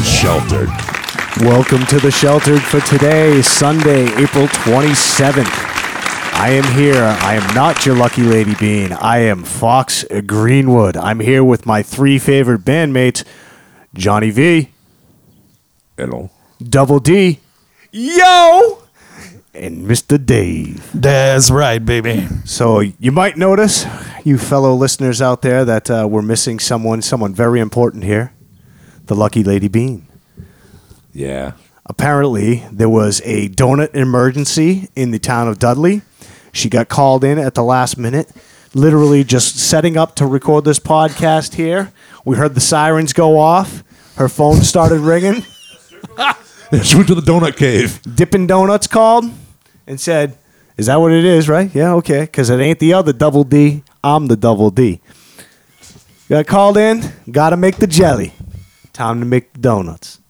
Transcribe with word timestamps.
the 0.00 0.06
sheltered. 0.06 0.68
Welcome 1.46 1.84
to 1.86 1.98
the 2.00 2.10
Sheltered 2.10 2.62
for 2.62 2.80
today, 2.80 3.42
Sunday, 3.42 4.04
April 4.16 4.46
27th. 4.46 5.44
I 6.32 6.50
am 6.52 6.64
here. 6.74 7.02
I 7.02 7.34
am 7.34 7.54
not 7.54 7.84
your 7.84 7.96
lucky 7.96 8.22
lady 8.22 8.54
bean. 8.54 8.92
I 8.92 9.18
am 9.18 9.44
Fox 9.44 10.06
Greenwood. 10.26 10.96
I'm 10.96 11.20
here 11.20 11.44
with 11.44 11.66
my 11.66 11.82
three 11.82 12.18
favorite 12.18 12.62
bandmates 12.62 13.24
Johnny 13.92 14.30
V, 14.30 14.70
Hello. 15.98 16.30
Double 16.62 16.98
D, 16.98 17.40
Yo, 17.92 18.82
and 19.52 19.86
Mr. 19.86 20.24
Dave. 20.24 20.90
That's 20.94 21.50
right, 21.50 21.84
baby. 21.84 22.26
So 22.46 22.80
you 22.80 23.12
might 23.12 23.36
notice, 23.36 23.84
you 24.24 24.38
fellow 24.38 24.74
listeners 24.74 25.20
out 25.20 25.42
there, 25.42 25.66
that 25.66 25.90
uh, 25.90 26.08
we're 26.10 26.22
missing 26.22 26.58
someone, 26.58 27.02
someone 27.02 27.34
very 27.34 27.60
important 27.60 28.04
here 28.04 28.32
the 29.10 29.16
lucky 29.16 29.42
lady 29.42 29.66
bean. 29.66 30.06
Yeah. 31.12 31.54
apparently 31.84 32.64
there 32.70 32.88
was 32.88 33.20
a 33.24 33.48
donut 33.48 33.92
emergency 33.92 34.88
in 34.94 35.10
the 35.10 35.18
town 35.18 35.48
of 35.48 35.58
Dudley. 35.58 36.02
She 36.52 36.68
got 36.68 36.88
called 36.88 37.24
in 37.24 37.36
at 37.36 37.56
the 37.56 37.64
last 37.64 37.98
minute, 37.98 38.30
literally 38.72 39.24
just 39.24 39.56
setting 39.56 39.96
up 39.96 40.14
to 40.14 40.26
record 40.26 40.64
this 40.64 40.78
podcast 40.78 41.54
here. 41.54 41.92
We 42.24 42.36
heard 42.36 42.54
the 42.54 42.60
sirens 42.60 43.12
go 43.12 43.36
off. 43.36 43.82
Her 44.14 44.28
phone 44.28 44.62
started 44.62 45.00
ringing. 45.00 45.44
She 46.84 46.94
went 46.94 47.08
to 47.08 47.16
the 47.16 47.20
donut 47.20 47.56
cave. 47.56 48.00
Dippin' 48.14 48.46
Donuts 48.46 48.86
called 48.86 49.24
and 49.88 50.00
said, 50.00 50.38
Is 50.76 50.86
that 50.86 51.00
what 51.00 51.10
it 51.10 51.24
is, 51.24 51.48
right? 51.48 51.68
Yeah, 51.74 51.94
okay. 51.94 52.20
Because 52.20 52.48
it 52.48 52.60
ain't 52.60 52.78
the 52.78 52.92
other 52.92 53.12
double 53.12 53.42
D. 53.42 53.82
I'm 54.04 54.28
the 54.28 54.36
double 54.36 54.70
D. 54.70 55.00
Got 56.28 56.46
called 56.46 56.76
in, 56.76 57.02
gotta 57.28 57.56
make 57.56 57.78
the 57.78 57.88
jelly. 57.88 58.34
Time 59.00 59.18
to 59.20 59.24
make 59.24 59.54
the 59.54 59.60
donuts. 59.60 60.20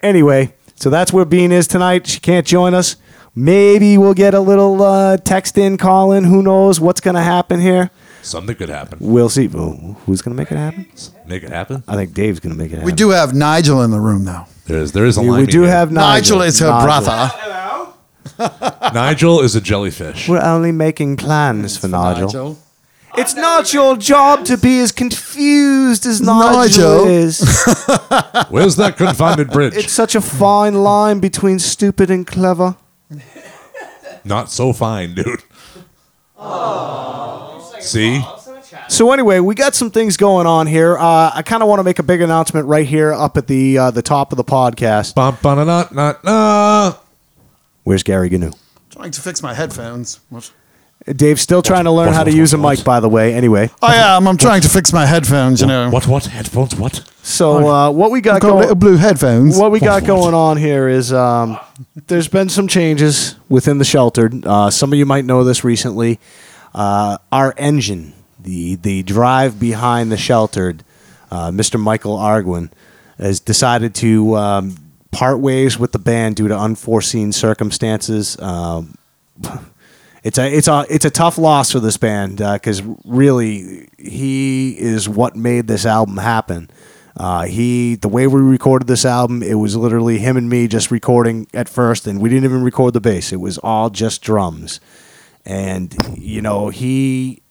Anyway, 0.00 0.54
so 0.74 0.88
that's 0.88 1.12
where 1.12 1.26
Bean 1.26 1.52
is 1.52 1.68
tonight. 1.68 2.06
She 2.06 2.18
can't 2.18 2.46
join 2.46 2.72
us. 2.72 2.96
Maybe 3.34 3.98
we'll 3.98 4.14
get 4.14 4.32
a 4.32 4.40
little 4.40 4.80
uh, 4.82 5.18
text 5.18 5.58
in, 5.58 5.76
call 5.76 6.12
in. 6.12 6.24
Who 6.24 6.42
knows 6.42 6.80
what's 6.80 7.02
going 7.02 7.16
to 7.16 7.20
happen 7.22 7.60
here? 7.60 7.90
Something 8.22 8.56
could 8.56 8.70
happen. 8.70 9.00
We'll 9.02 9.28
see. 9.28 9.48
Who- 9.48 9.96
Who's 10.06 10.22
going 10.22 10.34
to 10.34 10.40
make 10.42 10.50
it 10.50 10.56
happen? 10.56 10.86
Make 11.26 11.42
it 11.42 11.50
happen. 11.50 11.84
I 11.86 11.94
think 11.94 12.14
Dave's 12.14 12.40
going 12.40 12.54
to 12.54 12.58
make 12.58 12.68
it 12.72 12.76
happen. 12.76 12.86
We 12.86 12.92
do 12.92 13.10
have 13.10 13.34
Nigel 13.34 13.82
in 13.82 13.90
the 13.90 14.00
room, 14.00 14.24
though. 14.24 14.46
There 14.64 14.78
is 14.80 14.92
there 14.92 15.04
is 15.04 15.18
a 15.18 15.20
We, 15.20 15.28
line. 15.28 15.40
we 15.42 15.46
do 15.48 15.62
have 15.64 15.92
Nigel. 15.92 16.38
Nigel, 16.38 16.42
is 16.48 16.58
her 16.60 16.68
Nigel. 16.70 16.86
brother. 18.38 18.92
Nigel 18.94 19.40
is 19.42 19.54
a 19.54 19.60
jellyfish. 19.60 20.26
We're 20.26 20.40
only 20.40 20.72
making 20.72 21.18
plans 21.18 21.76
for 21.76 21.88
Nigel. 21.88 22.56
It's 23.18 23.34
not 23.34 23.72
your 23.72 23.96
job 23.96 24.44
to 24.46 24.56
be 24.58 24.80
as 24.80 24.92
confused 24.92 26.04
as 26.06 26.20
Nigel, 26.20 26.52
Nigel. 26.58 27.08
is. 27.08 27.40
Where's 28.50 28.76
that 28.76 28.96
confounded 28.96 29.50
bridge? 29.50 29.74
It's 29.74 29.92
such 29.92 30.14
a 30.14 30.20
fine 30.20 30.74
line 30.82 31.20
between 31.20 31.58
stupid 31.58 32.10
and 32.10 32.26
clever. 32.26 32.76
Not 34.24 34.50
so 34.50 34.72
fine, 34.72 35.14
dude. 35.14 35.42
See? 37.80 38.20
So 38.88 39.12
anyway, 39.12 39.40
we 39.40 39.54
got 39.54 39.74
some 39.74 39.90
things 39.90 40.16
going 40.16 40.46
on 40.46 40.66
here. 40.66 40.98
Uh, 40.98 41.30
I 41.34 41.42
kind 41.42 41.62
of 41.62 41.68
want 41.68 41.78
to 41.80 41.84
make 41.84 41.98
a 41.98 42.02
big 42.02 42.20
announcement 42.20 42.66
right 42.66 42.86
here 42.86 43.12
up 43.12 43.36
at 43.36 43.46
the 43.46 43.78
uh, 43.78 43.90
the 43.90 44.02
top 44.02 44.32
of 44.32 44.36
the 44.36 44.44
podcast. 44.44 45.14
Bum, 45.14 45.38
ba, 45.42 45.54
na, 45.56 45.64
na, 45.64 45.88
na, 45.92 46.14
na. 46.22 46.94
Where's 47.84 48.02
Gary 48.02 48.28
Gnu? 48.28 48.52
Trying 48.90 49.12
to 49.12 49.20
fix 49.20 49.42
my 49.42 49.54
headphones. 49.54 50.20
What? 50.28 50.50
Dave's 51.04 51.40
still 51.40 51.62
trying 51.62 51.84
to 51.84 51.92
learn 51.92 52.06
what, 52.06 52.14
how 52.16 52.24
to 52.24 52.30
what, 52.30 52.36
use 52.36 52.52
a 52.52 52.58
what? 52.58 52.78
mic, 52.78 52.84
by 52.84 52.98
the 53.00 53.08
way. 53.08 53.32
Anyway, 53.34 53.70
Oh 53.80 53.88
yeah, 53.92 54.16
I'm, 54.16 54.26
I'm 54.26 54.36
trying 54.36 54.60
to 54.62 54.68
fix 54.68 54.92
my 54.92 55.06
headphones. 55.06 55.60
You 55.60 55.68
know, 55.68 55.88
What? 55.90 56.06
What? 56.08 56.24
Headphones? 56.26 56.74
What? 56.74 57.08
so 57.22 57.68
uh, 57.68 57.90
what 57.90 58.10
we 58.10 58.20
got 58.20 58.36
I've 58.36 58.40
got 58.42 58.48
going? 58.48 58.60
little 58.60 58.74
blue 58.76 58.96
headphones. 58.96 59.56
what 59.58 59.70
we 59.70 59.78
got 59.80 60.02
What? 60.02 60.06
going 60.06 60.34
on 60.34 60.56
here 60.56 60.88
is 60.88 61.12
um, 61.12 61.58
there's 62.08 62.28
been 62.28 62.48
some 62.48 62.66
changes 62.66 63.36
within 63.48 63.78
the 63.78 63.84
sheltered. 63.84 64.44
Uh, 64.46 64.70
some 64.70 64.92
of 64.92 64.98
you 64.98 65.06
might 65.06 65.24
know 65.24 65.44
this 65.44 65.62
recently. 65.62 66.18
Uh, 66.74 67.18
our 67.30 67.54
engine, 67.56 68.12
the 68.40 68.74
the 68.76 69.02
drive 69.04 69.60
behind 69.60 70.10
the 70.10 70.16
sheltered, 70.16 70.82
uh, 71.30 71.50
Mr. 71.50 71.78
Michael 71.80 72.16
Arguin, 72.16 72.70
has 73.18 73.38
decided 73.40 73.94
to 73.96 74.36
um, 74.36 74.76
part 75.12 75.38
ways 75.38 75.78
with 75.78 75.92
the 75.92 75.98
band 76.00 76.34
due 76.36 76.48
to 76.48 76.58
unforeseen 76.58 77.30
circumstances. 77.32 78.36
Um, 78.40 78.98
it's 80.26 80.38
a 80.38 80.52
it's 80.52 80.66
a 80.66 80.84
it's 80.90 81.04
a 81.04 81.10
tough 81.10 81.38
loss 81.38 81.70
for 81.70 81.78
this 81.78 81.96
band 81.96 82.38
because 82.38 82.82
really 83.04 83.88
he 83.96 84.76
is 84.76 85.08
what 85.08 85.36
made 85.36 85.68
this 85.68 85.86
album 85.86 86.16
happen. 86.16 86.68
Uh, 87.16 87.44
he 87.44 87.94
the 87.94 88.08
way 88.08 88.26
we 88.26 88.40
recorded 88.40 88.88
this 88.88 89.04
album, 89.04 89.40
it 89.40 89.54
was 89.54 89.76
literally 89.76 90.18
him 90.18 90.36
and 90.36 90.48
me 90.48 90.66
just 90.66 90.90
recording 90.90 91.46
at 91.54 91.68
first, 91.68 92.08
and 92.08 92.20
we 92.20 92.28
didn't 92.28 92.44
even 92.44 92.64
record 92.64 92.92
the 92.92 93.00
bass. 93.00 93.32
It 93.32 93.36
was 93.36 93.56
all 93.58 93.88
just 93.88 94.20
drums, 94.20 94.80
and 95.44 95.94
you 96.16 96.42
know 96.42 96.70
he 96.70 97.44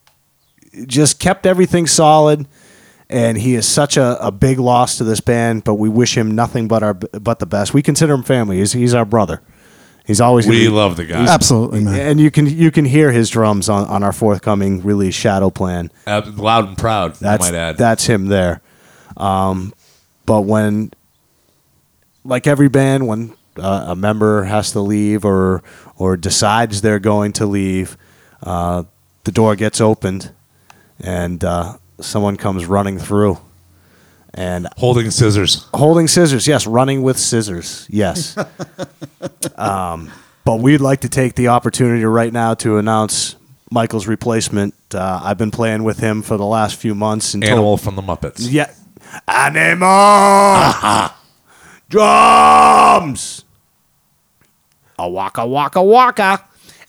just 0.85 1.17
kept 1.17 1.45
everything 1.45 1.87
solid. 1.87 2.45
And 3.07 3.37
he 3.37 3.53
is 3.53 3.67
such 3.67 3.97
a, 3.97 4.17
a 4.19 4.31
big 4.31 4.57
loss 4.57 4.97
to 4.97 5.03
this 5.03 5.21
band, 5.21 5.63
but 5.63 5.75
we 5.75 5.89
wish 5.89 6.17
him 6.17 6.33
nothing 6.33 6.67
but 6.67 6.81
our 6.81 6.95
but 6.95 7.37
the 7.37 7.45
best. 7.45 7.71
We 7.71 7.83
consider 7.83 8.15
him 8.15 8.23
family. 8.23 8.57
He's, 8.57 8.71
he's 8.73 8.95
our 8.95 9.05
brother. 9.05 9.43
He's 10.07 10.21
always 10.21 10.45
gonna 10.45 10.57
We 10.57 10.65
be- 10.65 10.69
love 10.69 10.97
the 10.97 11.05
guy. 11.05 11.25
Absolutely, 11.27 11.83
man. 11.83 11.99
and 11.99 12.19
you 12.19 12.29
can 12.31 12.45
you 12.45 12.69
can 12.71 12.85
hear 12.85 13.11
his 13.11 13.29
drums 13.29 13.69
on, 13.69 13.87
on 13.87 14.03
our 14.03 14.13
forthcoming 14.13 14.83
release 14.83 15.15
Shadow 15.15 15.49
Plan. 15.49 15.91
Ab- 16.05 16.37
loud 16.37 16.67
and 16.67 16.77
proud, 16.77 17.15
That's 17.15 17.43
I 17.47 17.51
might 17.51 17.57
add. 17.57 17.77
that's 17.77 18.05
him 18.05 18.27
there. 18.27 18.61
Um, 19.17 19.73
but 20.25 20.41
when 20.41 20.91
like 22.23 22.47
every 22.47 22.69
band, 22.69 23.07
when 23.07 23.33
uh, 23.57 23.85
a 23.89 23.95
member 23.95 24.43
has 24.43 24.71
to 24.73 24.79
leave 24.79 25.25
or 25.25 25.63
or 25.97 26.17
decides 26.17 26.81
they're 26.81 26.99
going 26.99 27.31
to 27.33 27.45
leave, 27.45 27.97
uh, 28.43 28.83
the 29.23 29.31
door 29.31 29.55
gets 29.55 29.79
opened 29.81 30.31
and 30.99 31.43
uh, 31.43 31.77
someone 31.99 32.37
comes 32.37 32.65
running 32.65 32.99
through 32.99 33.37
and 34.35 34.67
Holding 34.77 35.09
scissors. 35.11 35.65
Holding 35.73 36.07
scissors, 36.07 36.47
yes. 36.47 36.67
Running 36.67 37.01
with 37.01 37.17
scissors, 37.17 37.87
yes. 37.89 38.37
um, 39.55 40.11
but 40.43 40.59
we'd 40.59 40.81
like 40.81 41.01
to 41.01 41.09
take 41.09 41.35
the 41.35 41.47
opportunity 41.47 42.03
right 42.05 42.31
now 42.31 42.53
to 42.55 42.77
announce 42.77 43.37
Michael's 43.71 44.07
replacement. 44.07 44.75
Uh, 44.93 45.21
I've 45.23 45.37
been 45.37 45.51
playing 45.51 45.83
with 45.83 45.99
him 45.99 46.21
for 46.21 46.37
the 46.37 46.45
last 46.45 46.75
few 46.75 46.93
months. 46.93 47.33
Until, 47.33 47.51
Animal 47.51 47.77
from 47.77 47.95
the 47.95 48.01
Muppets. 48.01 48.47
Yeah. 48.51 48.71
Animal! 49.27 51.09
Drums! 51.89 53.45
A 54.97 55.09
waka 55.09 55.45
waka 55.45 55.81
waka. 55.81 56.45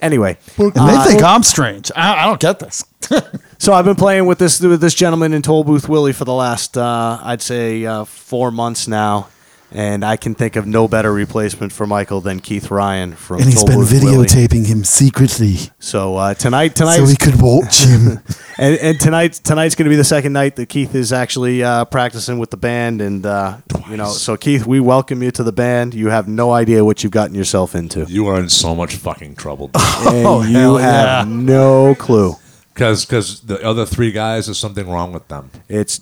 Anyway, 0.07 0.39
and 0.59 0.73
they 0.75 1.05
think 1.11 1.23
I'm 1.23 1.43
strange. 1.43 1.91
I, 1.97 2.23
I 2.23 2.27
don't 2.27 2.41
get 2.41 2.61
this. 2.61 2.85
So 3.59 3.73
I've 3.73 3.87
been 3.87 3.97
playing 3.97 4.27
with 4.27 4.39
this 4.39 4.61
with 4.61 4.83
this 4.83 4.93
gentleman 4.95 5.33
in 5.33 5.41
Toll 5.41 5.65
Booth 5.65 5.89
Willie 5.89 6.13
for 6.13 6.27
the 6.27 6.33
last 6.35 6.77
uh, 6.77 7.19
I'd 7.23 7.41
say 7.41 7.87
uh, 7.87 8.05
four 8.05 8.51
months 8.51 8.87
now, 8.87 9.29
and 9.73 10.05
I 10.05 10.17
can 10.17 10.35
think 10.35 10.57
of 10.57 10.67
no 10.67 10.89
better 10.89 11.13
replacement 11.13 11.73
for 11.73 11.87
Michael 11.87 12.21
than 12.21 12.41
Keith 12.41 12.71
Ryan 12.71 13.13
from. 13.15 13.37
and 13.39 13.47
he's 13.47 13.57
Toll 13.57 13.67
been 13.67 13.77
Booth 13.79 14.03
Willie. 14.03 14.27
videotaping 14.27 14.67
him 14.67 14.85
secretly 14.85 15.57
So 15.79 16.17
uh, 16.17 16.35
tonight, 16.35 16.77
tonight, 16.77 16.97
so 16.97 17.07
he 17.07 17.17
could 17.17 17.41
watch 17.41 17.83
him. 17.85 18.21
and, 18.59 18.79
and 18.79 19.01
tonight, 19.01 19.35
tonight's 19.45 19.75
going 19.75 19.85
to 19.85 19.91
be 19.91 19.97
the 19.97 20.05
second 20.05 20.33
night 20.33 20.57
that 20.57 20.69
Keith 20.69 20.95
is 20.95 21.13
actually 21.13 21.63
uh, 21.63 21.85
practicing 21.87 22.39
with 22.39 22.51
the 22.51 22.57
band, 22.57 23.01
and 23.01 23.27
uh, 23.27 23.59
you 23.91 23.97
know, 23.97 24.09
so 24.09 24.37
Keith, 24.37 24.67
we 24.67 24.81
welcome 24.81 25.23
you 25.23 25.31
to 25.33 25.43
the 25.43 25.53
band. 25.53 25.95
You 25.95 26.09
have 26.11 26.29
no 26.29 26.53
idea 26.53 26.85
what 26.85 27.03
you've 27.03 27.13
gotten 27.13 27.35
yourself 27.35 27.75
into, 27.75 28.05
You 28.09 28.27
are 28.29 28.39
in 28.39 28.49
so 28.49 28.75
much 28.75 28.95
fucking 28.97 29.37
trouble. 29.37 29.71
and 29.75 30.49
you 30.51 30.59
hell 30.59 30.77
have 30.79 31.29
yeah. 31.29 31.35
no 31.35 31.95
clue. 31.95 32.35
Because 32.73 33.05
Because 33.05 33.41
the 33.41 33.63
other 33.65 33.87
three 33.87 34.13
guys, 34.13 34.47
there's 34.47 34.59
something 34.59 34.89
wrong 34.89 35.13
with 35.13 35.27
them. 35.29 35.51
It's 35.69 35.99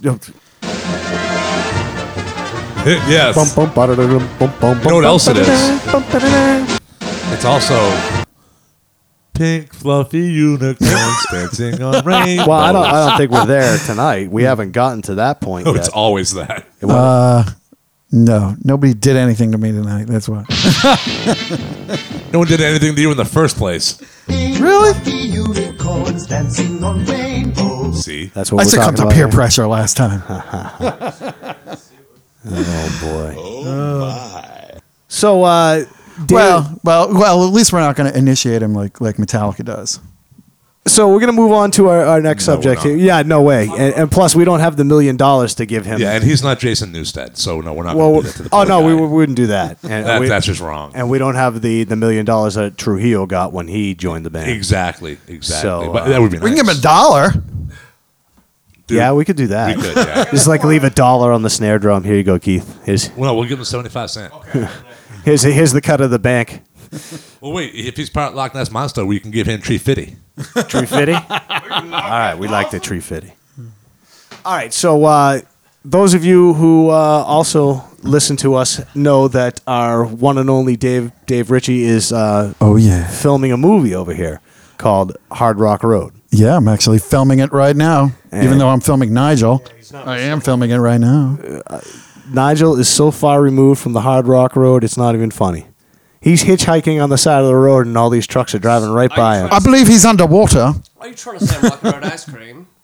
yes. 3.09 3.35
Bum, 3.55 3.71
bum, 3.71 4.79
You 4.79 4.85
know 4.89 4.97
what 4.97 5.05
else 5.05 5.27
it 5.29 5.37
is? 5.39 5.49
bum. 5.87 6.05
It's 7.33 7.45
also 7.45 7.75
pink 9.33 9.73
fluffy 9.75 10.19
unicorns 10.21 11.27
dancing 11.33 11.83
on 11.83 12.05
rainbows. 12.05 12.47
Well, 12.47 12.59
I 12.59 12.73
don't. 12.73 12.85
I 12.87 13.09
don't 13.09 13.19
think 13.19 13.31
we're 13.31 13.47
there 13.47 13.79
tonight. 13.79 14.31
We 14.31 14.43
haven't 14.45 14.73
gotten 14.73 15.03
to 15.03 15.15
that 15.17 15.41
point 15.41 15.67
Oh, 15.67 15.73
yet. 15.73 15.81
it's 15.81 15.89
always 15.89 16.35
that. 16.35 16.67
Uh, 16.83 17.45
no, 18.13 18.55
nobody 18.63 18.95
did 18.95 19.17
anything 19.17 19.53
to 19.53 19.59
me 19.59 19.73
tonight. 19.73 20.07
That's 20.07 20.29
why. 20.29 20.45
No 22.33 22.41
one 22.41 22.49
did 22.49 22.61
anything 22.61 22.97
to 22.97 23.01
you 23.01 23.13
in 23.13 23.17
the 23.17 23.25
first 23.25 23.57
place. 23.57 24.03
Really? 24.27 24.93
unicorns 25.09 26.27
dancing 26.27 26.83
on 26.83 27.05
rainbows. 27.05 28.05
See? 28.05 28.27
That's 28.27 28.51
what 28.51 28.63
I 28.63 28.65
we're 28.65 28.71
succumbed 28.71 28.97
to 28.97 29.05
peer 29.07 29.15
here. 29.15 29.29
pressure 29.29 29.69
last 29.69 29.97
time. 29.97 30.21
Oh 32.47 32.99
boy. 34.75 34.81
So, 35.09 35.45
uh, 35.45 35.85
Dave, 36.27 36.31
Well, 36.31 36.81
well, 36.85 37.15
well. 37.15 37.47
At 37.47 37.53
least 37.53 37.73
we're 37.73 37.81
not 37.81 37.97
going 37.97 38.11
to 38.13 38.19
initiate 38.19 38.63
him 38.63 38.75
like 38.75 39.01
like 39.01 39.17
Metallica 39.17 39.65
does. 39.65 40.01
So 40.87 41.09
we're 41.09 41.21
gonna 41.21 41.33
move 41.33 41.51
on 41.53 41.71
to 41.73 41.89
our, 41.89 42.05
our 42.05 42.21
next 42.21 42.47
No, 42.47 42.53
we're 42.57 42.63
subject 42.63 42.85
not. 42.85 42.91
here. 42.91 42.97
Yeah, 42.99 43.23
no 43.23 43.41
way. 43.41 43.69
And, 43.71 43.95
and 43.95 44.11
plus, 44.13 44.35
we 44.37 44.45
don't 44.45 44.61
have 44.61 44.77
the 44.77 44.85
million 44.85 45.17
dollars 45.17 45.55
to 45.55 45.65
give 45.65 45.87
him. 45.87 45.99
Yeah, 45.99 46.13
and 46.13 46.23
he's 46.23 46.43
not 46.43 46.59
Jason 46.59 46.93
Newsted, 46.93 47.39
so 47.39 47.63
no, 47.63 47.73
we're 47.73 47.85
not. 47.85 47.97
well, 47.97 48.21
going 48.21 48.25
to 48.25 48.29
do 48.29 48.33
that 48.33 48.37
to 48.37 48.43
the 48.43 48.49
oh 48.55 48.59
poor 48.59 48.67
no, 48.67 48.81
we, 48.83 48.95
guy. 48.95 49.01
we 49.01 49.07
wouldn't 49.07 49.37
do 49.37 49.47
that. 49.47 49.79
And 49.83 50.05
That- 50.05 50.21
we, 50.21 50.29
that's 50.29 50.45
just 50.45 50.61
wrong. 50.61 50.93
and 50.95 51.09
we 51.09 51.17
don't 51.19 51.37
have 51.37 51.63
the 51.63 51.85
the 51.85 51.97
million 51.97 52.27
dollars 52.27 52.57
that 52.57 52.77
Trujillo 52.77 53.25
got 53.25 53.55
when 53.55 53.67
he 53.69 53.95
joined 53.95 54.27
the 54.27 54.31
band. 54.31 54.51
Exactly, 54.51 55.13
exactly. 55.27 55.63
So, 55.87 55.91
but 55.91 56.03
uh, 56.03 56.09
that 56.11 56.21
would 56.21 56.31
be 56.33 56.37
We 56.39 56.49
can 56.51 56.57
give 56.57 56.69
him 56.69 56.77
a 56.77 56.81
dollar. 56.83 57.33
Dude, 58.87 58.99
yeah, 58.99 59.13
we 59.13 59.25
could 59.25 59.37
do 59.37 59.47
that. 59.49 59.77
we 59.77 59.83
could. 59.83 59.97
Yeah. 59.97 60.25
Just 60.31 60.47
like 60.47 60.63
leave 60.63 60.85
a 60.85 60.91
dollar 60.91 61.33
on 61.33 61.43
the 61.43 61.51
snare 61.51 61.79
drum. 61.79 62.05
Here 62.05 62.17
you 62.17 62.23
go, 62.23 62.39
Keith. 62.39 62.81
Here's 62.85 63.11
well, 63.17 63.33
no, 63.33 63.35
we'll 63.39 63.49
give 63.49 63.59
him 63.59 63.65
seventy-five 63.65 64.11
cent. 64.11 64.33
here's 65.25 65.43
here's 65.43 65.73
the 65.73 65.81
cut 65.81 66.01
of 66.01 66.11
the 66.11 66.19
bank. 66.19 66.63
Well, 67.41 67.53
wait. 67.53 67.75
If 67.75 67.97
he's 67.97 68.11
part 68.11 68.35
Loch 68.35 68.55
Ness 68.55 68.71
monster, 68.71 69.05
we 69.05 69.19
can 69.21 69.31
give 69.31 69.47
him 69.47 69.61
tree 69.61 69.79
fifty. 69.79 70.17
Tree 70.69 70.87
fitty. 70.87 71.15
All 71.15 71.21
right, 71.31 72.35
we 72.39 72.47
like 72.49 72.71
the 72.71 72.81
tree 72.81 73.01
fitty. 73.01 73.33
All 74.45 74.55
right, 74.55 74.73
so 74.75 75.05
uh, 75.05 75.41
those 75.85 76.13
of 76.15 76.25
you 76.25 76.53
who 76.55 76.91
uh, 76.91 76.93
also 76.93 77.83
listen 78.03 78.37
to 78.37 78.55
us 78.55 78.83
know 78.95 79.29
that 79.29 79.61
our 79.67 80.05
one 80.05 80.37
and 80.39 80.51
only 80.51 80.77
Dave 80.77 81.11
Dave 81.27 81.51
Ritchie 81.51 81.85
is 81.85 82.13
uh, 82.13 82.53
Oh 82.61 82.77
yeah, 82.77 83.07
filming 83.09 83.53
a 83.53 83.57
movie 83.57 83.95
over 83.95 84.13
here 84.13 84.41
called 84.77 85.17
Hard 85.33 85.59
Rock 85.59 85.83
Road. 85.83 86.13
Yeah. 86.35 86.57
I'm 86.57 86.69
actually 86.69 86.99
filming 86.99 87.39
it 87.39 87.53
right 87.53 87.77
now. 87.77 88.13
Even 88.33 88.59
though 88.59 88.69
I'm 88.69 88.81
filming 88.81 89.13
Nigel, 89.15 89.65
I 89.95 90.19
am 90.21 90.41
filming 90.41 90.71
it 90.71 90.79
right 90.79 90.99
now. 91.01 91.39
Nigel 92.33 92.79
is 92.79 92.89
so 92.89 93.11
far 93.11 93.43
removed 93.43 93.81
from 93.81 93.93
the 93.93 94.01
Hard 94.01 94.27
Rock 94.27 94.57
Road, 94.57 94.83
it's 94.85 94.97
not 94.97 95.15
even 95.15 95.31
funny. 95.31 95.67
He's 96.21 96.43
hitchhiking 96.45 97.03
on 97.03 97.11
the 97.11 97.19
side 97.19 97.41
of 97.43 97.47
the 97.47 97.55
road, 97.55 97.87
and 97.87 97.99
all 97.99 98.09
these 98.09 98.27
trucks 98.27 98.55
are 98.55 98.59
driving 98.59 98.91
right 98.91 99.11
by 99.15 99.39
him. 99.39 99.49
I 99.53 99.59
believe 99.61 99.87
he's 99.87 100.07
underwater. 100.07 100.73
Are 100.99 101.09
you 101.09 101.15
trying 101.15 101.39
to 101.39 101.47
say 101.47 101.57
I'm 101.57 101.71
walking 101.71 101.91
around 101.91 102.05
ice 102.05 102.25
cream? 102.25 102.67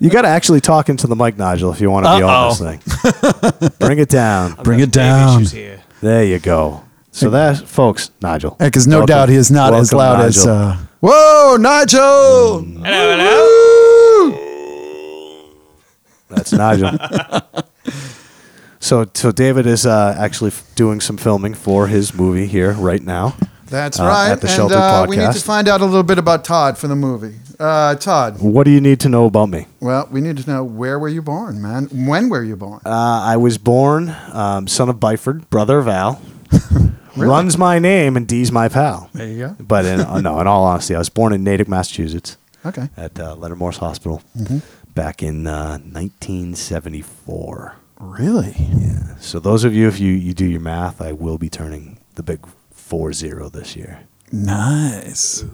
You 0.00 0.10
got 0.10 0.22
to 0.22 0.28
actually 0.28 0.60
talk 0.60 0.88
into 0.88 1.06
the 1.06 1.14
mic, 1.16 1.36
Nigel, 1.36 1.70
if 1.72 1.80
you 1.80 1.90
want 1.90 2.06
to 2.06 2.16
be 2.16 2.22
on 2.22 2.48
this 2.48 3.60
thing. 3.60 3.70
Bring 3.78 3.98
it 3.98 4.08
down. 4.08 4.54
Bring 4.62 4.80
it 4.80 4.90
down. 4.90 5.40
issues 5.42 5.52
here. 5.52 5.82
There 6.00 6.24
you 6.24 6.38
go. 6.38 6.82
So 7.12 7.30
that, 7.30 7.58
folks, 7.68 8.10
Nigel. 8.22 8.56
Because 8.58 8.86
no 8.86 8.98
Welcome- 8.98 9.06
doubt 9.06 9.28
he 9.28 9.34
is 9.36 9.50
not 9.50 9.74
as 9.74 9.92
welcome, 9.92 9.98
loud 10.20 10.26
as. 10.26 10.46
Nigel. 10.46 10.54
Uh, 10.62 10.76
Whoa, 11.00 11.56
Nigel! 11.60 12.62
Hello, 12.82 13.16
hello. 13.16 14.34
That's 16.28 16.52
Nigel. 16.52 16.90
so, 18.80 19.06
so 19.14 19.30
David 19.30 19.66
is 19.66 19.86
uh, 19.86 20.16
actually 20.18 20.48
f- 20.50 20.64
doing 20.74 21.00
some 21.00 21.16
filming 21.16 21.54
for 21.54 21.86
his 21.86 22.12
movie 22.14 22.46
here 22.46 22.72
right 22.72 23.02
now. 23.02 23.36
That's 23.66 24.00
Uh, 24.00 24.04
right. 24.06 24.30
at 24.32 24.40
the 24.40 24.48
and 24.48 24.56
Sheltered 24.56 24.76
uh, 24.78 25.06
we 25.08 25.16
need 25.18 25.32
to 25.32 25.40
find 25.40 25.68
out 25.68 25.80
a 25.80 25.84
little 25.84 26.02
bit 26.02 26.18
about 26.18 26.42
Todd 26.44 26.76
for 26.76 26.88
the 26.88 26.96
movie. 26.96 27.36
Uh, 27.60 27.94
Todd, 27.94 28.40
What 28.40 28.64
do 28.64 28.70
you 28.72 28.80
need 28.80 28.98
to 29.00 29.08
know 29.08 29.26
about 29.26 29.50
me? 29.50 29.66
well, 29.80 30.08
we 30.10 30.20
need 30.20 30.38
to 30.38 30.50
know 30.50 30.64
where 30.64 30.98
were 30.98 31.08
you 31.08 31.22
born, 31.22 31.62
man? 31.62 31.88
When 31.92 32.28
were 32.28 32.42
you 32.42 32.56
born? 32.56 32.80
Uh, 32.84 32.90
I 33.24 33.36
was 33.36 33.56
born 33.58 34.14
um, 34.32 34.66
son 34.66 34.88
of 34.88 34.96
Byford, 34.96 35.48
brother 35.50 35.78
of 35.78 35.86
Al. 35.86 36.20
Runs 37.26 37.58
my 37.58 37.78
name 37.78 38.16
and 38.16 38.26
D's 38.26 38.50
my 38.52 38.68
pal. 38.68 39.10
there 39.12 39.26
you 39.28 39.38
go. 39.38 39.56
But 39.58 39.84
in, 39.84 40.00
uh, 40.00 40.20
no, 40.20 40.38
in 40.40 40.46
all 40.46 40.64
honesty, 40.64 40.94
I 40.94 40.98
was 40.98 41.08
born 41.08 41.32
in 41.32 41.42
Natick, 41.44 41.68
Massachusetts, 41.68 42.36
Okay. 42.64 42.88
at 42.96 43.18
uh, 43.18 43.34
Leonard 43.34 43.58
Morse 43.58 43.78
Hospital, 43.78 44.22
back 44.94 45.22
in 45.22 45.46
uh, 45.46 45.78
1974. 45.78 47.76
Really? 48.00 48.54
Yeah. 48.58 49.16
So 49.18 49.38
those 49.40 49.64
of 49.64 49.74
you, 49.74 49.88
if 49.88 49.98
you, 50.00 50.12
you 50.12 50.32
do 50.34 50.44
your 50.46 50.60
math, 50.60 51.00
I 51.00 51.12
will 51.12 51.38
be 51.38 51.48
turning 51.48 51.98
the 52.14 52.22
big 52.22 52.46
four 52.70 53.12
zero 53.12 53.48
this 53.48 53.74
year. 53.76 54.00
Nice. 54.30 55.44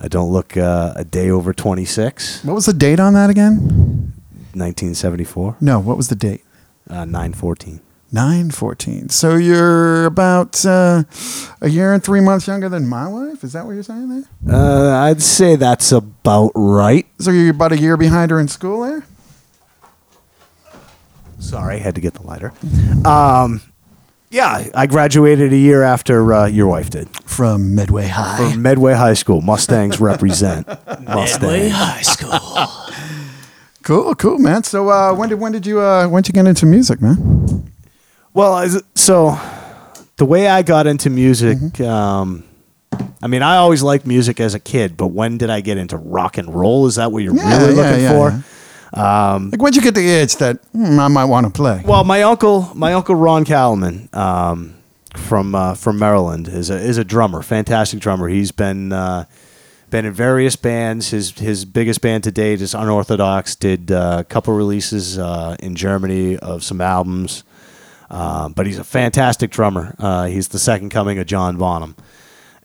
I 0.00 0.06
don't 0.08 0.30
look 0.30 0.56
uh, 0.56 0.92
a 0.94 1.04
day 1.04 1.28
over 1.30 1.52
26. 1.52 2.44
What 2.44 2.54
was 2.54 2.66
the 2.66 2.72
date 2.72 3.00
on 3.00 3.14
that 3.14 3.30
again? 3.30 4.12
1974, 4.54 5.56
No, 5.60 5.78
what 5.80 5.96
was 5.96 6.08
the 6.08 6.14
date? 6.14 6.44
uh, 6.88 7.04
914. 7.04 7.80
914. 8.12 9.08
So 9.10 9.36
you're 9.36 10.06
about 10.06 10.64
uh, 10.64 11.04
a 11.60 11.68
year 11.68 11.92
and 11.92 12.02
three 12.02 12.20
months 12.20 12.46
younger 12.46 12.68
than 12.68 12.86
my 12.88 13.06
wife? 13.08 13.44
Is 13.44 13.52
that 13.52 13.66
what 13.66 13.72
you're 13.72 13.82
saying 13.82 14.08
there? 14.44 14.54
Uh, 14.54 14.96
I'd 15.04 15.22
say 15.22 15.56
that's 15.56 15.92
about 15.92 16.52
right. 16.54 17.06
So 17.18 17.30
you're 17.30 17.50
about 17.50 17.72
a 17.72 17.78
year 17.78 17.96
behind 17.96 18.30
her 18.30 18.40
in 18.40 18.48
school 18.48 18.82
there? 18.82 19.04
Sorry, 21.38 21.78
had 21.78 21.94
to 21.94 22.00
get 22.00 22.14
the 22.14 22.22
lighter. 22.22 22.52
Um, 23.06 23.60
yeah, 24.30 24.64
I 24.74 24.86
graduated 24.86 25.52
a 25.52 25.56
year 25.56 25.82
after 25.82 26.32
uh, 26.34 26.46
your 26.46 26.66
wife 26.66 26.90
did 26.90 27.08
From 27.24 27.74
Medway 27.74 28.08
High. 28.08 28.36
from 28.52 28.60
Medway 28.62 28.94
High 28.94 29.14
School. 29.14 29.40
Mustangs 29.40 30.00
represent. 30.00 30.66
Mustang. 31.04 31.70
High 31.70 32.02
School. 32.02 32.66
Cool, 33.84 34.14
cool, 34.16 34.38
man. 34.38 34.64
So 34.64 34.90
uh, 34.90 35.14
when 35.14 35.30
did 35.30 35.36
when 35.40 35.50
did 35.50 35.64
you 35.64 35.80
uh, 35.80 36.06
when 36.08 36.22
did 36.22 36.28
you 36.28 36.42
get 36.42 36.46
into 36.46 36.66
music, 36.66 37.00
man? 37.00 37.67
Well, 38.38 38.68
so 38.94 39.36
the 40.16 40.24
way 40.24 40.46
I 40.46 40.62
got 40.62 40.86
into 40.86 41.10
music, 41.10 41.80
um, 41.80 42.44
I 43.20 43.26
mean, 43.26 43.42
I 43.42 43.56
always 43.56 43.82
liked 43.82 44.06
music 44.06 44.38
as 44.38 44.54
a 44.54 44.60
kid, 44.60 44.96
but 44.96 45.08
when 45.08 45.38
did 45.38 45.50
I 45.50 45.60
get 45.60 45.76
into 45.76 45.96
rock 45.96 46.38
and 46.38 46.54
roll? 46.54 46.86
Is 46.86 46.94
that 46.94 47.10
what 47.10 47.24
you're 47.24 47.34
Yeah, 47.34 47.58
really 47.58 47.74
yeah, 47.74 47.82
looking 47.82 48.02
yeah, 48.04 48.12
for? 48.12 48.44
yeah. 48.96 49.48
like 49.50 49.60
when'd 49.60 49.74
you 49.74 49.82
get 49.82 49.96
the 49.96 50.08
itch 50.08 50.36
that 50.36 50.58
hmm, 50.70 51.00
I 51.00 51.08
might 51.08 51.24
want 51.24 51.46
to 51.46 51.52
play? 51.52 51.82
Well, 51.84 52.04
my 52.04 52.22
uncle, 52.22 52.70
my 52.76 52.92
uncle 52.92 53.16
Ron 53.16 53.44
Callman, 53.44 54.08
um, 54.12 54.76
from 55.16 55.56
uh, 55.56 55.74
from 55.74 55.98
Maryland, 55.98 56.46
is 56.46 56.70
a 56.70 56.76
is 56.76 56.96
a 56.96 57.04
drummer, 57.04 57.42
fantastic 57.42 57.98
drummer. 57.98 58.28
He's 58.28 58.52
been 58.52 58.92
uh, 58.92 59.24
been 59.90 60.04
in 60.04 60.12
various 60.12 60.54
bands. 60.54 61.10
His 61.10 61.32
his 61.32 61.64
biggest 61.64 62.02
band 62.02 62.22
to 62.22 62.30
date 62.30 62.60
is 62.60 62.72
Unorthodox. 62.72 63.56
Did 63.56 63.90
uh, 63.90 64.18
a 64.20 64.24
couple 64.24 64.54
releases 64.54 65.18
uh, 65.18 65.56
in 65.58 65.74
Germany 65.74 66.36
of 66.38 66.62
some 66.62 66.80
albums, 66.80 67.42
um, 68.10 68.52
but 68.52 68.66
he's 68.66 68.78
a 68.78 68.84
fantastic 68.84 69.50
drummer. 69.50 69.94
Uh, 69.98 70.26
he's 70.26 70.48
the 70.48 70.58
second 70.58 70.90
coming 70.90 71.18
of 71.18 71.26
John 71.26 71.56
Bonham, 71.56 71.96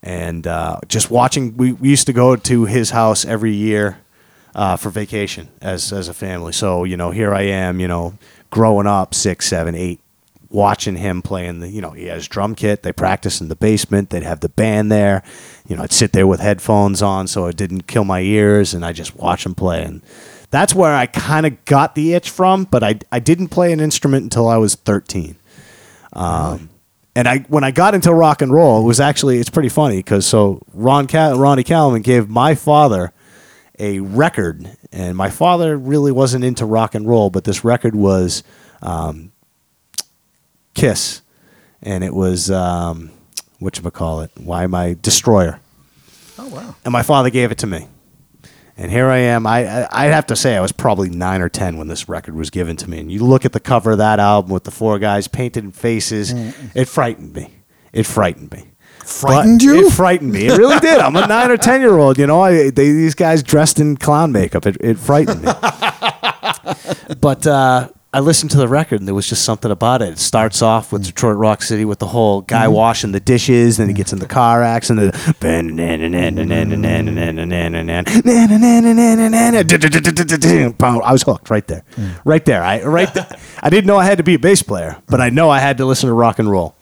and 0.01 0.47
uh, 0.47 0.79
just 0.87 1.11
watching. 1.11 1.57
We, 1.57 1.73
we 1.73 1.89
used 1.89 2.07
to 2.07 2.13
go 2.13 2.35
to 2.35 2.65
his 2.65 2.91
house 2.91 3.25
every 3.25 3.53
year 3.53 3.99
uh, 4.55 4.77
for 4.77 4.89
vacation 4.89 5.49
as 5.61 5.91
as 5.91 6.07
a 6.07 6.13
family. 6.13 6.53
So 6.53 6.83
you 6.83 6.97
know, 6.97 7.11
here 7.11 7.33
I 7.33 7.43
am, 7.43 7.79
you 7.79 7.87
know, 7.87 8.13
growing 8.49 8.87
up 8.87 9.13
six, 9.13 9.47
seven, 9.47 9.75
eight, 9.75 9.99
watching 10.49 10.95
him 10.95 11.21
playing 11.21 11.59
the. 11.59 11.69
You 11.69 11.81
know, 11.81 11.91
he 11.91 12.05
has 12.05 12.27
drum 12.27 12.55
kit. 12.55 12.83
They 12.83 12.93
practice 12.93 13.41
in 13.41 13.49
the 13.49 13.55
basement. 13.55 14.09
They'd 14.09 14.23
have 14.23 14.39
the 14.39 14.49
band 14.49 14.91
there. 14.91 15.23
You 15.67 15.75
know, 15.75 15.83
I'd 15.83 15.91
sit 15.91 16.13
there 16.13 16.27
with 16.27 16.39
headphones 16.39 17.01
on 17.01 17.27
so 17.27 17.47
it 17.47 17.57
didn't 17.57 17.87
kill 17.87 18.05
my 18.05 18.21
ears, 18.21 18.73
and 18.73 18.85
I 18.85 18.93
just 18.93 19.15
watch 19.15 19.45
him 19.45 19.55
play. 19.55 19.83
And 19.83 20.01
that's 20.51 20.75
where 20.75 20.93
I 20.93 21.07
kind 21.07 21.45
of 21.45 21.65
got 21.65 21.95
the 21.95 22.13
itch 22.13 22.29
from. 22.29 22.65
But 22.65 22.83
I 22.83 22.99
I 23.11 23.19
didn't 23.19 23.49
play 23.49 23.73
an 23.73 23.79
instrument 23.79 24.23
until 24.23 24.47
I 24.47 24.57
was 24.57 24.75
thirteen. 24.75 25.35
Um, 26.13 26.69
and 27.15 27.27
I 27.27 27.39
when 27.49 27.63
I 27.63 27.71
got 27.71 27.93
into 27.93 28.13
rock 28.13 28.41
and 28.41 28.51
roll, 28.51 28.81
it 28.81 28.85
was 28.85 28.99
actually 28.99 29.39
it's 29.39 29.49
pretty 29.49 29.69
funny 29.69 29.97
because 29.97 30.25
so 30.25 30.61
Ron 30.73 31.07
Cal- 31.07 31.37
Ronnie 31.37 31.63
Callman 31.63 32.01
gave 32.01 32.29
my 32.29 32.55
father 32.55 33.11
a 33.79 33.99
record, 33.99 34.77
and 34.91 35.17
my 35.17 35.29
father 35.29 35.77
really 35.77 36.11
wasn't 36.11 36.43
into 36.43 36.65
rock 36.65 36.95
and 36.95 37.07
roll, 37.07 37.29
but 37.29 37.43
this 37.43 37.63
record 37.63 37.95
was 37.95 38.43
um, 38.81 39.31
Kiss, 40.73 41.21
and 41.81 42.03
it 42.03 42.13
was 42.13 42.49
um, 42.51 43.11
what 43.59 43.77
you 43.77 43.91
call 43.91 44.21
it? 44.21 44.31
Why 44.37 44.67
my 44.67 44.95
Destroyer? 45.01 45.59
oh 46.39 46.47
wow. 46.47 46.75
and 46.83 46.91
my 46.91 47.03
father 47.03 47.29
gave 47.29 47.51
it 47.51 47.59
to 47.59 47.67
me. 47.67 47.87
And 48.75 48.89
here 48.89 49.07
I 49.07 49.17
am. 49.17 49.45
I, 49.45 49.67
I 49.67 49.87
I'd 50.05 50.13
have 50.13 50.25
to 50.27 50.35
say 50.35 50.57
I 50.57 50.61
was 50.61 50.71
probably 50.71 51.09
nine 51.09 51.41
or 51.41 51.49
ten 51.49 51.77
when 51.77 51.87
this 51.87 52.09
record 52.09 52.35
was 52.35 52.49
given 52.49 52.75
to 52.77 52.89
me. 52.89 52.99
And 52.99 53.11
you 53.11 53.23
look 53.23 53.45
at 53.45 53.53
the 53.53 53.59
cover 53.59 53.91
of 53.91 53.97
that 53.99 54.19
album 54.19 54.51
with 54.51 54.63
the 54.63 54.71
four 54.71 54.97
guys 54.99 55.27
painted 55.27 55.63
in 55.63 55.71
faces. 55.71 56.31
It 56.75 56.85
frightened 56.85 57.33
me. 57.33 57.53
It 57.91 58.05
frightened 58.05 58.51
me. 58.51 58.71
Frightened 59.05 59.59
But 59.59 59.65
you? 59.65 59.87
It 59.87 59.93
frightened 59.93 60.31
me. 60.31 60.47
It 60.47 60.57
really 60.57 60.79
did. 60.79 60.97
I'm 60.97 61.15
a 61.15 61.27
nine 61.27 61.51
or 61.51 61.57
ten 61.57 61.81
year 61.81 61.97
old. 61.97 62.17
You 62.17 62.25
know, 62.25 62.41
I, 62.41 62.71
they, 62.71 62.91
these 62.91 63.15
guys 63.15 63.43
dressed 63.43 63.79
in 63.79 63.97
clown 63.97 64.31
makeup. 64.31 64.65
It, 64.65 64.77
it 64.79 64.97
frightened 64.97 65.41
me. 65.43 65.51
but 67.21 67.45
uh, 67.45 67.89
I 68.13 68.19
listened 68.19 68.51
to 68.51 68.57
the 68.57 68.67
record, 68.67 68.99
and 68.99 69.07
there 69.07 69.15
was 69.15 69.27
just 69.27 69.43
something 69.43 69.71
about 69.71 70.03
it. 70.03 70.09
It 70.09 70.19
starts 70.19 70.61
off 70.61 70.91
with 70.91 71.03
Detroit 71.03 71.35
Rock 71.35 71.63
City 71.63 71.83
with 71.83 71.97
the 71.97 72.05
whole 72.05 72.41
guy 72.41 72.67
washing 72.67 73.11
the 73.11 73.19
dishes, 73.19 73.77
then 73.77 73.87
he 73.87 73.93
gets 73.93 74.13
in 74.13 74.19
the 74.19 74.27
car 74.27 74.61
accident. 74.61 75.15
I 81.01 81.11
was 81.11 81.23
hooked 81.23 81.49
right 81.49 81.65
there, 81.65 81.83
right 82.23 82.45
there. 82.45 82.63
I 82.63 82.83
right. 82.83 83.11
There. 83.11 83.27
I 83.63 83.69
didn't 83.71 83.87
know 83.87 83.97
I 83.97 84.05
had 84.05 84.19
to 84.19 84.23
be 84.23 84.35
a 84.35 84.39
bass 84.39 84.61
player, 84.61 85.01
but 85.07 85.19
I 85.19 85.29
know 85.29 85.49
I 85.49 85.57
had 85.59 85.77
to 85.77 85.85
listen 85.85 86.07
to 86.07 86.13
rock 86.13 86.37
and 86.37 86.49
roll. 86.49 86.75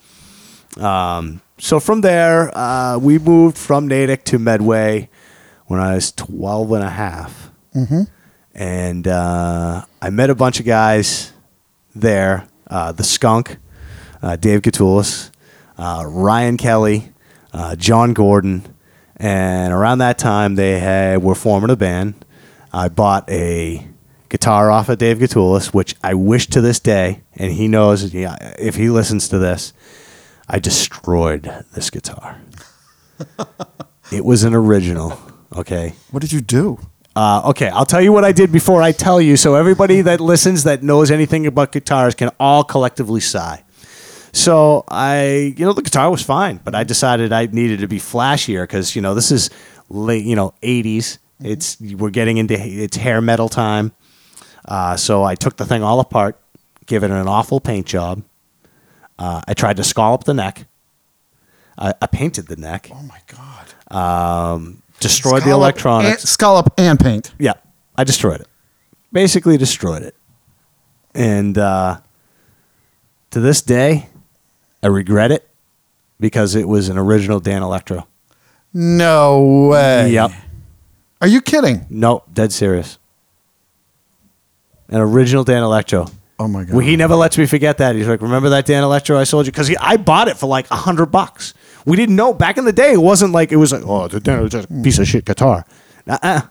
Um, 0.78 1.40
so 1.58 1.80
from 1.80 2.02
there, 2.02 2.56
uh, 2.56 2.98
we 2.98 3.18
moved 3.18 3.56
from 3.56 3.88
Natick 3.88 4.24
to 4.24 4.38
Medway 4.38 5.08
when 5.66 5.80
I 5.80 5.94
was 5.94 6.12
12 6.12 6.72
and 6.72 6.84
a 6.84 6.90
half. 6.90 7.50
And 8.54 9.08
uh, 9.08 9.84
I 10.00 10.10
met 10.10 10.30
a 10.30 10.34
bunch 10.34 10.60
of 10.60 10.66
guys 10.66 11.32
there. 11.94 12.48
Uh, 12.68 12.92
the 12.92 13.04
Skunk, 13.04 13.58
uh, 14.22 14.36
Dave 14.36 14.62
Catoulis, 14.62 15.30
uh, 15.78 16.04
Ryan 16.06 16.56
Kelly, 16.56 17.12
uh, 17.52 17.76
John 17.76 18.14
Gordon, 18.14 18.74
and 19.16 19.72
around 19.72 19.98
that 19.98 20.18
time 20.18 20.54
they 20.54 20.78
had 20.78 21.22
were 21.22 21.34
forming 21.34 21.70
a 21.70 21.76
band. 21.76 22.24
I 22.72 22.88
bought 22.88 23.28
a 23.30 23.86
guitar 24.30 24.70
off 24.70 24.88
of 24.88 24.96
Dave 24.96 25.18
Gatoulis, 25.18 25.74
which 25.74 25.94
I 26.02 26.14
wish 26.14 26.46
to 26.48 26.62
this 26.62 26.80
day, 26.80 27.22
and 27.34 27.52
he 27.52 27.68
knows 27.68 28.14
yeah, 28.14 28.54
if 28.58 28.76
he 28.76 28.88
listens 28.88 29.28
to 29.28 29.38
this, 29.38 29.74
I 30.48 30.58
destroyed 30.58 31.50
this 31.74 31.90
guitar. 31.90 32.40
it 34.12 34.24
was 34.24 34.44
an 34.44 34.54
original. 34.54 35.18
Okay. 35.54 35.94
What 36.10 36.20
did 36.20 36.32
you 36.32 36.40
do? 36.40 36.78
Uh, 37.14 37.42
okay, 37.46 37.68
I'll 37.68 37.84
tell 37.86 38.00
you 38.00 38.12
what 38.12 38.24
I 38.24 38.32
did 38.32 38.50
before 38.50 38.80
I 38.80 38.92
tell 38.92 39.20
you, 39.20 39.36
so 39.36 39.54
everybody 39.54 40.00
that 40.00 40.20
listens 40.20 40.64
that 40.64 40.82
knows 40.82 41.10
anything 41.10 41.46
about 41.46 41.72
guitars 41.72 42.14
can 42.14 42.30
all 42.40 42.64
collectively 42.64 43.20
sigh. 43.20 43.62
So 44.32 44.84
I, 44.88 45.54
you 45.56 45.64
know, 45.66 45.74
the 45.74 45.82
guitar 45.82 46.10
was 46.10 46.22
fine, 46.22 46.58
but 46.64 46.74
I 46.74 46.84
decided 46.84 47.32
I 47.32 47.46
needed 47.46 47.80
to 47.80 47.86
be 47.86 47.98
flashier 47.98 48.62
because 48.62 48.96
you 48.96 49.02
know 49.02 49.14
this 49.14 49.30
is 49.30 49.50
late, 49.90 50.24
you 50.24 50.34
know, 50.34 50.54
80s. 50.62 51.18
It's 51.40 51.78
we're 51.80 52.10
getting 52.10 52.38
into 52.38 52.54
it's 52.58 52.96
hair 52.96 53.20
metal 53.20 53.50
time. 53.50 53.92
Uh, 54.64 54.96
so 54.96 55.22
I 55.24 55.34
took 55.34 55.56
the 55.56 55.66
thing 55.66 55.82
all 55.82 56.00
apart, 56.00 56.40
gave 56.86 57.02
it 57.02 57.10
an 57.10 57.28
awful 57.28 57.60
paint 57.60 57.86
job. 57.86 58.22
Uh, 59.18 59.42
I 59.46 59.52
tried 59.52 59.76
to 59.76 59.84
scallop 59.84 60.24
the 60.24 60.34
neck. 60.34 60.66
I, 61.76 61.92
I 62.00 62.06
painted 62.06 62.46
the 62.46 62.56
neck. 62.56 62.88
Oh 62.90 63.02
my 63.02 63.20
god! 63.26 63.94
Um, 63.94 64.81
destroyed 65.02 65.42
the 65.44 65.50
electronics. 65.50 66.22
and- 66.22 66.28
scallop 66.28 66.72
and 66.78 66.98
paint. 66.98 67.32
Yeah, 67.38 67.54
I 67.96 68.04
destroyed 68.04 68.40
it. 68.40 68.48
Basically 69.12 69.56
destroyed 69.58 70.02
it. 70.02 70.14
And 71.14 71.58
uh, 71.58 72.00
to 73.30 73.40
this 73.40 73.60
day, 73.60 74.08
I 74.82 74.86
regret 74.86 75.30
it 75.30 75.48
because 76.18 76.54
it 76.54 76.66
was 76.66 76.88
an 76.88 76.96
original 76.96 77.40
Danelectro. 77.40 78.06
No 78.72 79.68
way. 79.70 80.10
Yep. 80.12 80.30
Are 81.20 81.26
you 81.28 81.42
kidding? 81.42 81.84
Nope, 81.90 82.24
dead 82.32 82.52
serious. 82.52 82.98
An 84.88 85.00
original 85.00 85.44
Danelectro. 85.44 86.10
Oh 86.38 86.48
my 86.48 86.64
god. 86.64 86.74
Well, 86.74 86.84
he 86.84 86.96
never 86.96 87.14
lets 87.14 87.38
me 87.38 87.46
forget 87.46 87.78
that. 87.78 87.94
He's 87.94 88.08
like, 88.08 88.20
"Remember 88.20 88.48
that 88.50 88.66
Danelectro 88.66 89.16
I 89.16 89.24
sold 89.24 89.46
you?" 89.46 89.52
Because 89.52 89.72
I 89.80 89.96
bought 89.96 90.28
it 90.28 90.36
for 90.36 90.46
like 90.46 90.70
a 90.70 90.76
hundred 90.76 91.06
bucks. 91.06 91.54
We 91.84 91.96
didn't 91.96 92.16
know 92.16 92.32
back 92.32 92.58
in 92.58 92.64
the 92.64 92.72
day. 92.72 92.92
It 92.92 93.02
wasn't 93.02 93.32
like 93.32 93.52
it 93.52 93.56
was 93.56 93.72
like, 93.72 93.82
"Oh, 93.84 94.08
just 94.08 94.70
a 94.70 94.82
piece 94.82 94.98
of 94.98 95.06
shit 95.08 95.24
guitar." 95.24 95.64
Uh-uh. 96.08 96.42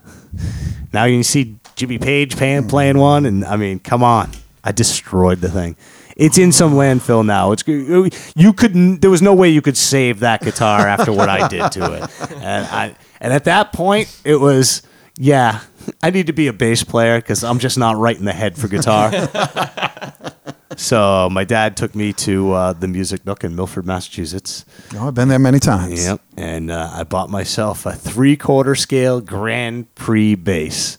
Now 0.93 1.05
you 1.05 1.17
can 1.17 1.23
see 1.23 1.57
Jimmy 1.75 1.97
Page 1.97 2.35
playing, 2.37 2.63
mm. 2.63 2.69
playing 2.69 2.97
one, 2.97 3.25
and 3.25 3.45
I 3.45 3.55
mean, 3.55 3.79
come 3.79 4.03
on, 4.03 4.31
I 4.63 4.71
destroyed 4.71 5.39
the 5.39 5.49
thing. 5.49 5.75
It's 6.15 6.37
in 6.37 6.51
some 6.51 6.73
landfill 6.73 7.25
now. 7.25 7.51
It's 7.51 7.67
uh, 7.67 8.09
you 8.35 8.53
couldn't. 8.53 9.01
There 9.01 9.09
was 9.09 9.21
no 9.21 9.33
way 9.33 9.49
you 9.49 9.61
could 9.61 9.77
save 9.77 10.19
that 10.19 10.41
guitar 10.41 10.87
after 10.87 11.11
what 11.11 11.29
I 11.29 11.47
did 11.47 11.71
to 11.73 11.93
it. 11.93 12.31
And 12.41 12.65
I 12.65 12.95
and 13.19 13.33
at 13.33 13.45
that 13.45 13.73
point, 13.73 14.15
it 14.23 14.35
was 14.37 14.81
yeah. 15.17 15.61
I 16.03 16.11
need 16.11 16.27
to 16.27 16.33
be 16.33 16.47
a 16.47 16.53
bass 16.53 16.83
player 16.83 17.17
because 17.17 17.43
I'm 17.43 17.57
just 17.57 17.77
not 17.77 17.97
right 17.97 18.15
in 18.15 18.25
the 18.25 18.33
head 18.33 18.55
for 18.55 18.67
guitar. 18.67 19.11
So 20.77 21.29
my 21.29 21.43
dad 21.43 21.75
took 21.77 21.95
me 21.95 22.13
to 22.13 22.51
uh, 22.53 22.73
the 22.73 22.87
Music 22.87 23.25
Nook 23.25 23.43
in 23.43 23.55
Milford, 23.55 23.85
Massachusetts. 23.85 24.65
Oh, 24.95 25.07
I've 25.07 25.13
been 25.15 25.27
there 25.27 25.39
many 25.39 25.59
times. 25.59 26.03
Yep, 26.05 26.21
and 26.37 26.71
uh, 26.71 26.91
I 26.93 27.03
bought 27.03 27.29
myself 27.29 27.85
a 27.85 27.91
three-quarter 27.93 28.75
scale 28.75 29.21
Grand 29.21 29.93
Prix 29.95 30.35
bass, 30.35 30.97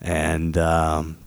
and 0.00 0.56
um, 0.56 1.18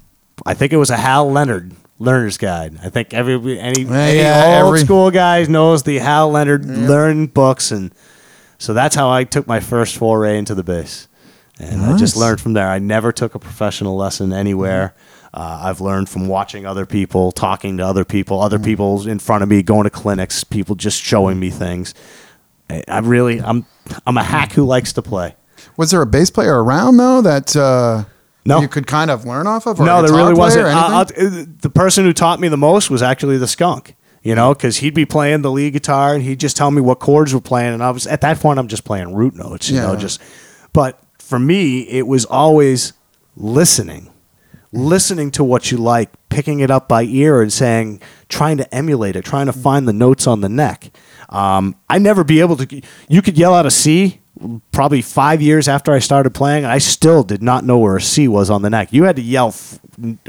I 0.46 0.54
think 0.54 0.74
it 0.74 0.78
was 0.78 0.90
a 0.90 0.98
Hal 0.98 1.32
Leonard 1.32 1.74
learner's 2.00 2.38
guide. 2.38 2.78
I 2.84 2.90
think 2.90 3.14
every 3.14 3.60
any, 3.60 3.86
any 3.88 4.18
yeah, 4.18 4.62
old 4.64 4.68
every- 4.76 4.86
school 4.86 5.12
guys 5.12 5.50
knows 5.50 5.84
the 5.84 6.00
Hal 6.00 6.32
Leonard 6.32 6.66
learn 6.66 7.28
books, 7.28 7.72
and 7.72 7.94
so 8.58 8.74
that's 8.74 8.96
how 8.96 9.10
I 9.12 9.24
took 9.26 9.48
my 9.48 9.60
first 9.60 9.98
foray 9.98 10.38
into 10.38 10.56
the 10.56 10.64
bass. 10.64 11.08
And 11.58 11.82
I 11.84 11.96
just 11.98 12.18
learned 12.18 12.42
from 12.42 12.52
there. 12.52 12.68
I 12.68 12.80
never 12.80 13.14
took 13.14 13.34
a 13.34 13.40
professional 13.40 13.96
lesson 13.96 14.34
anywhere. 14.34 14.94
Uh, 15.36 15.60
I've 15.64 15.82
learned 15.82 16.08
from 16.08 16.28
watching 16.30 16.66
other 16.66 16.86
people, 16.86 17.34
talking 17.34 17.76
to 17.78 17.86
other 17.86 18.06
people, 18.06 18.40
other 18.42 18.58
people 18.58 19.06
in 19.06 19.20
front 19.20 19.44
of 19.44 19.50
me, 19.50 19.62
going 19.64 19.84
to 19.84 19.90
clinics, 19.90 20.46
people 20.46 20.76
just 20.76 21.02
showing 21.04 21.38
me 21.40 21.50
things. 21.50 21.94
I, 22.70 22.84
I 22.88 23.00
really, 23.00 23.42
I'm, 23.42 23.66
I'm 24.08 24.18
a 24.18 24.24
hack 24.24 24.54
who 24.54 24.64
likes 24.64 24.94
to 24.94 25.02
play. 25.02 25.36
Was 25.76 25.92
there 25.92 26.02
a 26.02 26.06
bass 26.06 26.30
player 26.30 26.64
around 26.64 26.96
though 26.98 27.22
that 27.22 27.54
uh, 27.56 28.06
No. 28.46 28.62
you 28.62 28.70
could 28.70 28.88
kind 28.88 29.12
of 29.12 29.26
learn 29.26 29.46
off 29.46 29.66
of? 29.68 29.82
Or 29.82 29.86
no, 29.86 30.02
there 30.02 30.16
really 30.16 30.34
wasn't. 30.34 30.68
Uh, 30.68 30.72
uh, 31.02 31.04
the 31.60 31.70
person 31.74 32.06
who 32.06 32.14
taught 32.14 32.40
me 32.40 32.48
the 32.48 32.56
most 32.58 32.90
was 32.90 33.02
actually 33.02 33.38
the 33.38 33.48
skunk. 33.48 33.96
You 34.24 34.34
know, 34.34 34.56
because 34.56 34.78
he'd 34.78 34.96
be 34.96 35.06
playing 35.06 35.44
the 35.44 35.52
lead 35.52 35.74
guitar 35.74 36.16
and 36.16 36.24
he'd 36.24 36.40
just 36.40 36.58
tell 36.58 36.72
me 36.72 36.82
what 36.82 37.00
chords 37.00 37.32
were 37.32 37.42
playing, 37.42 37.76
and 37.76 37.84
I 37.84 37.92
was 37.92 38.08
at 38.08 38.22
that 38.22 38.40
point 38.40 38.58
I'm 38.58 38.68
just 38.68 38.84
playing 38.84 39.14
root 39.14 39.36
notes. 39.36 39.70
You 39.70 39.82
know, 39.82 39.94
Yeah. 39.94 40.00
just. 40.00 40.20
But 40.74 41.00
for 41.20 41.38
me, 41.38 41.82
it 41.82 42.08
was 42.08 42.26
always 42.26 42.94
listening, 43.38 44.10
listening 44.76 45.32
to 45.32 45.44
what 45.44 45.72
you 45.72 45.78
like, 45.78 46.12
picking 46.30 46.60
it 46.60 46.70
up 46.70 46.88
by 46.88 47.04
ear, 47.04 47.42
and 47.42 47.52
saying, 47.52 48.02
trying 48.30 48.58
to 48.58 48.76
emulate 48.76 49.16
it, 49.16 49.26
trying 49.26 49.46
to 49.48 49.54
find 49.54 49.88
the 49.88 49.94
notes 49.94 50.28
on 50.28 50.42
the 50.42 50.50
neck. 50.50 50.92
Um, 51.30 51.76
I 51.90 51.98
never 51.98 52.24
be 52.24 52.40
able 52.40 52.58
to. 52.58 52.82
You 53.08 53.22
could 53.22 53.38
yell 53.38 53.54
out 53.54 53.66
a 53.66 53.72
C. 53.72 54.22
Probably 54.74 55.02
five 55.02 55.42
years 55.42 55.70
after 55.70 55.94
I 55.94 56.00
started 56.00 56.34
playing, 56.34 56.66
I 56.66 56.78
still 56.78 57.24
did 57.24 57.42
not 57.42 57.64
know 57.64 57.78
where 57.78 57.96
a 57.96 58.02
C 58.02 58.28
was 58.28 58.50
on 58.50 58.64
the 58.64 58.70
neck. 58.70 58.92
You 58.92 59.06
had 59.06 59.16
to 59.16 59.22
yell 59.22 59.48
f- 59.48 59.80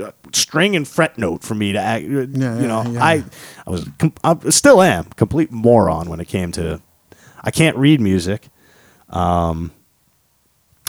uh, 0.01 0.13
string 0.33 0.77
and 0.77 0.87
fret 0.87 1.19
note 1.19 1.43
for 1.43 1.57
me 1.57 1.73
to 1.73 1.81
act. 1.81 2.05
you 2.05 2.21
yeah, 2.21 2.55
know, 2.61 2.85
yeah. 2.89 3.05
I, 3.05 3.25
I 3.67 3.71
was, 3.71 3.89
com- 3.99 4.13
I 4.23 4.49
still 4.51 4.81
am 4.81 5.07
complete 5.17 5.51
moron 5.51 6.09
when 6.09 6.21
it 6.21 6.29
came 6.29 6.53
to. 6.53 6.81
I 7.43 7.51
can't 7.51 7.77
read 7.77 8.01
music. 8.01 8.49
Um, 9.11 9.73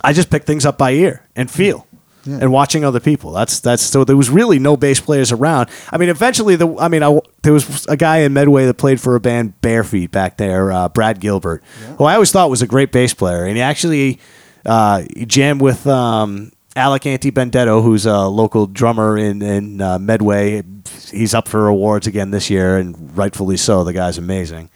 I 0.04 0.14
just 0.14 0.30
pick 0.30 0.44
things 0.44 0.64
up 0.64 0.78
by 0.78 0.92
ear 0.92 1.26
and 1.36 1.50
feel. 1.50 1.87
Yeah. 2.28 2.40
And 2.42 2.52
watching 2.52 2.84
other 2.84 3.00
people. 3.00 3.32
That's 3.32 3.60
that's 3.60 3.82
so 3.82 4.04
there 4.04 4.18
was 4.18 4.30
really 4.30 4.60
no 4.60 4.76
bass 4.76 5.00
players 5.00 5.32
around. 5.32 5.70
I 5.92 5.98
mean, 5.98 6.10
eventually 6.10 6.56
the 6.56 6.76
I 6.78 6.88
mean, 6.88 7.04
I, 7.04 7.20
there 7.44 7.54
was 7.54 7.86
a 7.88 7.96
guy 7.96 8.18
in 8.18 8.34
Medway 8.34 8.66
that 8.66 8.76
played 8.76 9.00
for 9.00 9.16
a 9.16 9.20
band 9.20 9.60
Bare 9.62 9.84
Feet 9.84 10.12
back 10.12 10.38
there, 10.38 10.72
uh, 10.72 10.90
Brad 10.90 11.20
Gilbert, 11.20 11.64
who 11.98 12.04
I 12.04 12.16
always 12.16 12.32
thought 12.32 12.50
was 12.50 12.62
a 12.62 12.68
great 12.68 12.92
bass 12.92 13.14
player, 13.14 13.46
and 13.46 13.56
he 13.56 13.62
actually 13.62 14.20
uh, 14.66 15.04
he 15.16 15.26
jammed 15.26 15.62
with 15.62 15.88
um, 15.88 16.52
Alec 16.76 17.06
Anti 17.06 17.32
Bendetto, 17.32 17.82
who's 17.82 18.06
a 18.06 18.28
local 18.28 18.68
drummer 18.68 19.18
in 19.18 19.42
in 19.42 19.82
uh, 19.82 19.98
Medway. 19.98 20.64
He's 21.12 21.34
up 21.34 21.48
for 21.48 21.68
awards 21.68 22.08
again 22.08 22.32
this 22.32 22.50
year, 22.50 22.78
and 22.78 23.18
rightfully 23.18 23.58
so. 23.58 23.84
The 23.84 23.94
guy's 23.94 24.18
amazing. 24.18 24.70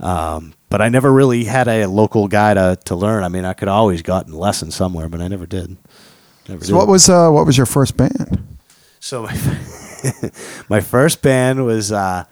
Um, 0.00 0.54
but 0.68 0.82
I 0.82 0.88
never 0.88 1.12
really 1.12 1.44
had 1.44 1.68
a 1.68 1.86
local 1.86 2.28
guy 2.28 2.54
to, 2.54 2.78
to 2.84 2.94
learn. 2.94 3.24
I 3.24 3.28
mean, 3.28 3.44
I 3.44 3.52
could 3.52 3.68
always 3.68 4.02
gotten 4.02 4.32
lessons 4.34 4.74
somewhere, 4.74 5.08
but 5.08 5.20
I 5.20 5.28
never 5.28 5.46
did. 5.46 5.76
Never 6.48 6.64
so 6.64 6.76
what 6.76 6.88
was 6.88 7.08
uh, 7.08 7.30
what 7.30 7.46
was 7.46 7.56
your 7.56 7.66
first 7.66 7.96
band? 7.96 8.46
so 9.00 9.22
my 9.22 9.58
my 10.68 10.80
first 10.80 11.22
band 11.22 11.64
was 11.64 11.92
uh, 11.92 12.24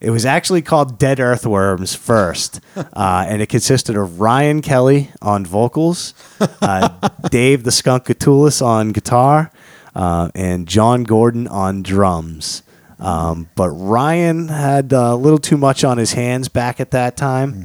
it 0.00 0.10
was 0.10 0.26
actually 0.26 0.60
called 0.62 0.98
Dead 0.98 1.18
Earthworms 1.18 1.94
first, 1.94 2.60
uh, 2.76 3.24
and 3.26 3.40
it 3.40 3.48
consisted 3.48 3.96
of 3.96 4.20
Ryan 4.20 4.60
Kelly 4.60 5.10
on 5.22 5.46
vocals, 5.46 6.12
uh, 6.40 7.08
Dave 7.30 7.64
the 7.64 7.72
Skunk 7.72 8.04
Gatoulis 8.04 8.60
on 8.60 8.90
guitar, 8.92 9.50
uh, 9.94 10.30
and 10.34 10.68
John 10.68 11.04
Gordon 11.04 11.48
on 11.48 11.82
drums. 11.82 12.62
Um, 12.98 13.48
but 13.54 13.70
Ryan 13.70 14.48
had 14.48 14.92
uh, 14.92 15.12
a 15.12 15.16
little 15.16 15.38
too 15.38 15.56
much 15.56 15.84
on 15.84 15.98
his 15.98 16.12
hands 16.12 16.48
back 16.48 16.80
at 16.80 16.90
that 16.92 17.16
time. 17.16 17.64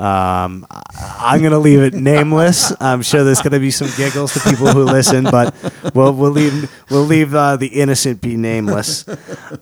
Um, 0.00 0.66
I'm 0.98 1.42
gonna 1.42 1.58
leave 1.58 1.80
it 1.80 1.92
nameless. 1.92 2.72
I'm 2.80 3.02
sure 3.02 3.22
there's 3.22 3.42
gonna 3.42 3.60
be 3.60 3.70
some 3.70 3.88
giggles 3.98 4.32
to 4.32 4.40
people 4.40 4.68
who 4.68 4.84
listen, 4.84 5.24
but 5.24 5.54
we'll 5.94 6.14
we'll 6.14 6.30
leave 6.30 6.72
we'll 6.90 7.04
leave 7.04 7.34
uh, 7.34 7.56
the 7.56 7.66
innocent 7.66 8.22
be 8.22 8.36
nameless. 8.38 9.04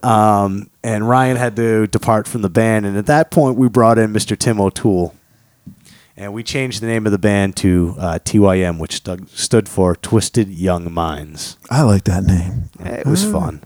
Um, 0.01 0.69
and 0.81 1.07
Ryan 1.09 1.35
had 1.35 1.57
to 1.57 1.87
depart 1.87 2.25
from 2.25 2.41
the 2.41 2.49
band, 2.49 2.85
and 2.85 2.97
at 2.97 3.05
that 3.07 3.31
point, 3.31 3.57
we 3.57 3.67
brought 3.67 3.97
in 3.97 4.13
Mr. 4.13 4.37
Tim 4.37 4.61
O'Toole, 4.61 5.13
and 6.15 6.31
we 6.31 6.41
changed 6.41 6.81
the 6.81 6.87
name 6.87 7.05
of 7.05 7.11
the 7.11 7.17
band 7.19 7.57
to 7.57 7.95
uh, 7.99 8.19
TYM, 8.19 8.79
which 8.79 8.93
stu- 8.93 9.25
stood 9.27 9.67
for 9.67 9.93
Twisted 9.97 10.47
Young 10.47 10.89
Minds. 10.93 11.57
I 11.69 11.81
like 11.81 12.05
that 12.05 12.23
name. 12.23 12.69
It 12.79 13.05
was 13.05 13.29
fun. 13.29 13.61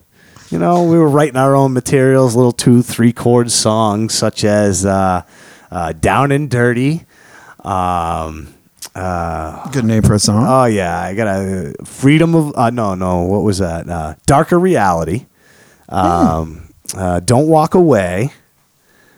You 0.50 0.58
know, 0.58 0.84
we 0.84 0.98
were 0.98 1.10
writing 1.10 1.38
our 1.38 1.56
own 1.56 1.74
materials, 1.74 2.36
little 2.36 2.52
two, 2.52 2.82
three 2.82 3.14
chord 3.14 3.52
songs 3.52 4.16
such 4.16 4.44
as 4.44 4.86
uh, 4.88 5.22
uh, 5.74 5.92
"Down 5.94 6.32
and 6.32 6.50
Dirty." 6.50 7.04
Um, 7.64 8.54
Good 8.96 9.86
name 9.86 10.04
for 10.04 10.14
a 10.14 10.20
song. 10.20 10.46
oh 10.48 10.66
yeah, 10.66 11.00
I 11.02 11.16
got 11.16 11.28
a 11.28 11.74
freedom 11.84 12.36
of 12.36 12.56
uh, 12.56 12.70
no, 12.70 12.94
no. 12.96 13.24
What 13.24 13.42
was 13.44 13.58
that? 13.60 13.90
Uh, 13.90 14.16
Darker 14.26 14.60
reality. 14.60 15.26
Um, 15.90 16.70
uh, 16.96 17.20
Don't 17.20 17.48
walk 17.48 17.74
away. 17.74 18.32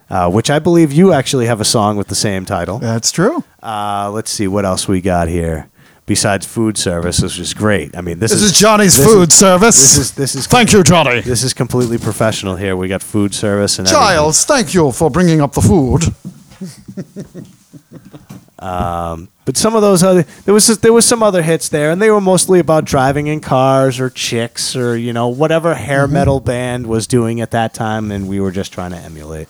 Uh, 0.07 0.29
which 0.29 0.51
I 0.51 0.59
believe 0.59 0.93
you 0.93 1.11
actually 1.13 1.47
have 1.47 1.59
a 1.59 1.65
song 1.65 1.97
with 1.97 2.09
the 2.09 2.15
same 2.15 2.45
title. 2.45 2.77
That's 2.77 3.11
true. 3.11 3.43
Uh, 3.63 4.11
let's 4.13 4.29
see 4.29 4.47
what 4.47 4.63
else 4.63 4.87
we 4.87 5.01
got 5.01 5.27
here. 5.29 5.67
Besides 6.05 6.45
food 6.45 6.77
service, 6.77 7.19
which 7.23 7.39
is 7.39 7.55
great. 7.55 7.97
I 7.97 8.01
mean, 8.01 8.19
this, 8.19 8.29
This 8.31 8.43
is 8.43 8.51
Johnny's 8.53 8.95
this 8.95 9.03
food 9.07 9.29
is- 9.29 9.35
service. 9.39 9.75
This 9.75 9.97
is 9.97 10.11
this 10.11 10.35
is 10.35 10.45
Thank 10.45 10.71
you, 10.73 10.83
Johnny. 10.83 11.21
This 11.21 11.41
is 11.41 11.55
completely 11.55 11.97
professional 11.97 12.55
here. 12.55 12.77
We 12.77 12.87
got 12.87 13.01
food 13.01 13.33
service 13.33 13.79
and 13.79 13.87
everything. 13.87 14.31
Thank 14.31 14.75
you 14.75 14.91
for 14.91 15.09
bringing 15.09 15.41
up 15.41 15.53
the 15.53 15.61
food. 15.61 16.03
Um, 18.57 19.27
but 19.43 19.57
some 19.57 19.75
of 19.75 19.81
those 19.81 20.01
other 20.01 20.23
there 20.45 20.53
was 20.53 20.65
there 20.79 20.93
was 20.93 21.05
some 21.05 21.21
other 21.21 21.41
hits 21.41 21.69
there, 21.69 21.91
and 21.91 22.01
they 22.01 22.09
were 22.09 22.21
mostly 22.21 22.59
about 22.59 22.85
driving 22.85 23.27
in 23.27 23.41
cars 23.41 23.99
or 23.99 24.09
chicks 24.09 24.75
or 24.75 24.97
you 24.97 25.11
know 25.13 25.27
whatever 25.27 25.75
hair 25.75 26.07
metal 26.07 26.39
band 26.39 26.87
was 26.87 27.05
doing 27.05 27.41
at 27.41 27.51
that 27.51 27.73
time, 27.73 28.11
and 28.11 28.27
we 28.27 28.39
were 28.39 28.51
just 28.51 28.71
trying 28.71 28.91
to 28.91 28.97
emulate. 28.97 29.47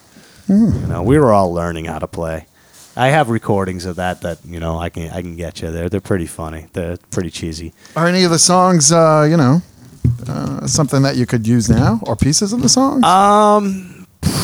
You 0.47 0.87
know, 0.87 1.03
we 1.03 1.17
were 1.17 1.31
all 1.33 1.53
learning 1.53 1.85
how 1.85 1.99
to 1.99 2.07
play. 2.07 2.45
I 2.97 3.07
have 3.07 3.29
recordings 3.29 3.85
of 3.85 3.97
that 3.97 4.21
that 4.21 4.39
you 4.43 4.59
know 4.59 4.79
I 4.79 4.89
can 4.89 5.09
I 5.11 5.21
can 5.21 5.35
get 5.35 5.61
you. 5.61 5.71
They're 5.71 5.87
they're 5.87 6.01
pretty 6.01 6.27
funny. 6.27 6.67
They're 6.73 6.97
pretty 7.11 7.29
cheesy. 7.29 7.73
Are 7.95 8.07
any 8.07 8.23
of 8.23 8.31
the 8.31 8.39
songs, 8.39 8.91
uh, 8.91 9.27
you 9.29 9.37
know, 9.37 9.61
uh, 10.27 10.65
something 10.65 11.03
that 11.03 11.15
you 11.15 11.25
could 11.25 11.45
use 11.45 11.69
now, 11.69 11.99
or 12.03 12.15
pieces 12.15 12.53
of 12.53 12.61
the 12.61 12.69
songs? 12.69 13.03
Um, 13.03 13.94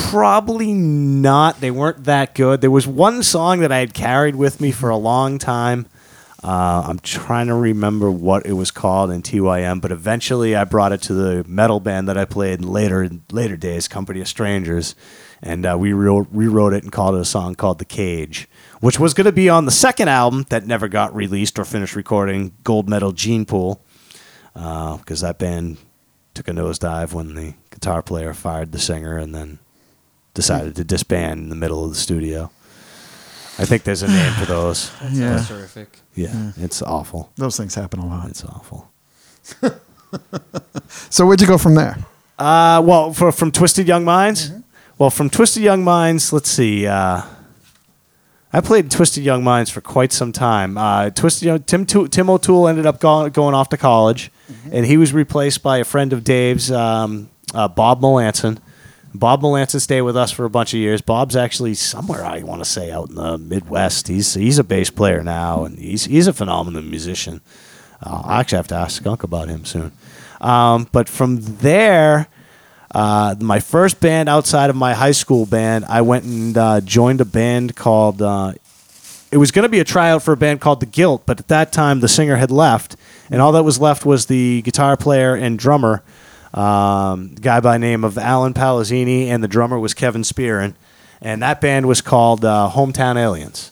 probably 0.10 0.74
not. 0.74 1.62
They 1.62 1.72
weren't 1.72 2.04
that 2.06 2.36
good. 2.36 2.62
There 2.62 2.72
was 2.72 2.88
one 2.88 3.24
song 3.24 3.60
that 3.62 3.72
I 3.72 3.80
had 3.80 3.94
carried 3.94 4.36
with 4.36 4.60
me 4.60 4.72
for 4.72 4.90
a 4.90 4.98
long 4.98 5.38
time. 5.38 5.88
Uh, 6.44 6.84
I'm 6.88 7.00
trying 7.00 7.48
to 7.48 7.54
remember 7.54 8.10
what 8.10 8.46
it 8.48 8.54
was 8.54 8.72
called 8.72 9.12
in 9.12 9.22
TYM, 9.22 9.80
but 9.80 9.92
eventually 9.92 10.56
I 10.56 10.64
brought 10.64 10.92
it 10.92 11.02
to 11.04 11.14
the 11.14 11.44
metal 11.48 11.80
band 11.80 12.10
that 12.10 12.18
I 12.18 12.26
played 12.26 12.62
in 12.62 12.68
later 12.68 13.08
later 13.32 13.56
days, 13.56 13.88
Company 13.88 14.22
of 14.22 14.28
Strangers, 14.28 14.96
and 15.44 15.66
uh, 15.66 15.78
we 15.78 15.94
re- 15.94 16.26
rewrote 16.32 16.74
it 16.74 16.82
and 16.82 16.92
called 16.92 17.16
it 17.16 17.22
a 17.22 17.26
song 17.26 17.54
called 17.54 17.78
"The 17.78 17.86
Cage," 17.86 18.50
which 18.80 19.00
was 19.00 19.14
going 19.14 19.26
to 19.26 19.32
be 19.32 19.50
on 19.50 19.66
the 19.66 19.72
second 19.72 20.08
album 20.08 20.48
that 20.50 20.66
never 20.66 20.88
got 20.88 21.16
released 21.16 21.60
or 21.60 21.66
finished 21.66 21.96
recording, 21.96 22.54
Gold 22.64 22.90
Medal 22.90 23.12
Gene 23.12 23.46
Pool, 23.46 23.86
because 24.56 25.22
that 25.22 25.38
band 25.38 25.78
took 26.34 26.48
a 26.48 26.52
nosedive 26.52 27.14
when 27.14 27.36
the 27.36 27.54
guitar 27.70 28.02
player 28.02 28.34
fired 28.34 28.72
the 28.72 28.80
singer 28.80 29.16
and 29.16 29.36
then 29.36 29.60
decided 30.34 30.76
to 30.76 30.84
disband 30.84 31.42
in 31.42 31.50
the 31.50 31.56
middle 31.56 31.84
of 31.84 31.90
the 31.92 31.96
studio. 31.98 32.50
I 33.60 33.66
think 33.66 33.84
there's 33.84 34.02
a 34.02 34.08
name 34.08 34.34
for 34.34 34.46
those. 34.46 34.92
yeah, 35.12 35.36
That's 35.36 35.48
terrific. 35.50 36.00
Yeah, 36.16 36.52
it's 36.58 36.82
awful. 36.82 37.32
those 37.36 37.58
things 37.58 37.76
happen 37.76 38.00
a 38.00 38.06
lot. 38.08 38.30
It's 38.30 38.44
awful. 38.44 38.90
So 41.10 41.26
where'd 41.26 41.40
you 41.42 41.48
go 41.48 41.58
from 41.58 41.76
there? 41.76 41.98
Uh, 42.38 42.82
well, 42.84 43.14
for, 43.14 43.32
from 43.32 43.52
Twisted 43.52 43.88
Young 43.88 44.04
Minds. 44.04 44.52
Well, 44.98 45.10
from 45.10 45.30
Twisted 45.30 45.64
Young 45.64 45.84
Minds, 45.84 46.34
let's 46.34 46.50
see. 46.50 46.86
Uh, 46.86 47.22
I 48.52 48.60
played 48.62 48.92
Twisted 48.92 49.24
Young 49.24 49.44
Minds 49.44 49.70
for 49.70 49.80
quite 49.80 50.12
some 50.12 50.32
time. 50.34 50.78
Uh, 50.78 51.10
Twisted 51.12 51.44
Young 51.46 51.64
Tim 51.64 51.86
Tim 51.86 52.30
O'Toole 52.30 52.68
ended 52.68 52.86
up 52.86 53.00
go- 53.00 53.30
going 53.30 53.56
off 53.56 53.70
to 53.70 53.78
college, 53.78 54.32
and 54.72 54.86
he 54.86 54.98
was 54.98 55.14
replaced 55.14 55.64
by 55.64 55.78
a 55.78 55.86
friend 55.86 56.12
of 56.12 56.24
Dave's, 56.26 56.70
um, 56.72 57.30
uh, 57.54 57.68
Bob 57.70 58.02
Melanson. 58.02 58.58
Bob 59.14 59.42
Melanson 59.42 59.82
stayed 59.82 60.02
with 60.02 60.16
us 60.16 60.32
for 60.32 60.46
a 60.46 60.50
bunch 60.50 60.74
of 60.74 60.80
years. 60.80 61.02
Bob's 61.02 61.36
actually 61.36 61.74
somewhere 61.74 62.24
I 62.24 62.44
want 62.44 62.64
to 62.64 62.70
say 62.70 62.92
out 62.92 63.10
in 63.10 63.16
the 63.16 63.38
Midwest. 63.38 64.08
He's 64.08 64.34
he's 64.34 64.60
a 64.60 64.64
bass 64.64 64.90
player 64.90 65.24
now, 65.24 65.66
and 65.66 65.78
he's 65.78 66.06
he's 66.06 66.28
a 66.28 66.34
phenomenal 66.34 66.82
musician. 66.82 67.42
Uh, 68.02 68.22
I 68.26 68.40
actually 68.40 68.58
have 68.58 68.68
to 68.70 68.76
ask 68.76 69.02
Skunk 69.02 69.24
about 69.24 69.48
him 69.50 69.66
soon. 69.66 69.92
Um, 70.40 70.88
but 70.92 71.08
from 71.08 71.42
there, 71.42 72.28
uh, 72.94 73.36
my 73.40 73.60
first 73.60 74.00
band 74.00 74.28
outside 74.28 74.70
of 74.70 74.76
my 74.76 74.94
high 74.94 75.12
school 75.12 75.46
band, 75.46 75.86
I 75.86 76.02
went 76.02 76.26
and 76.26 76.58
uh, 76.58 76.82
joined 76.82 77.22
a 77.22 77.26
band 77.26 77.76
called. 77.76 78.22
Uh, 78.22 78.54
it 79.32 79.38
was 79.38 79.52
going 79.52 79.64
to 79.64 79.70
be 79.70 79.80
a 79.80 79.86
tryout 79.86 80.24
for 80.24 80.34
a 80.34 80.38
band 80.38 80.60
called 80.60 80.82
The 80.82 80.86
Guilt, 80.86 81.24
but 81.26 81.40
at 81.40 81.48
that 81.48 81.72
time 81.72 82.02
the 82.02 82.10
singer 82.10 82.36
had 82.36 82.52
left, 82.52 82.98
and 83.30 83.42
all 83.42 83.54
that 83.54 83.64
was 83.64 83.80
left 83.80 84.06
was 84.06 84.26
the 84.26 84.62
guitar 84.64 84.98
player 84.98 85.36
and 85.36 85.58
drummer, 85.58 86.04
um, 86.54 87.36
guy 87.36 87.60
by 87.60 87.74
the 87.74 87.80
name 87.80 88.04
of 88.04 88.18
Alan 88.18 88.54
Palazzini, 88.54 89.28
and 89.28 89.44
the 89.44 89.48
drummer 89.48 89.80
was 89.80 89.94
Kevin 89.94 90.24
Spearin, 90.24 90.74
and 91.22 91.42
that 91.42 91.62
band 91.62 91.88
was 91.88 92.02
called 92.02 92.44
uh, 92.44 92.70
Hometown 92.74 93.16
Aliens 93.16 93.72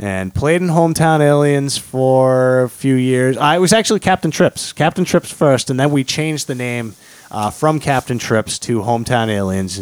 and 0.00 0.34
played 0.34 0.62
in 0.62 0.68
Hometown 0.68 1.20
Aliens 1.20 1.76
for 1.76 2.62
a 2.62 2.70
few 2.70 2.94
years. 2.94 3.36
I 3.36 3.58
was 3.58 3.72
actually 3.74 4.00
Captain 4.00 4.30
Trips, 4.30 4.72
Captain 4.72 5.04
Trips 5.04 5.30
first, 5.30 5.68
and 5.68 5.78
then 5.78 5.90
we 5.90 6.04
changed 6.04 6.46
the 6.46 6.54
name 6.54 6.94
uh, 7.30 7.50
from 7.50 7.78
Captain 7.78 8.18
Trips 8.18 8.58
to 8.60 8.80
Hometown 8.80 9.28
Aliens. 9.28 9.80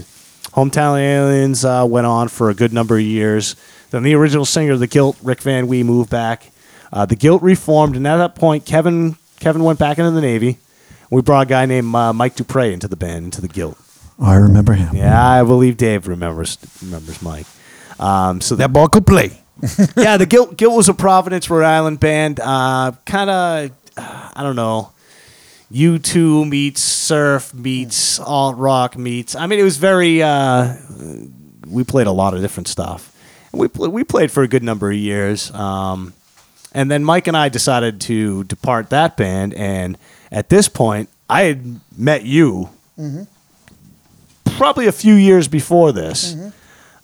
Hometown 0.55 0.99
Aliens 0.99 1.65
uh, 1.65 1.87
went 1.89 2.07
on 2.09 2.27
for 2.27 2.51
a 2.51 2.55
good 2.55 2.73
number 2.73 2.97
of 2.97 3.03
years. 3.03 3.55
Then 3.91 4.03
the 4.03 4.15
original 4.15 4.45
singer 4.45 4.73
of 4.73 4.81
the 4.81 4.89
Guilt, 4.89 5.17
Rick 5.23 5.41
Van 5.43 5.69
Wee, 5.69 5.85
moved 5.85 6.11
back. 6.11 6.51
Uh, 6.93 7.07
the 7.07 7.17
Guilt 7.17 7.41
reformed, 7.41 7.95
and 7.95 8.07
at 8.07 8.17
that 8.17 8.35
point, 8.35 8.67
Kevin 8.67 9.17
Kevin 9.39 9.63
went 9.63 9.79
back 9.79 9.99
into 9.99 10.11
the 10.11 10.21
Navy. 10.21 10.59
We 11.11 11.23
brought 11.23 11.47
a 11.47 11.49
guy 11.49 11.67
named 11.67 11.95
uh, 11.95 12.13
Mike 12.13 12.35
Dupre 12.35 12.73
into 12.73 12.89
the 12.89 12.97
band, 12.97 13.27
into 13.27 13.41
the 13.41 13.49
Guilt. 13.49 13.79
I 14.21 14.35
remember 14.35 14.73
him. 14.75 14.95
Yeah, 14.97 15.27
I 15.27 15.43
believe 15.43 15.77
Dave 15.77 16.09
remembers 16.09 16.59
remembers 16.83 17.23
Mike. 17.23 17.47
Um, 17.99 18.41
so 18.41 18.57
That 18.57 18.73
ball 18.73 18.89
could 18.89 19.07
play. 19.07 19.41
yeah, 19.97 20.17
the 20.17 20.27
Guilt 20.27 20.57
Guilt 20.57 20.75
was 20.75 20.89
a 20.89 20.95
Providence, 20.95 21.49
Rhode 21.51 21.65
Island 21.65 21.99
band. 22.01 22.41
Uh, 22.41 22.93
kind 23.07 23.31
of, 23.31 23.71
I 23.97 24.43
don't 24.43 24.57
know. 24.57 24.93
U 25.71 25.99
two 25.99 26.45
meets 26.47 26.81
surf 26.81 27.53
meets 27.53 28.19
alt 28.21 28.57
rock 28.57 28.97
meets. 28.97 29.35
I 29.35 29.47
mean, 29.47 29.59
it 29.59 29.65
was 29.65 29.77
very. 29.77 30.23
Uh, 30.23 30.77
we 31.67 31.85
played 31.85 32.07
a 32.07 32.13
lot 32.13 32.35
of 32.35 32.41
different 32.41 32.69
stuff. 32.69 33.15
And 33.53 33.61
we 33.61 33.69
pl- 33.69 33.91
we 33.91 34.05
played 34.05 34.31
for 34.31 34.43
a 34.43 34.49
good 34.49 34.63
number 34.63 34.91
of 34.91 34.97
years. 34.97 35.51
Um, 35.53 36.15
and 36.73 36.91
then 36.91 37.05
Mike 37.05 37.27
and 37.27 37.37
I 37.37 37.49
decided 37.49 38.01
to 38.03 38.45
depart 38.45 38.91
that 38.91 39.17
band. 39.17 39.55
And 39.55 39.99
at 40.31 40.49
this 40.49 40.69
point, 40.69 41.09
I 41.29 41.43
had 41.43 41.81
met 41.97 42.25
you 42.25 42.71
probably 44.57 44.87
a 44.87 44.93
few 44.93 45.15
years 45.15 45.49
before 45.49 45.93
this. 45.93 46.35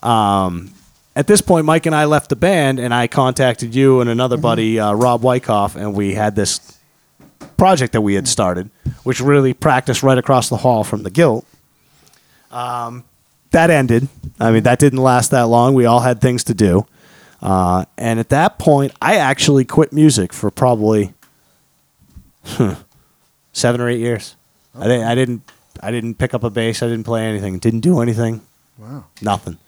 Um, 0.02 0.72
at 1.16 1.26
this 1.28 1.40
point, 1.40 1.64
Mike 1.66 1.87
and 1.87 1.94
I 1.94 2.06
left 2.06 2.28
the 2.28 2.37
band, 2.37 2.78
and 2.80 2.92
I 2.92 3.06
contacted 3.06 3.74
you 3.74 4.00
and 4.00 4.10
another 4.10 4.37
buddy, 4.37 4.80
uh, 4.80 4.92
Rob 4.92 5.22
Wyckoff, 5.22 5.76
and 5.76 5.94
we 5.94 6.14
had 6.14 6.34
this 6.34 6.78
project 7.56 7.92
that 7.92 8.00
we 8.00 8.14
had 8.14 8.26
started, 8.26 8.70
which 9.04 9.20
really 9.20 9.54
practiced 9.54 10.02
right 10.02 10.18
across 10.18 10.48
the 10.48 10.56
hall 10.58 10.82
from 10.82 11.04
the 11.04 11.10
Guilt. 11.10 11.46
Um, 12.50 13.04
that 13.52 13.70
ended. 13.70 14.08
I 14.40 14.50
mean, 14.50 14.64
that 14.64 14.80
didn't 14.80 14.98
last 14.98 15.30
that 15.30 15.42
long. 15.44 15.74
We 15.74 15.87
all 15.87 16.00
had 16.00 16.20
things 16.20 16.42
to 16.44 16.54
do. 16.54 16.87
Uh, 17.40 17.84
and 17.96 18.18
at 18.18 18.30
that 18.30 18.58
point, 18.58 18.92
I 19.00 19.16
actually 19.16 19.64
quit 19.64 19.92
music 19.92 20.32
for 20.32 20.50
probably 20.50 21.14
seven 23.54 23.80
or 23.80 23.88
eight 23.88 24.00
years. 24.00 24.36
I, 24.78 24.84
didn't, 24.88 25.04
I 25.06 25.14
didn't. 25.14 25.42
I 25.80 25.90
didn't 25.90 26.16
pick 26.16 26.34
up 26.34 26.44
a 26.44 26.50
bass. 26.50 26.82
I 26.82 26.88
didn't 26.88 27.04
play 27.04 27.26
anything. 27.26 27.58
Didn't 27.58 27.80
do 27.80 28.00
anything. 28.00 28.42
Wow. 28.78 29.06
Nothing. 29.22 29.58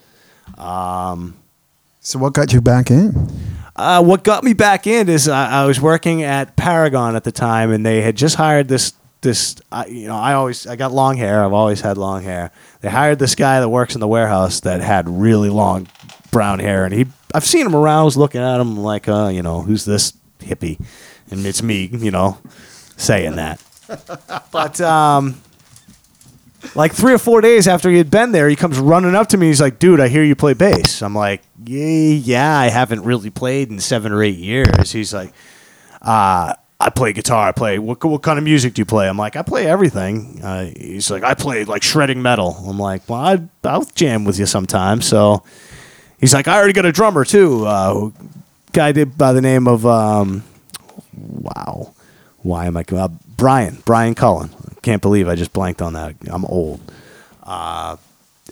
So 2.01 2.20
what 2.20 2.35
got 2.35 2.53
you 2.53 2.61
back 2.61 2.90
in? 2.90 3.31
Uh, 3.75 4.03
what 4.03 4.22
got 4.22 4.44
me 4.44 4.53
back 4.53 4.87
in 4.87 5.09
is 5.09 5.29
I, 5.29 5.62
I 5.62 5.66
was 5.66 5.81
working 5.81 6.22
at 6.22 6.57
Paragon 6.57 7.16
at 7.16 7.25
the 7.25 7.33
time, 7.33 7.72
and 7.72 7.85
they 7.85 8.03
had 8.03 8.16
just 8.16 8.37
hired 8.37 8.68
this 8.68 8.94
this. 9.22 9.57
I 9.72 9.87
you 9.87 10.07
know, 10.07 10.16
I 10.16 10.35
always 10.35 10.66
I 10.66 10.77
got 10.77 10.92
long 10.92 11.16
hair. 11.16 11.44
I've 11.44 11.53
always 11.53 11.81
had 11.81 11.99
long 11.99 12.22
hair. 12.22 12.53
They 12.81 12.90
hired 12.90 13.18
this 13.18 13.35
guy 13.35 13.61
that 13.61 13.68
works 13.68 13.94
in 13.94 14.01
the 14.01 14.09
warehouse 14.09 14.61
that 14.61 14.81
had 14.81 15.09
really 15.09 15.51
long 15.51 15.88
brown 16.31 16.61
hair, 16.61 16.85
and 16.85 16.94
he 16.94 17.07
I've 17.35 17.44
seen 17.44 17.66
him 17.66 17.75
around. 17.75 18.01
I 18.01 18.05
was 18.05 18.16
looking 18.16 18.40
at 18.40 18.61
him 18.61 18.79
like, 18.79 19.09
uh, 19.09 19.31
you 19.35 19.42
know, 19.42 19.62
who's 19.62 19.85
this 19.85 20.12
hippie? 20.40 20.81
And 21.31 21.44
it's 21.44 21.62
me, 21.62 21.90
you 21.92 22.12
know, 22.12 22.38
saying 22.96 23.37
that. 23.37 23.61
But 24.51 24.81
um, 24.81 25.40
like 26.75 26.92
three 26.92 27.12
or 27.12 27.18
four 27.18 27.40
days 27.40 27.68
after 27.68 27.90
he 27.90 27.99
had 27.99 28.11
been 28.11 28.33
there, 28.33 28.49
he 28.49 28.57
comes 28.57 28.79
running 28.79 29.14
up 29.14 29.29
to 29.29 29.37
me. 29.37 29.46
He's 29.49 29.61
like, 29.61 29.79
"Dude, 29.79 30.01
I 30.01 30.09
hear 30.09 30.22
you 30.25 30.35
play 30.35 30.55
bass." 30.55 31.03
I'm 31.03 31.14
like, 31.14 31.42
"Yeah, 31.64 32.14
yeah, 32.14 32.59
I 32.59 32.68
haven't 32.68 33.03
really 33.05 33.31
played 33.31 33.70
in 33.70 33.81
seven 33.81 34.12
or 34.12 34.22
eight 34.22 34.38
years." 34.38 34.92
He's 34.92 35.14
like, 35.14 35.33
uh, 36.03 36.55
"I 36.81 36.90
play 36.90 37.12
guitar. 37.12 37.49
I 37.49 37.53
play 37.53 37.79
what? 37.79 38.03
What 38.05 38.22
kind 38.22 38.38
of 38.38 38.44
music 38.44 38.75
do 38.75 38.81
you 38.81 38.87
play?" 38.87 39.09
I'm 39.09 39.18
like, 39.18 39.37
"I 39.37 39.42
play 39.42 39.66
everything." 39.66 40.40
Uh, 40.42 40.70
he's 40.77 41.11
like, 41.11 41.22
"I 41.22 41.35
play 41.35 41.64
like 41.64 41.83
shredding 41.83 42.22
metal." 42.22 42.57
I'm 42.66 42.79
like, 42.79 43.09
"Well, 43.09 43.20
I, 43.20 43.42
I'll 43.64 43.85
jam 43.85 44.25
with 44.25 44.38
you 44.38 44.46
sometime." 44.46 45.03
So 45.03 45.44
he's 46.18 46.35
like, 46.35 46.49
"I 46.49 46.57
already 46.57 46.72
got 46.72 46.87
a 46.87 46.92
drummer 46.92 47.25
too." 47.25 47.66
Uh, 47.66 48.11
guy 48.72 48.92
did 48.92 49.16
by 49.16 49.33
the 49.33 49.40
name 49.40 49.66
of 49.68 49.87
um, 49.87 50.44
wow, 51.16 51.94
why 52.42 52.66
am 52.66 52.77
I 52.77 52.85
uh, 52.92 53.09
Brian 53.37 53.83
Brian 53.85 54.14
Cullen? 54.14 54.51
Can't 54.83 55.03
believe 55.03 55.29
I 55.29 55.35
just 55.35 55.53
blanked 55.53 55.83
on 55.83 55.94
that. 55.94 56.14
I'm 56.27 56.44
old. 56.44 56.81
Uh, 57.42 57.96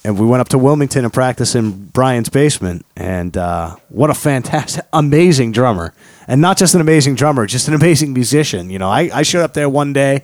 and 0.05 0.19
we 0.19 0.27
went 0.27 0.41
up 0.41 0.49
to 0.51 0.59
Wilmington 0.59 1.05
and 1.05 1.13
practiced 1.13 1.55
in 1.55 1.87
Brian's 1.87 2.29
basement. 2.29 2.85
And 2.97 3.37
uh, 3.37 3.77
what 3.89 4.11
a 4.11 4.15
fantastic, 4.15 4.85
amazing 4.93 5.53
drummer! 5.53 5.95
And 6.29 6.41
not 6.41 6.59
just 6.59 6.75
an 6.75 6.81
amazing 6.81 7.15
drummer, 7.15 7.47
just 7.47 7.69
an 7.69 7.75
amazing 7.75 8.13
musician. 8.13 8.71
You 8.71 8.79
know, 8.79 8.89
I, 8.89 9.11
I 9.13 9.23
showed 9.23 9.43
up 9.43 9.55
there 9.55 9.69
one 9.69 9.93
day, 9.93 10.17
and 10.17 10.23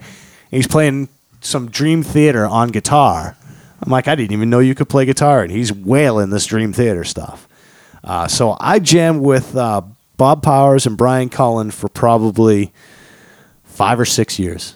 he's 0.50 0.66
playing 0.66 1.08
some 1.40 1.70
Dream 1.70 2.02
Theater 2.02 2.46
on 2.46 2.68
guitar. 2.68 3.36
I'm 3.82 3.90
like, 3.90 4.08
I 4.08 4.14
didn't 4.14 4.32
even 4.32 4.50
know 4.50 4.58
you 4.58 4.74
could 4.74 4.88
play 4.88 5.06
guitar, 5.06 5.42
and 5.42 5.50
he's 5.50 5.72
wailing 5.72 6.30
this 6.30 6.44
Dream 6.46 6.72
Theater 6.72 7.04
stuff. 7.04 7.48
Uh, 8.04 8.28
so 8.28 8.56
I 8.60 8.78
jammed 8.78 9.22
with 9.22 9.56
uh, 9.56 9.82
Bob 10.16 10.42
Powers 10.42 10.86
and 10.86 10.96
Brian 10.98 11.30
Cullen 11.30 11.70
for 11.70 11.88
probably 11.88 12.72
five 13.80 13.98
or 13.98 14.04
six 14.04 14.38
years. 14.38 14.74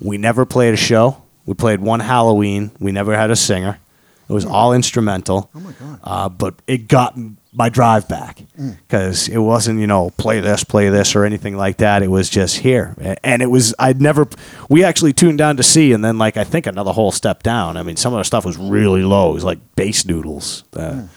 We 0.00 0.16
never 0.16 0.46
played 0.46 0.72
a 0.72 0.76
show. 0.76 1.20
We 1.44 1.54
played 1.54 1.80
one 1.80 1.98
Halloween. 1.98 2.70
We 2.78 2.92
never 2.92 3.16
had 3.16 3.32
a 3.32 3.36
singer. 3.36 3.80
It 4.28 4.32
was 4.32 4.44
all 4.44 4.72
instrumental. 4.72 5.50
Oh 5.52 5.58
my 5.58 5.72
God. 5.72 6.00
Uh, 6.04 6.28
but 6.28 6.54
it 6.68 6.86
got 6.86 7.18
my 7.52 7.68
drive 7.68 8.06
back 8.06 8.40
because 8.86 9.28
it 9.28 9.38
wasn't 9.38 9.80
you 9.80 9.88
know 9.88 10.10
play 10.10 10.38
this, 10.38 10.62
play 10.62 10.88
this, 10.88 11.16
or 11.16 11.24
anything 11.24 11.56
like 11.56 11.78
that. 11.78 12.04
It 12.04 12.12
was 12.12 12.30
just 12.30 12.58
here, 12.58 12.94
and 13.24 13.42
it 13.42 13.50
was 13.50 13.74
I'd 13.76 14.00
never. 14.00 14.28
We 14.68 14.84
actually 14.84 15.14
tuned 15.14 15.38
down 15.38 15.56
to 15.56 15.64
C, 15.64 15.92
and 15.92 16.04
then 16.04 16.16
like 16.16 16.36
I 16.36 16.44
think 16.44 16.68
another 16.68 16.92
whole 16.92 17.10
step 17.10 17.42
down. 17.42 17.76
I 17.76 17.82
mean, 17.82 17.96
some 17.96 18.12
of 18.12 18.18
the 18.18 18.24
stuff 18.24 18.44
was 18.44 18.56
really 18.56 19.02
low. 19.02 19.30
It 19.30 19.34
was 19.34 19.44
like 19.44 19.58
bass 19.74 20.04
noodles. 20.04 20.62
Uh, 20.76 21.08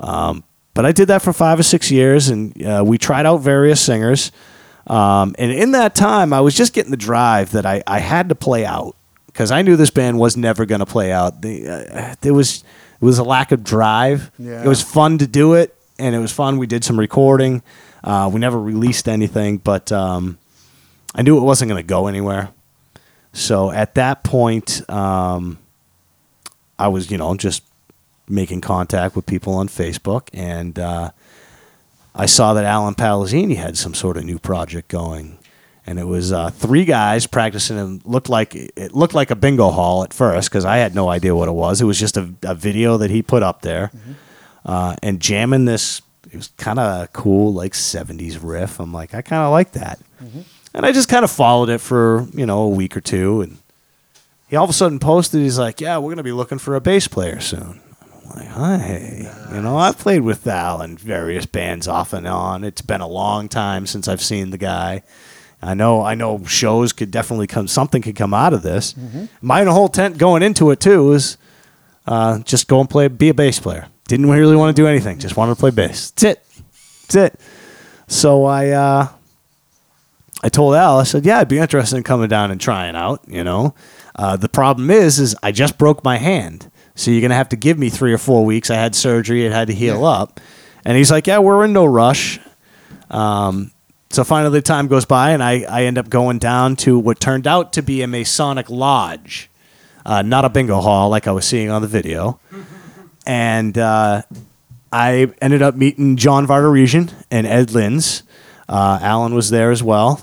um, 0.00 0.42
but 0.72 0.86
I 0.86 0.92
did 0.92 1.08
that 1.08 1.20
for 1.20 1.34
five 1.34 1.60
or 1.60 1.64
six 1.64 1.90
years, 1.90 2.30
and 2.30 2.64
uh, 2.64 2.82
we 2.86 2.96
tried 2.96 3.26
out 3.26 3.38
various 3.38 3.80
singers. 3.82 4.32
Um, 4.86 5.34
and 5.38 5.52
in 5.52 5.72
that 5.72 5.94
time, 5.94 6.32
I 6.32 6.40
was 6.40 6.54
just 6.54 6.72
getting 6.72 6.90
the 6.90 6.96
drive 6.96 7.52
that 7.52 7.66
I, 7.66 7.82
I 7.86 7.98
had 8.00 8.28
to 8.30 8.34
play 8.34 8.64
out 8.66 8.96
because 9.26 9.50
I 9.50 9.62
knew 9.62 9.76
this 9.76 9.90
band 9.90 10.18
was 10.18 10.36
never 10.36 10.66
going 10.66 10.80
to 10.80 10.86
play 10.86 11.12
out. 11.12 11.42
The, 11.42 11.68
uh, 11.68 12.14
there 12.20 12.34
was 12.34 12.64
it 13.00 13.04
was 13.04 13.18
a 13.18 13.24
lack 13.24 13.52
of 13.52 13.64
drive. 13.64 14.30
Yeah. 14.38 14.62
It 14.64 14.68
was 14.68 14.82
fun 14.82 15.18
to 15.18 15.26
do 15.26 15.54
it, 15.54 15.74
and 15.98 16.14
it 16.14 16.18
was 16.18 16.32
fun. 16.32 16.58
We 16.58 16.66
did 16.66 16.84
some 16.84 16.98
recording. 16.98 17.62
Uh, 18.04 18.30
we 18.32 18.40
never 18.40 18.60
released 18.60 19.08
anything, 19.08 19.58
but 19.58 19.90
um, 19.92 20.38
I 21.14 21.22
knew 21.22 21.36
it 21.38 21.42
wasn't 21.42 21.68
going 21.68 21.82
to 21.82 21.86
go 21.86 22.06
anywhere. 22.06 22.50
So 23.32 23.70
at 23.70 23.94
that 23.94 24.24
point, 24.24 24.88
um, 24.90 25.58
I 26.78 26.88
was 26.88 27.10
you 27.10 27.18
know 27.18 27.34
just 27.36 27.62
making 28.28 28.60
contact 28.60 29.16
with 29.16 29.26
people 29.26 29.54
on 29.54 29.68
Facebook, 29.68 30.28
and 30.32 30.78
uh, 30.78 31.10
I 32.14 32.26
saw 32.26 32.54
that 32.54 32.64
Alan 32.64 32.94
Palazzini 32.94 33.56
had 33.56 33.78
some 33.78 33.94
sort 33.94 34.16
of 34.16 34.24
new 34.24 34.38
project 34.38 34.88
going, 34.88 35.38
and 35.86 35.98
it 35.98 36.04
was 36.04 36.30
uh, 36.32 36.50
three 36.50 36.84
guys 36.84 37.26
practicing. 37.26 37.78
And 37.78 38.04
looked 38.04 38.28
like 38.28 38.54
it 38.54 38.92
looked 38.94 39.14
like 39.14 39.30
a 39.30 39.36
bingo 39.36 39.70
hall 39.70 40.04
at 40.04 40.12
first 40.12 40.50
because 40.50 40.64
I 40.64 40.76
had 40.76 40.94
no 40.94 41.08
idea 41.08 41.34
what 41.34 41.48
it 41.48 41.52
was. 41.52 41.80
It 41.80 41.86
was 41.86 41.98
just 41.98 42.16
a, 42.16 42.32
a 42.42 42.54
video 42.54 42.98
that 42.98 43.10
he 43.10 43.22
put 43.22 43.42
up 43.42 43.62
there, 43.62 43.90
uh, 44.66 44.96
and 45.02 45.20
jamming 45.20 45.64
this. 45.64 46.02
It 46.30 46.36
was 46.36 46.48
kind 46.56 46.78
of 46.78 47.12
cool, 47.12 47.52
like 47.52 47.72
'70s 47.72 48.38
riff. 48.42 48.78
I'm 48.80 48.92
like, 48.92 49.14
I 49.14 49.22
kind 49.22 49.42
of 49.42 49.50
like 49.50 49.72
that, 49.72 49.98
and 50.74 50.86
I 50.86 50.92
just 50.92 51.08
kind 51.08 51.24
of 51.24 51.30
followed 51.30 51.68
it 51.70 51.80
for 51.80 52.26
you 52.34 52.46
know 52.46 52.62
a 52.62 52.68
week 52.68 52.96
or 52.96 53.00
two, 53.00 53.40
and 53.42 53.58
he 54.48 54.56
all 54.56 54.64
of 54.64 54.70
a 54.70 54.74
sudden 54.74 54.98
posted. 54.98 55.40
He's 55.40 55.58
like, 55.58 55.80
"Yeah, 55.80 55.96
we're 55.98 56.10
gonna 56.10 56.22
be 56.22 56.32
looking 56.32 56.58
for 56.58 56.74
a 56.76 56.80
bass 56.80 57.08
player 57.08 57.40
soon." 57.40 57.80
Like, 58.34 58.48
"Hi, 58.48 59.28
you 59.52 59.60
know, 59.60 59.76
I've 59.76 59.98
played 59.98 60.22
with 60.22 60.40
Val 60.44 60.80
in 60.82 60.96
various 60.96 61.46
bands 61.46 61.88
off 61.88 62.12
and 62.12 62.26
on. 62.26 62.64
It's 62.64 62.82
been 62.82 63.00
a 63.00 63.06
long 63.08 63.48
time 63.48 63.86
since 63.86 64.08
I've 64.08 64.22
seen 64.22 64.50
the 64.50 64.58
guy. 64.58 65.02
I 65.62 65.74
know, 65.74 66.02
I 66.02 66.14
know, 66.14 66.42
shows 66.44 66.92
could 66.92 67.10
definitely 67.10 67.46
come. 67.46 67.68
Something 67.68 68.02
could 68.02 68.16
come 68.16 68.34
out 68.34 68.52
of 68.52 68.62
this. 68.62 68.94
My 69.40 69.64
whole 69.64 69.88
tent 69.88 70.18
going 70.18 70.42
into 70.42 70.70
it 70.70 70.80
too 70.80 71.04
was 71.06 71.36
uh, 72.06 72.40
just 72.40 72.66
go 72.68 72.80
and 72.80 72.90
play, 72.90 73.06
be 73.08 73.28
a 73.28 73.34
bass 73.34 73.60
player. 73.60 73.86
Didn't 74.08 74.28
really 74.28 74.56
want 74.56 74.74
to 74.76 74.82
do 74.82 74.88
anything. 74.88 75.18
Just 75.18 75.36
wanted 75.36 75.54
to 75.54 75.60
play 75.60 75.70
bass. 75.70 76.10
That's 76.10 76.24
it. 76.24 76.46
That's 77.02 77.14
it. 77.14 77.40
So 78.08 78.44
I, 78.44 78.70
uh, 78.70 79.08
I 80.42 80.48
told 80.48 80.74
Al, 80.74 80.98
I 80.98 81.04
said, 81.04 81.24
yeah, 81.24 81.38
I'd 81.38 81.48
be 81.48 81.58
interested 81.58 81.96
in 81.96 82.02
coming 82.02 82.28
down 82.28 82.50
and 82.50 82.60
trying 82.60 82.96
out. 82.96 83.22
You 83.28 83.44
know, 83.44 83.74
uh, 84.16 84.36
the 84.36 84.48
problem 84.48 84.90
is, 84.90 85.20
is 85.20 85.36
I 85.44 85.52
just 85.52 85.78
broke 85.78 86.02
my 86.02 86.16
hand, 86.18 86.71
so 86.94 87.10
you're 87.10 87.22
gonna 87.22 87.34
have 87.34 87.50
to 87.50 87.56
give 87.56 87.78
me 87.78 87.88
three 87.90 88.12
or 88.12 88.18
four 88.18 88.44
weeks. 88.44 88.70
I 88.70 88.74
had 88.76 88.94
surgery; 88.94 89.44
it 89.46 89.52
had 89.52 89.68
to 89.68 89.74
heal 89.74 90.04
up. 90.04 90.40
And 90.84 90.96
he's 90.96 91.10
like, 91.10 91.26
yeah, 91.26 91.38
we're 91.38 91.64
in 91.64 91.72
no 91.72 91.84
rush. 91.84 92.40
Um, 93.10 93.70
so 94.10 94.24
finally, 94.24 94.52
the 94.58 94.62
time 94.62 94.88
goes 94.88 95.04
by, 95.04 95.30
and 95.30 95.42
I, 95.42 95.62
I 95.62 95.84
end 95.84 95.96
up 95.96 96.10
going 96.10 96.38
down 96.38 96.76
to 96.76 96.98
what 96.98 97.20
turned 97.20 97.46
out 97.46 97.72
to 97.74 97.82
be 97.82 98.02
a 98.02 98.06
Masonic 98.06 98.68
lodge, 98.68 99.48
uh, 100.04 100.22
not 100.22 100.44
a 100.44 100.48
bingo 100.48 100.80
hall 100.80 101.08
like 101.08 101.26
I 101.26 101.32
was 101.32 101.44
seeing 101.46 101.70
on 101.70 101.82
the 101.82 101.88
video. 101.88 102.38
And 103.24 103.78
uh, 103.78 104.22
I 104.90 105.32
ended 105.40 105.62
up 105.62 105.76
meeting 105.76 106.16
John 106.16 106.44
Vardaresian 106.44 107.12
and 107.30 107.46
Ed 107.46 107.68
Lins. 107.68 108.24
Uh, 108.68 108.98
Alan 109.00 109.32
was 109.32 109.50
there 109.50 109.70
as 109.70 109.80
well. 109.80 110.20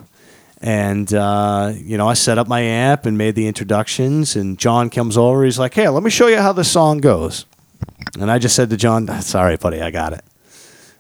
And, 0.62 1.14
uh, 1.14 1.74
you 1.76 1.98
know, 1.98 2.08
I 2.08 2.14
set 2.16 2.38
up 2.38 2.48
my 2.48 2.60
amp 2.60 3.06
and 3.06 3.18
made 3.18 3.36
the 3.36 3.48
introductions. 3.48 4.36
And 4.36 4.58
John 4.58 4.90
comes 4.90 5.18
over. 5.18 5.46
He's 5.46 5.60
like, 5.60 5.74
hey, 5.74 5.88
let 5.88 6.04
me 6.04 6.10
show 6.10 6.28
you 6.28 6.38
how 6.38 6.52
this 6.52 6.70
song 6.70 7.00
goes. 7.00 7.46
And 8.20 8.30
I 8.30 8.40
just 8.40 8.56
said 8.56 8.70
to 8.72 8.78
John, 8.78 9.08
sorry, 9.22 9.58
buddy, 9.58 9.82
I 9.82 9.92
got 9.92 10.14
it. 10.14 10.24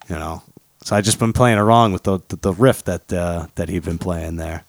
You 0.07 0.15
know, 0.15 0.43
so 0.81 0.95
I 0.95 1.01
just 1.01 1.19
been 1.19 1.33
playing 1.33 1.59
along 1.59 1.93
with 1.93 2.03
the, 2.03 2.19
the, 2.29 2.35
the 2.37 2.53
riff 2.53 2.83
that, 2.85 3.11
uh, 3.11 3.47
that 3.55 3.69
he'd 3.69 3.83
been 3.83 3.99
playing 3.99 4.37
there. 4.37 4.63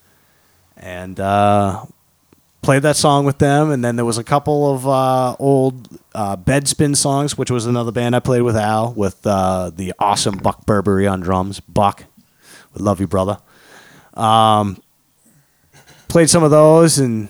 And 0.77 1.19
uh, 1.21 1.85
played 2.63 2.83
that 2.83 2.97
song 2.97 3.25
with 3.25 3.39
them. 3.39 3.71
And 3.71 3.85
then 3.85 3.97
there 3.97 4.05
was 4.05 4.19
a 4.19 4.25
couple 4.25 4.75
of 4.75 4.87
uh, 4.89 5.37
old 5.39 5.89
uh, 6.15 6.37
Bedspin 6.37 6.97
songs, 6.97 7.39
which 7.39 7.51
was 7.51 7.65
another 7.67 7.93
band 7.93 8.17
I 8.17 8.21
played 8.21 8.43
with 8.43 8.57
Al, 8.57 8.93
with 8.93 9.27
uh, 9.27 9.71
the 9.71 9.95
awesome 9.99 10.39
Buck 10.39 10.67
Burberry 10.67 11.07
on 11.07 11.21
drums. 11.21 11.61
Buck, 11.61 12.05
we 12.75 12.83
love 12.83 13.01
you, 13.01 13.07
brother. 13.07 13.39
Um, 14.15 14.83
played 16.09 16.29
some 16.29 16.43
of 16.43 16.51
those, 16.51 16.99
and 16.99 17.29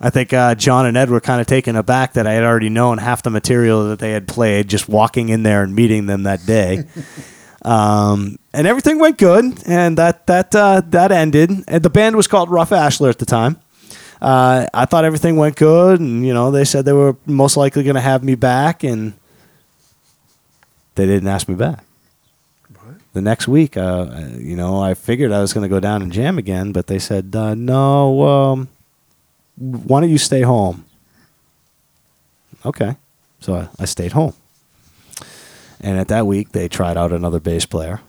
I 0.00 0.10
think 0.10 0.32
uh, 0.32 0.54
John 0.54 0.86
and 0.86 0.96
Ed 0.96 1.10
were 1.10 1.20
kind 1.20 1.40
of 1.40 1.46
taken 1.46 1.76
aback 1.76 2.14
that 2.14 2.26
I 2.26 2.32
had 2.32 2.44
already 2.44 2.68
known 2.68 2.98
half 2.98 3.22
the 3.22 3.30
material 3.30 3.88
that 3.88 3.98
they 3.98 4.12
had 4.12 4.28
played 4.28 4.68
just 4.68 4.88
walking 4.88 5.28
in 5.28 5.42
there 5.42 5.62
and 5.62 5.74
meeting 5.74 6.06
them 6.06 6.24
that 6.24 6.44
day. 6.46 6.84
um, 7.62 8.38
and 8.52 8.66
everything 8.66 8.98
went 8.98 9.18
good, 9.18 9.44
and 9.66 9.98
that 9.98 10.26
that 10.26 10.54
uh, 10.54 10.82
that 10.86 11.10
ended. 11.12 11.50
And 11.66 11.82
the 11.82 11.90
band 11.90 12.16
was 12.16 12.26
called 12.26 12.50
Rough 12.50 12.70
Ashler 12.70 13.10
at 13.10 13.18
the 13.18 13.26
time. 13.26 13.60
Uh, 14.20 14.66
I 14.74 14.84
thought 14.84 15.04
everything 15.04 15.36
went 15.36 15.56
good, 15.56 16.00
and 16.00 16.26
you 16.26 16.34
know 16.34 16.50
they 16.50 16.64
said 16.64 16.84
they 16.84 16.92
were 16.92 17.16
most 17.26 17.56
likely 17.56 17.82
going 17.82 17.94
to 17.94 18.00
have 18.00 18.22
me 18.24 18.34
back, 18.34 18.84
and 18.84 19.14
they 20.96 21.06
didn't 21.06 21.28
ask 21.28 21.48
me 21.48 21.54
back. 21.54 21.84
The 23.18 23.22
next 23.22 23.48
week, 23.48 23.76
uh, 23.76 24.28
you 24.36 24.54
know, 24.54 24.80
I 24.80 24.94
figured 24.94 25.32
I 25.32 25.40
was 25.40 25.52
going 25.52 25.64
to 25.64 25.68
go 25.68 25.80
down 25.80 26.02
and 26.02 26.12
jam 26.12 26.38
again, 26.38 26.70
but 26.70 26.86
they 26.86 27.00
said 27.00 27.34
uh, 27.34 27.56
no. 27.56 28.22
Um, 28.22 28.68
why 29.56 29.98
don't 29.98 30.08
you 30.08 30.18
stay 30.18 30.42
home? 30.42 30.84
Okay, 32.64 32.94
so 33.40 33.56
I, 33.56 33.68
I 33.76 33.86
stayed 33.86 34.12
home, 34.12 34.34
and 35.80 35.98
at 35.98 36.06
that 36.06 36.28
week 36.28 36.52
they 36.52 36.68
tried 36.68 36.96
out 36.96 37.10
another 37.10 37.40
bass 37.40 37.66
player. 37.66 38.02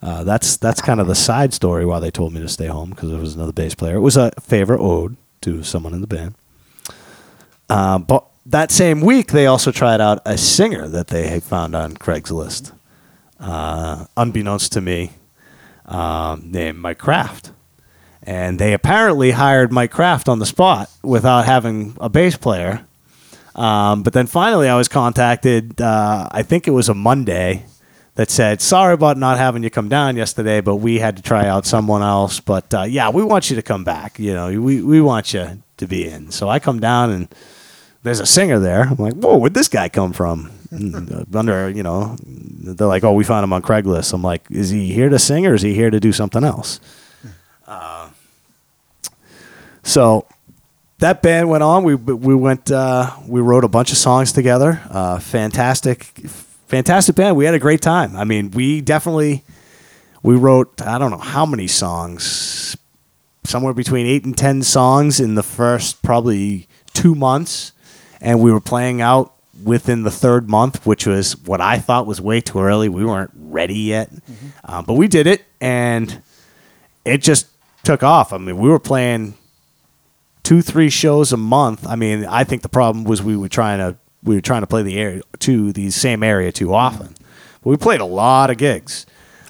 Uh, 0.00 0.24
that's 0.24 0.56
that's 0.56 0.80
kind 0.80 0.98
of 0.98 1.08
the 1.08 1.14
side 1.14 1.52
story 1.52 1.84
why 1.84 2.00
they 2.00 2.10
told 2.10 2.32
me 2.32 2.40
to 2.40 2.48
stay 2.48 2.68
home 2.68 2.88
because 2.88 3.10
there 3.10 3.20
was 3.20 3.34
another 3.34 3.52
bass 3.52 3.74
player. 3.74 3.96
It 3.96 4.00
was 4.00 4.16
a 4.16 4.30
favorite 4.40 4.80
ode 4.80 5.18
to 5.42 5.62
someone 5.62 5.92
in 5.92 6.00
the 6.00 6.06
band. 6.06 6.36
Uh, 7.68 7.98
but 7.98 8.24
that 8.46 8.70
same 8.70 9.02
week, 9.02 9.32
they 9.32 9.44
also 9.44 9.70
tried 9.70 10.00
out 10.00 10.22
a 10.24 10.38
singer 10.38 10.88
that 10.88 11.08
they 11.08 11.28
had 11.28 11.42
found 11.42 11.76
on 11.76 11.98
Craigslist, 11.98 12.72
uh, 13.40 14.06
unbeknownst 14.16 14.72
to 14.72 14.80
me, 14.80 15.12
um, 15.86 16.50
named 16.50 16.78
Mike 16.78 16.98
Kraft. 16.98 17.52
And 18.22 18.58
they 18.58 18.72
apparently 18.72 19.30
hired 19.30 19.72
Mike 19.72 19.92
Kraft 19.92 20.28
on 20.28 20.40
the 20.40 20.46
spot 20.46 20.90
without 21.02 21.44
having 21.44 21.96
a 22.00 22.08
bass 22.08 22.36
player. 22.36 22.84
Um, 23.54 24.02
but 24.02 24.12
then 24.12 24.26
finally, 24.26 24.68
I 24.68 24.76
was 24.76 24.88
contacted. 24.88 25.80
Uh, 25.80 26.28
I 26.30 26.42
think 26.42 26.66
it 26.66 26.72
was 26.72 26.88
a 26.88 26.94
Monday 26.94 27.64
that 28.16 28.30
said, 28.30 28.60
"Sorry 28.60 28.94
about 28.94 29.16
not 29.16 29.38
having 29.38 29.62
you 29.62 29.70
come 29.70 29.88
down 29.88 30.16
yesterday, 30.16 30.60
but 30.60 30.76
we 30.76 30.98
had 30.98 31.16
to 31.16 31.22
try 31.22 31.46
out 31.46 31.64
someone 31.66 32.02
else. 32.02 32.40
But 32.40 32.74
uh, 32.74 32.82
yeah, 32.82 33.08
we 33.10 33.22
want 33.22 33.48
you 33.48 33.56
to 33.56 33.62
come 33.62 33.84
back. 33.84 34.18
You 34.18 34.34
know, 34.34 34.48
we 34.60 34.82
we 34.82 35.00
want 35.00 35.32
you 35.32 35.62
to 35.76 35.86
be 35.86 36.06
in." 36.08 36.32
So 36.32 36.48
I 36.48 36.58
come 36.58 36.80
down 36.80 37.10
and 37.10 37.28
there's 38.02 38.20
a 38.20 38.26
singer 38.26 38.58
there. 38.58 38.82
I'm 38.82 38.96
like, 38.96 39.14
"Whoa, 39.14 39.36
where'd 39.36 39.54
this 39.54 39.68
guy 39.68 39.88
come 39.88 40.12
from?" 40.12 40.50
Uh, 40.72 41.24
Under 41.38 41.70
you 41.70 41.82
know, 41.82 42.16
they're 42.24 42.86
like, 42.86 43.04
"Oh, 43.04 43.12
we 43.12 43.24
found 43.24 43.44
him 43.44 43.52
on 43.52 43.62
Craigslist." 43.62 44.12
I'm 44.12 44.22
like, 44.22 44.46
"Is 44.50 44.70
he 44.70 44.92
here 44.92 45.08
to 45.08 45.18
sing 45.18 45.46
or 45.46 45.54
is 45.54 45.62
he 45.62 45.74
here 45.74 45.90
to 45.90 46.00
do 46.00 46.12
something 46.12 46.44
else?" 46.44 46.80
Uh, 47.66 48.10
so 49.82 50.26
that 50.98 51.22
band 51.22 51.48
went 51.48 51.62
on. 51.62 51.84
We 51.84 51.94
we 51.94 52.34
went. 52.34 52.70
Uh, 52.70 53.10
we 53.26 53.40
wrote 53.40 53.64
a 53.64 53.68
bunch 53.68 53.92
of 53.92 53.98
songs 53.98 54.32
together. 54.32 54.80
Uh, 54.90 55.18
fantastic, 55.18 56.04
fantastic 56.04 57.14
band. 57.14 57.36
We 57.36 57.44
had 57.44 57.54
a 57.54 57.58
great 57.58 57.82
time. 57.82 58.16
I 58.16 58.24
mean, 58.24 58.50
we 58.50 58.80
definitely 58.80 59.44
we 60.22 60.36
wrote. 60.36 60.80
I 60.82 60.98
don't 60.98 61.10
know 61.10 61.18
how 61.18 61.46
many 61.46 61.66
songs. 61.66 62.76
Somewhere 63.44 63.74
between 63.74 64.06
eight 64.06 64.24
and 64.24 64.36
ten 64.36 64.62
songs 64.62 65.20
in 65.20 65.36
the 65.36 65.42
first 65.42 66.02
probably 66.02 66.66
two 66.94 67.14
months, 67.14 67.72
and 68.20 68.40
we 68.40 68.50
were 68.50 68.60
playing 68.60 69.00
out 69.00 69.35
within 69.66 70.04
the 70.04 70.10
third 70.10 70.48
month, 70.48 70.86
which 70.86 71.06
was 71.06 71.36
what 71.38 71.60
I 71.60 71.78
thought 71.78 72.06
was 72.06 72.20
way 72.20 72.40
too 72.40 72.60
early. 72.60 72.88
We 72.88 73.04
weren't 73.04 73.32
ready 73.34 73.74
yet, 73.74 74.10
uh, 74.64 74.80
but 74.80 74.94
we 74.94 75.08
did 75.08 75.26
it, 75.26 75.44
and 75.60 76.22
it 77.04 77.18
just 77.18 77.48
took 77.82 78.02
off. 78.02 78.32
I 78.32 78.38
mean, 78.38 78.56
we 78.56 78.68
were 78.70 78.78
playing 78.78 79.34
two 80.42 80.62
three 80.62 80.88
shows 80.88 81.32
a 81.32 81.36
month. 81.36 81.86
I 81.86 81.96
mean, 81.96 82.24
I 82.24 82.44
think 82.44 82.62
the 82.62 82.68
problem 82.68 83.04
was 83.04 83.22
we 83.22 83.36
were 83.36 83.48
trying 83.48 83.78
to 83.78 83.98
we 84.22 84.36
were 84.36 84.40
trying 84.40 84.62
to 84.62 84.66
play 84.66 84.82
the 84.82 84.98
area 84.98 85.22
to 85.40 85.72
the 85.72 85.90
same 85.90 86.22
area 86.22 86.52
too 86.52 86.72
often. 86.72 87.14
But 87.62 87.70
we 87.70 87.76
played 87.76 88.00
a 88.00 88.06
lot 88.06 88.50
of 88.50 88.58
gigs. 88.58 89.06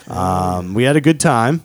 Um, 0.08 0.74
we 0.74 0.84
had 0.84 0.96
a 0.96 1.00
good 1.00 1.20
time. 1.20 1.64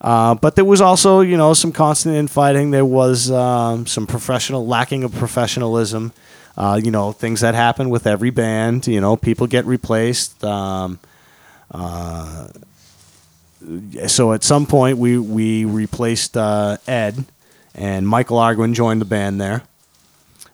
Uh, 0.00 0.34
but 0.34 0.56
there 0.56 0.64
was 0.64 0.80
also, 0.80 1.20
you 1.20 1.36
know, 1.36 1.54
some 1.54 1.70
constant 1.70 2.16
infighting. 2.16 2.72
There 2.72 2.84
was 2.84 3.30
um, 3.30 3.86
some 3.86 4.06
professional 4.06 4.66
lacking 4.66 5.04
of 5.04 5.14
professionalism. 5.14 6.12
Uh, 6.56 6.80
you 6.82 6.90
know, 6.90 7.12
things 7.12 7.40
that 7.40 7.54
happen 7.54 7.88
with 7.90 8.06
every 8.06 8.30
band. 8.30 8.86
You 8.86 9.00
know, 9.00 9.16
people 9.16 9.46
get 9.46 9.64
replaced. 9.64 10.44
Um, 10.44 10.98
uh, 11.70 12.48
so 14.06 14.32
at 14.32 14.42
some 14.44 14.66
point, 14.66 14.98
we 14.98 15.18
we 15.18 15.64
replaced 15.64 16.36
uh, 16.36 16.76
Ed, 16.86 17.24
and 17.74 18.06
Michael 18.06 18.38
Arguin 18.38 18.74
joined 18.74 19.00
the 19.00 19.06
band 19.06 19.40
there. 19.40 19.62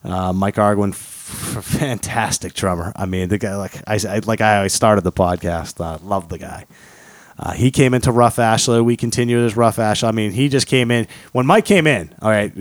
Uh, 0.05 0.33
Mike 0.33 0.57
Arguin, 0.57 0.91
f- 0.91 0.99
fantastic 1.65 2.55
drummer. 2.55 2.93
I 2.95 3.07
mean, 3.07 3.29
the 3.29 3.39
guy 3.39 3.57
like 3.57 3.77
I, 3.87 3.99
I 4.09 4.21
like 4.21 4.41
I 4.41 4.69
started 4.69 5.03
the 5.03 5.13
podcast. 5.13 5.85
Uh, 5.85 5.99
love 6.03 6.29
the 6.29 6.39
guy. 6.39 6.67
Uh, 7.39 7.53
he 7.53 7.71
came 7.71 7.95
into 7.95 8.11
Rough 8.11 8.37
Ashler. 8.37 8.85
We 8.85 8.97
continued 8.97 9.45
as 9.45 9.57
Rough 9.57 9.77
Ashler. 9.77 10.09
I 10.09 10.13
mean, 10.13 10.33
he 10.33 10.49
just 10.49 10.67
came 10.67 10.91
in 10.91 11.07
when 11.33 11.47
Mike 11.47 11.65
came 11.65 11.87
in. 11.87 12.13
All 12.21 12.31
right, 12.31 12.53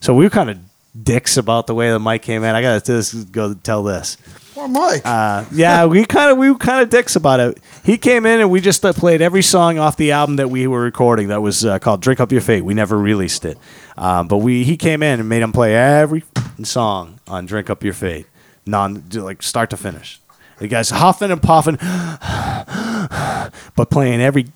so 0.00 0.14
we 0.14 0.24
were 0.24 0.30
kind 0.30 0.50
of 0.50 0.58
dicks 1.00 1.36
about 1.36 1.66
the 1.66 1.74
way 1.74 1.90
that 1.90 1.98
Mike 1.98 2.22
came 2.22 2.44
in. 2.44 2.54
I 2.54 2.62
gotta 2.62 2.84
just 2.84 3.32
go 3.32 3.54
tell 3.54 3.82
this. 3.82 4.16
Poor 4.54 4.68
Mike. 4.68 5.02
Uh, 5.04 5.44
yeah, 5.52 5.86
we 5.86 6.04
kind 6.04 6.30
of 6.30 6.38
we 6.38 6.54
kind 6.56 6.82
of 6.82 6.90
dicks 6.90 7.16
about 7.16 7.40
it. 7.40 7.58
He 7.84 7.96
came 7.96 8.26
in 8.26 8.40
and 8.40 8.50
we 8.50 8.60
just 8.60 8.84
uh, 8.84 8.92
played 8.92 9.22
every 9.22 9.42
song 9.42 9.78
off 9.78 9.96
the 9.96 10.12
album 10.12 10.36
that 10.36 10.50
we 10.50 10.66
were 10.66 10.80
recording. 10.80 11.28
That 11.28 11.40
was 11.40 11.64
uh, 11.64 11.78
called 11.78 12.02
"Drink 12.02 12.20
Up 12.20 12.30
Your 12.30 12.42
Fate." 12.42 12.62
We 12.62 12.74
never 12.74 12.98
released 12.98 13.44
it, 13.44 13.56
um, 13.96 14.28
but 14.28 14.38
we 14.38 14.64
he 14.64 14.76
came 14.76 15.02
in 15.02 15.20
and 15.20 15.28
made 15.28 15.42
him 15.42 15.52
play 15.52 15.74
every 15.74 16.24
song 16.62 17.18
on 17.26 17.46
"Drink 17.46 17.70
Up 17.70 17.82
Your 17.82 17.94
Fate," 17.94 18.26
non 18.66 19.04
like 19.14 19.42
start 19.42 19.70
to 19.70 19.76
finish. 19.76 20.20
The 20.58 20.68
guy's 20.68 20.90
huffing 20.90 21.30
and 21.30 21.42
puffing, 21.42 21.76
but 23.74 23.90
playing 23.90 24.20
every 24.20 24.46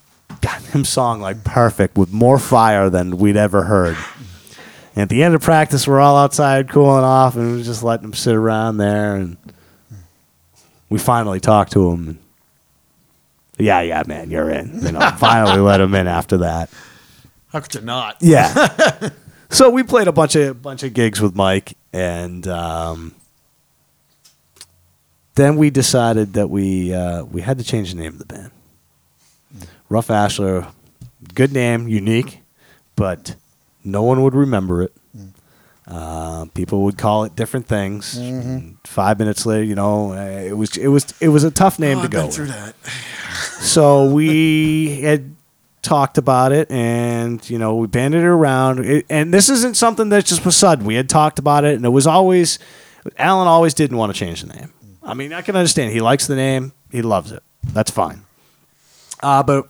goddamn 0.41 0.85
song 0.85 1.21
like 1.21 1.43
perfect 1.43 1.97
with 1.97 2.13
more 2.13 2.39
fire 2.39 2.91
than 2.91 3.17
we'd 3.17 3.37
ever 3.37 3.65
heard. 3.65 3.97
And 4.97 5.03
at 5.03 5.09
the 5.11 5.23
end 5.23 5.35
of 5.35 5.43
practice, 5.43 5.87
we're 5.87 6.01
all 6.01 6.17
outside 6.17 6.71
cooling 6.71 7.05
off, 7.05 7.37
and 7.37 7.51
we 7.51 7.59
were 7.59 7.63
just 7.63 7.83
letting 7.83 8.07
him 8.07 8.15
sit 8.15 8.35
around 8.35 8.79
there 8.79 9.15
and 9.15 9.37
we 10.89 10.99
finally 10.99 11.39
talked 11.39 11.73
to 11.73 11.91
him. 11.91 12.09
And, 12.09 12.19
yeah, 13.59 13.83
yeah, 13.83 14.03
man, 14.07 14.31
you're 14.31 14.51
in. 14.51 14.81
You 14.83 14.93
know, 14.93 15.11
finally 15.19 15.61
let 15.61 15.83
him 15.83 15.95
in 15.95 16.07
after 16.07 16.39
that. 16.39 16.71
How 17.49 17.61
could 17.61 17.75
you 17.75 17.81
not? 17.83 18.17
Yeah. 18.21 19.11
so 19.51 19.69
we 19.69 19.83
played 19.83 20.09
a 20.09 20.13
bunch 20.13 20.35
of 20.35 20.63
bunch 20.63 20.83
of 20.83 20.95
gigs 20.95 21.21
with 21.21 21.35
Mike, 21.35 21.77
and 21.93 22.47
um, 22.49 23.15
then 25.35 25.57
we 25.57 25.71
decided 25.71 26.33
that 26.35 26.49
we 26.49 26.95
uh, 26.95 27.25
we 27.25 27.43
had 27.43 27.59
to 27.59 27.65
change 27.65 27.93
the 27.93 28.01
name 28.01 28.15
of 28.15 28.19
the 28.19 28.27
band. 28.27 28.51
Rough 29.89 30.09
Ashler, 30.09 30.71
good 31.35 31.53
name, 31.53 31.87
unique, 31.87 32.41
but 32.97 33.37
no 33.87 34.03
one 34.03 34.23
would 34.23 34.35
remember 34.35 34.83
it. 34.83 34.93
Uh, 35.89 36.47
people 36.55 36.83
would 36.83 36.99
call 36.99 37.23
it 37.25 37.37
different 37.37 37.67
things. 37.69 38.17
And 38.17 38.77
Five 38.85 39.19
minutes 39.21 39.47
later, 39.47 39.63
you 39.63 39.77
know, 39.77 40.13
uh, 40.13 40.17
it 40.17 40.57
was 40.57 40.77
it 40.77 40.89
was 40.89 41.15
it 41.21 41.29
was 41.29 41.45
a 41.45 41.51
tough 41.51 41.79
name 41.79 41.99
Oh, 41.99 42.01
to 42.01 42.05
I've 42.07 42.11
go. 42.11 42.19
been 42.19 42.27
with. 42.27 42.35
through 42.35 42.47
that. 42.47 42.75
So 43.61 44.11
we 44.13 45.01
had 45.03 45.35
talked 45.83 46.17
about 46.19 46.53
it, 46.53 46.71
and 46.71 47.49
you 47.51 47.59
know, 47.59 47.77
we 47.77 47.87
banded 47.87 48.23
it 48.23 48.27
around. 48.27 48.85
It, 48.85 49.07
and 49.11 49.33
this 49.33 49.49
isn't 49.51 49.77
something 49.77 50.09
that 50.09 50.25
just 50.25 50.45
was 50.45 50.57
sudden. 50.57 50.85
We 50.87 50.95
had 50.95 51.09
talked 51.09 51.39
about 51.39 51.65
it, 51.65 51.75
and 51.77 51.85
it 51.85 51.91
was 51.91 52.07
always 52.07 52.59
Alan 53.19 53.47
always 53.47 53.75
didn't 53.75 53.97
want 53.99 54.13
to 54.13 54.19
change 54.19 54.43
the 54.43 54.53
name. 54.55 54.73
I 55.03 55.15
mean, 55.15 55.33
I 55.33 55.43
can 55.43 55.55
understand. 55.57 55.93
He 55.93 56.01
likes 56.01 56.27
the 56.27 56.35
name. 56.37 56.73
He 56.91 57.03
loves 57.03 57.31
it. 57.31 57.43
That's 57.63 57.91
fine. 57.91 58.25
Uh, 59.23 59.43
but 59.43 59.69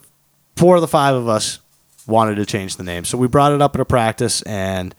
four 0.56 0.76
of 0.76 0.80
the 0.80 0.88
five 0.88 1.14
of 1.14 1.28
us 1.28 1.58
wanted 2.06 2.36
to 2.36 2.46
change 2.46 2.76
the 2.76 2.84
name, 2.84 3.04
so 3.04 3.18
we 3.18 3.28
brought 3.28 3.52
it 3.52 3.62
up 3.62 3.74
at 3.74 3.80
a 3.80 3.84
practice, 3.84 4.42
and 4.42 4.94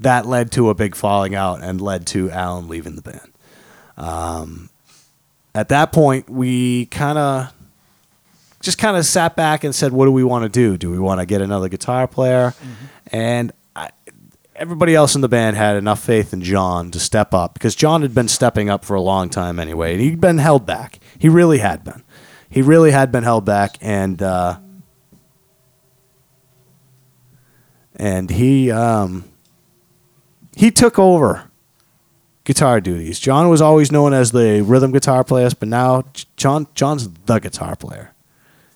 that 0.00 0.26
led 0.26 0.52
to 0.52 0.70
a 0.70 0.74
big 0.74 0.94
falling 0.94 1.34
out, 1.34 1.62
and 1.62 1.80
led 1.80 2.06
to 2.08 2.30
Alan 2.30 2.68
leaving 2.68 2.96
the 2.96 3.02
band. 3.02 3.32
Um, 3.96 4.70
at 5.54 5.68
that 5.70 5.92
point, 5.92 6.30
we 6.30 6.86
kind 6.86 7.18
of 7.18 7.52
just 8.60 8.78
kind 8.78 8.96
of 8.96 9.04
sat 9.04 9.36
back 9.36 9.64
and 9.64 9.74
said, 9.74 9.92
"What 9.92 10.04
do 10.06 10.12
we 10.12 10.24
want 10.24 10.44
to 10.44 10.48
do? 10.48 10.76
Do 10.76 10.90
we 10.90 10.98
want 10.98 11.20
to 11.20 11.26
get 11.26 11.40
another 11.40 11.68
guitar 11.68 12.06
player?" 12.06 12.54
And 13.10 13.52
I, 13.74 13.90
everybody 14.54 14.94
else 14.94 15.14
in 15.14 15.20
the 15.20 15.28
band 15.28 15.56
had 15.56 15.76
enough 15.76 16.00
faith 16.00 16.32
in 16.32 16.42
John 16.42 16.90
to 16.90 17.00
step 17.00 17.34
up 17.34 17.54
because 17.54 17.74
John 17.74 18.02
had 18.02 18.14
been 18.14 18.28
stepping 18.28 18.68
up 18.68 18.84
for 18.84 18.94
a 18.94 19.00
long 19.00 19.30
time 19.30 19.58
anyway, 19.58 19.92
and 19.92 20.00
he'd 20.00 20.20
been 20.20 20.38
held 20.38 20.66
back. 20.66 21.00
He 21.18 21.28
really 21.28 21.58
had 21.58 21.84
been. 21.84 22.04
He 22.50 22.62
really 22.62 22.90
had 22.92 23.12
been 23.12 23.24
held 23.24 23.44
back, 23.44 23.78
and 23.80 24.22
uh, 24.22 24.58
and 27.98 28.30
he 28.30 28.70
um, 28.70 29.24
he 30.56 30.70
took 30.70 30.98
over 30.98 31.44
guitar 32.44 32.80
duties. 32.80 33.18
John 33.18 33.48
was 33.48 33.60
always 33.60 33.92
known 33.92 34.14
as 34.14 34.32
the 34.32 34.62
rhythm 34.62 34.92
guitar 34.92 35.22
player, 35.24 35.50
but 35.58 35.68
now 35.68 36.04
John 36.36 36.66
John's 36.74 37.08
the 37.26 37.38
guitar 37.38 37.76
player. 37.76 38.12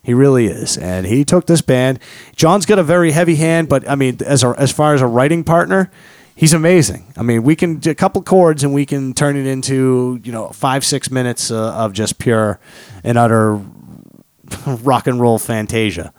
He 0.03 0.15
really 0.15 0.47
is, 0.47 0.77
and 0.77 1.07
he 1.07 1.25
took 1.25 1.47
this 1.47 1.63
band. 1.63 2.01
John's 2.35 2.67
got 2.67 2.79
a 2.79 2.83
very 2.83 3.13
heavy 3.13 3.37
hand, 3.37 3.69
but 3.69 3.89
I 3.89 3.95
mean, 3.95 4.19
as 4.27 4.43
a, 4.43 4.55
as 4.59 4.73
far 4.73 4.95
as 4.95 5.01
a 5.01 5.07
writing 5.07 5.45
partner, 5.45 5.93
he's 6.35 6.53
amazing. 6.53 7.13
I 7.17 7.23
mean, 7.23 7.45
we 7.45 7.55
can 7.55 7.77
do 7.77 7.91
a 7.91 7.95
couple 7.95 8.21
chords 8.23 8.65
and 8.65 8.75
we 8.75 8.85
can 8.85 9.15
turn 9.15 9.37
it 9.37 9.47
into 9.47 10.21
you 10.25 10.33
know 10.33 10.49
five 10.49 10.85
six 10.85 11.11
minutes 11.11 11.51
uh, 11.51 11.73
of 11.75 11.93
just 11.93 12.19
pure 12.19 12.59
and 13.05 13.17
utter 13.17 13.55
rock 14.67 15.07
and 15.07 15.21
roll 15.21 15.39
fantasia. 15.39 16.13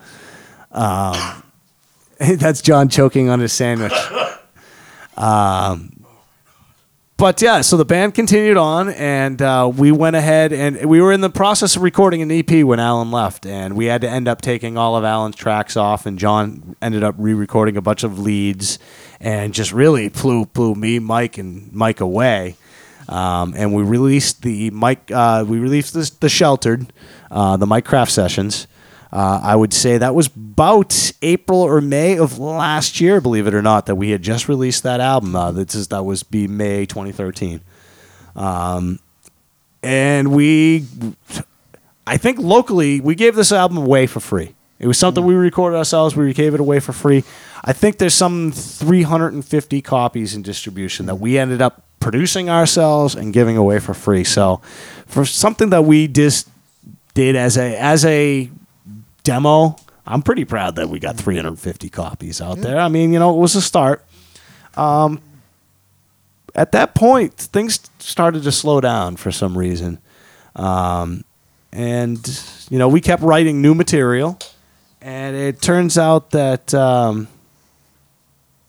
Um, 0.71 1.42
that's 2.35 2.61
John 2.61 2.89
choking 2.89 3.29
on 3.29 3.39
his 3.39 3.53
sandwich. 3.53 3.93
Um, 5.17 6.05
but 7.17 7.41
yeah, 7.41 7.61
so 7.61 7.77
the 7.77 7.85
band 7.85 8.15
continued 8.15 8.57
on, 8.57 8.89
and 8.89 9.41
uh, 9.41 9.71
we 9.73 9.91
went 9.91 10.15
ahead 10.15 10.51
and 10.51 10.85
we 10.85 10.99
were 10.99 11.11
in 11.11 11.21
the 11.21 11.29
process 11.29 11.75
of 11.75 11.83
recording 11.83 12.21
an 12.21 12.31
EP 12.31 12.65
when 12.65 12.79
Alan 12.79 13.11
left, 13.11 13.45
and 13.45 13.75
we 13.75 13.85
had 13.85 14.01
to 14.01 14.09
end 14.09 14.27
up 14.27 14.41
taking 14.41 14.77
all 14.77 14.95
of 14.95 15.03
Alan's 15.03 15.35
tracks 15.35 15.77
off, 15.77 16.05
and 16.05 16.17
John 16.17 16.75
ended 16.81 17.03
up 17.03 17.15
re-recording 17.17 17.77
a 17.77 17.81
bunch 17.81 18.03
of 18.03 18.19
leads, 18.19 18.79
and 19.19 19.53
just 19.53 19.71
really 19.71 20.09
blew 20.09 20.45
blew 20.45 20.75
me, 20.75 20.99
Mike, 20.99 21.37
and 21.37 21.71
Mike 21.71 21.99
away. 21.99 22.55
Um, 23.07 23.53
and 23.55 23.73
we 23.73 23.83
released 23.83 24.41
the 24.41 24.69
Mike. 24.71 25.11
Uh, 25.11 25.45
we 25.47 25.59
released 25.59 25.93
this, 25.93 26.09
the 26.09 26.29
sheltered, 26.29 26.91
uh, 27.29 27.57
the 27.57 27.67
Mike 27.67 27.85
Kraft 27.85 28.11
sessions. 28.11 28.67
Uh, 29.13 29.39
I 29.43 29.55
would 29.55 29.73
say 29.73 29.99
that 29.99 30.15
was 30.15 30.25
about 30.25 31.11
April 31.21 31.61
or 31.61 31.81
May 31.81 32.17
of 32.17 32.39
last 32.39 32.99
year, 32.99 33.21
believe 33.21 33.45
it 33.45 33.53
or 33.53 33.61
not, 33.61 33.85
that 33.85 33.93
we 33.93 34.09
had 34.09 34.23
just 34.23 34.49
released 34.49 34.81
that 34.83 34.99
album. 34.99 35.35
Uh, 35.35 35.51
that 35.51 36.03
was 36.03 36.23
be 36.23 36.47
May 36.47 36.87
2013, 36.87 37.61
um, 38.35 38.99
and 39.83 40.31
we, 40.31 40.87
I 42.07 42.17
think 42.17 42.39
locally 42.39 43.01
we 43.01 43.13
gave 43.13 43.35
this 43.35 43.51
album 43.51 43.77
away 43.77 44.07
for 44.07 44.19
free. 44.19 44.55
It 44.79 44.87
was 44.87 44.97
something 44.97 45.23
we 45.23 45.35
recorded 45.35 45.77
ourselves. 45.77 46.15
We 46.15 46.33
gave 46.33 46.55
it 46.55 46.59
away 46.59 46.79
for 46.79 46.91
free. 46.91 47.23
I 47.63 47.71
think 47.71 47.99
there's 47.99 48.15
some 48.15 48.51
350 48.51 49.81
copies 49.83 50.33
in 50.33 50.41
distribution 50.41 51.05
that 51.05 51.15
we 51.15 51.37
ended 51.37 51.61
up 51.61 51.83
producing 51.99 52.49
ourselves 52.49 53.13
and 53.13 53.31
giving 53.31 53.57
away 53.57 53.77
for 53.77 53.93
free. 53.93 54.23
So, 54.23 54.59
for 55.05 55.23
something 55.23 55.69
that 55.69 55.83
we 55.85 56.07
just 56.07 56.49
did 57.13 57.35
as 57.35 57.59
a 57.59 57.77
as 57.77 58.03
a 58.05 58.49
demo. 59.23 59.77
I'm 60.05 60.21
pretty 60.21 60.45
proud 60.45 60.75
that 60.75 60.89
we 60.89 60.99
got 60.99 61.17
350 61.17 61.89
copies 61.89 62.41
out 62.41 62.57
there. 62.57 62.79
I 62.79 62.89
mean, 62.89 63.13
you 63.13 63.19
know, 63.19 63.35
it 63.35 63.39
was 63.39 63.55
a 63.55 63.61
start. 63.61 64.05
Um, 64.75 65.21
at 66.55 66.71
that 66.73 66.93
point, 66.93 67.33
things 67.33 67.79
started 67.99 68.43
to 68.43 68.51
slow 68.51 68.81
down 68.81 69.15
for 69.15 69.31
some 69.31 69.57
reason. 69.57 69.99
Um, 70.55 71.23
and, 71.71 72.19
you 72.69 72.77
know, 72.77 72.87
we 72.87 73.01
kept 73.01 73.23
writing 73.23 73.61
new 73.61 73.73
material. 73.73 74.37
And 75.01 75.35
it 75.35 75.61
turns 75.61 75.97
out 75.97 76.31
that 76.31 76.73
um, 76.73 77.27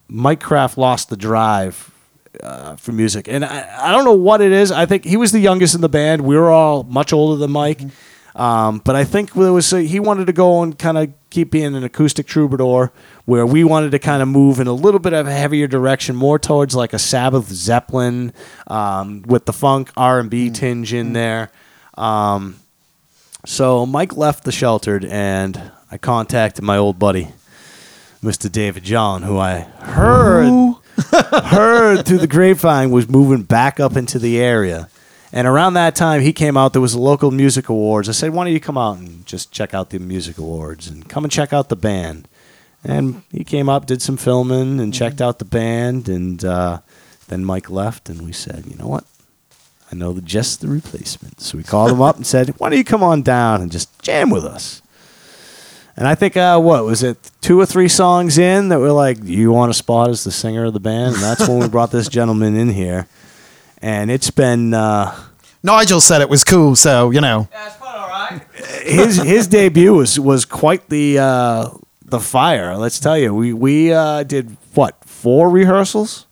Mike 0.09 0.41
Kraft 0.41 0.79
lost 0.79 1.11
the 1.11 1.17
drive 1.17 1.91
uh, 2.43 2.77
for 2.77 2.93
music. 2.93 3.29
And 3.29 3.45
I, 3.45 3.89
I 3.89 3.93
don't 3.93 4.05
know 4.05 4.13
what 4.13 4.41
it 4.41 4.53
is. 4.53 4.73
I 4.73 4.87
think 4.87 5.05
he 5.05 5.17
was 5.17 5.33
the 5.33 5.39
youngest 5.41 5.75
in 5.75 5.81
the 5.81 5.89
band. 5.89 6.23
We 6.23 6.37
were 6.37 6.51
all 6.51 6.83
much 6.85 7.13
older 7.13 7.39
than 7.39 7.51
Mike. 7.51 7.81
Um, 8.35 8.81
but 8.85 8.97
I 8.97 9.05
think 9.05 9.33
there 9.33 9.53
was 9.53 9.73
a, 9.73 9.83
he 9.83 10.01
wanted 10.01 10.27
to 10.27 10.33
go 10.33 10.63
and 10.63 10.77
kind 10.77 10.99
of 10.99 11.13
keep 11.31 11.51
being 11.53 11.75
an 11.75 11.85
acoustic 11.85 12.27
troubadour, 12.27 12.93
where 13.25 13.47
we 13.47 13.63
wanted 13.63 13.93
to 13.93 13.99
kind 13.99 14.23
of 14.23 14.29
move 14.29 14.59
in 14.61 14.67
a 14.67 14.73
little 14.73 15.01
bit 15.01 15.13
of 15.13 15.27
a 15.27 15.33
heavier 15.33 15.67
direction, 15.67 16.17
more 16.17 16.39
towards 16.39 16.75
like 16.75 16.93
a 16.93 16.99
Sabbath 16.99 17.49
Zeppelin 17.49 18.33
um, 18.67 19.23
with 19.23 19.47
the 19.47 19.53
funk 19.53 19.91
R 19.97 20.19
and 20.19 20.31
B 20.31 20.51
tinge 20.51 20.93
in 20.93 21.13
there. 21.13 21.51
Um, 21.97 22.57
so 23.47 23.87
Mike 23.87 24.17
left 24.17 24.45
the 24.45 24.53
sheltered, 24.53 25.05
and 25.05 25.71
I 25.91 25.99
contacted 25.99 26.65
my 26.65 26.77
old 26.77 26.99
buddy, 26.99 27.29
Mr. 28.23 28.51
David 28.51 28.83
John, 28.83 29.23
who 29.23 29.39
I 29.39 29.61
heard 29.61 30.75
heard 31.13 32.07
through 32.07 32.19
the 32.19 32.27
grapevine 32.27 32.91
was 32.91 33.09
moving 33.09 33.43
back 33.43 33.81
up 33.81 33.97
into 33.97 34.19
the 34.19 34.41
area. 34.41 34.89
And 35.37 35.49
around 35.49 35.75
that 35.75 35.97
time, 35.97 36.21
he 36.21 36.33
came 36.33 36.57
out. 36.57 36.75
There 36.75 36.81
was 36.81 36.95
a 36.95 37.01
local 37.01 37.33
music 37.33 37.69
awards. 37.69 38.09
I 38.09 38.13
said, 38.13 38.33
"Why 38.33 38.45
don't 38.45 38.53
you 38.53 38.61
come 38.61 38.79
out 38.79 38.99
and 38.99 39.27
just 39.27 39.51
check 39.51 39.75
out 39.75 39.91
the 39.91 39.99
music 39.99 40.39
awards 40.39 40.87
and 40.87 41.09
come 41.09 41.25
and 41.25 41.33
check 41.33 41.53
out 41.53 41.69
the 41.69 41.77
band?" 41.77 42.29
And 42.85 43.25
he 43.33 43.43
came 43.43 43.69
up, 43.69 43.85
did 43.85 44.01
some 44.01 44.17
filming, 44.17 44.79
and 44.79 44.95
checked 44.95 45.21
out 45.21 45.41
the 45.41 45.45
band. 45.45 46.09
And 46.09 46.45
uh, 46.45 46.79
then 47.27 47.45
Mike 47.45 47.69
left, 47.69 48.09
and 48.09 48.23
we 48.23 48.31
said, 48.31 48.67
"You 48.69 48.77
know 48.77 48.87
what? 48.87 49.07
I 49.91 49.97
know 49.97 50.13
the, 50.13 50.21
just 50.21 50.61
the 50.61 50.69
replacement." 50.69 51.41
So 51.41 51.59
we 51.59 51.65
called 51.65 51.91
him 51.91 52.01
up 52.01 52.15
and 52.15 52.25
said, 52.25 52.51
"Why 52.59 52.69
don't 52.69 52.79
you 52.79 52.85
come 52.85 53.03
on 53.03 53.23
down 53.23 53.61
and 53.61 53.73
just 53.73 54.01
jam 54.03 54.31
with 54.31 54.45
us?" 54.45 54.83
And 55.97 56.07
I 56.07 56.15
think 56.15 56.37
uh, 56.37 56.61
what 56.61 56.85
was 56.85 57.03
it, 57.03 57.19
two 57.41 57.59
or 57.59 57.67
three 57.67 57.89
songs 57.89 58.39
in 58.39 58.69
that 58.69 58.79
we 58.79 58.85
were 58.85 58.93
like, 58.93 59.23
you 59.23 59.53
want 59.53 59.71
a 59.71 59.75
spot 59.75 60.11
as 60.11 60.23
the 60.23 60.31
singer 60.31 60.67
of 60.67 60.75
the 60.75 60.81
band?" 60.81 61.17
And 61.17 61.25
that's 61.25 61.49
when 61.49 61.59
we 61.59 61.69
brought 61.69 61.91
this 61.91 62.09
gentleman 62.09 62.55
in 62.55 62.69
here. 62.69 63.09
And 63.85 64.11
it's 64.11 64.31
been 64.31 64.73
uh, 64.73 65.15
Nigel 65.63 66.01
said 66.01 66.23
it 66.23 66.31
was 66.31 66.43
cool, 66.43 66.75
so 66.75 67.11
you 67.11 67.21
know. 67.21 67.49
Yeah, 67.53 67.67
it's 67.67 67.77
quite 67.77 67.95
all 67.95 68.09
right. 68.09 68.41
his 68.83 69.17
his 69.17 69.47
debut 69.47 69.93
was 69.93 70.19
was 70.19 70.47
quite 70.47 70.89
the 70.89 71.19
uh, 71.19 71.69
the 72.03 72.19
fire. 72.19 72.79
Let's 72.79 72.99
tell 72.99 73.19
you, 73.19 73.35
we 73.35 73.53
we 73.53 73.93
uh, 73.93 74.23
did 74.23 74.57
what 74.73 75.05
four 75.05 75.51
rehearsals, 75.51 76.27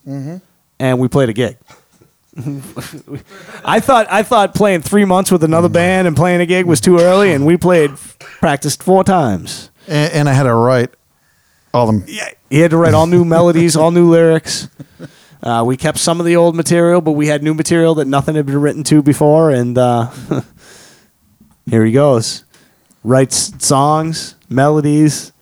and 0.81 0.99
we 0.99 1.09
played 1.09 1.29
a 1.29 1.35
gig. 1.35 1.59
I 3.67 3.81
thought 3.81 4.07
I 4.11 4.23
thought 4.23 4.55
playing 4.55 4.81
three 4.81 5.05
months 5.05 5.31
with 5.31 5.45
another 5.45 5.69
band 5.69 6.09
and 6.09 6.17
playing 6.17 6.41
a 6.41 6.47
gig 6.47 6.65
was 6.65 6.81
too 6.81 7.01
early, 7.01 7.35
and 7.35 7.45
we 7.45 7.59
played 7.59 7.91
practiced 8.19 8.83
four 8.83 9.05
times. 9.05 9.71
And, 9.87 10.11
and 10.15 10.29
I 10.31 10.33
had 10.33 10.45
to 10.45 10.55
write 10.55 10.89
all 11.75 11.85
them. 11.85 12.05
Yeah, 12.07 12.31
he 12.49 12.61
had 12.61 12.71
to 12.71 12.79
write 12.79 12.95
all 12.95 13.07
new 13.07 13.27
melodies, 13.27 13.77
all 13.77 13.91
new 13.91 14.09
lyrics. 14.09 14.71
Uh, 15.43 15.65
we 15.67 15.77
kept 15.77 15.99
some 15.99 16.21
of 16.21 16.27
the 16.27 16.37
old 16.37 16.55
material, 16.55 17.01
but 17.01 17.13
we 17.13 17.27
had 17.27 17.43
new 17.43 17.55
material 17.55 17.95
that 17.97 18.07
nothing 18.07 18.35
had 18.37 18.47
been 18.47 18.61
written 18.61 18.85
to 18.85 19.03
before, 19.03 19.51
and 19.51 19.77
uh, 19.77 20.11
here 21.69 21.85
he 21.85 21.93
goes. 21.93 22.45
Writes 23.05 23.53
songs, 23.65 24.37
melodies, 24.49 25.33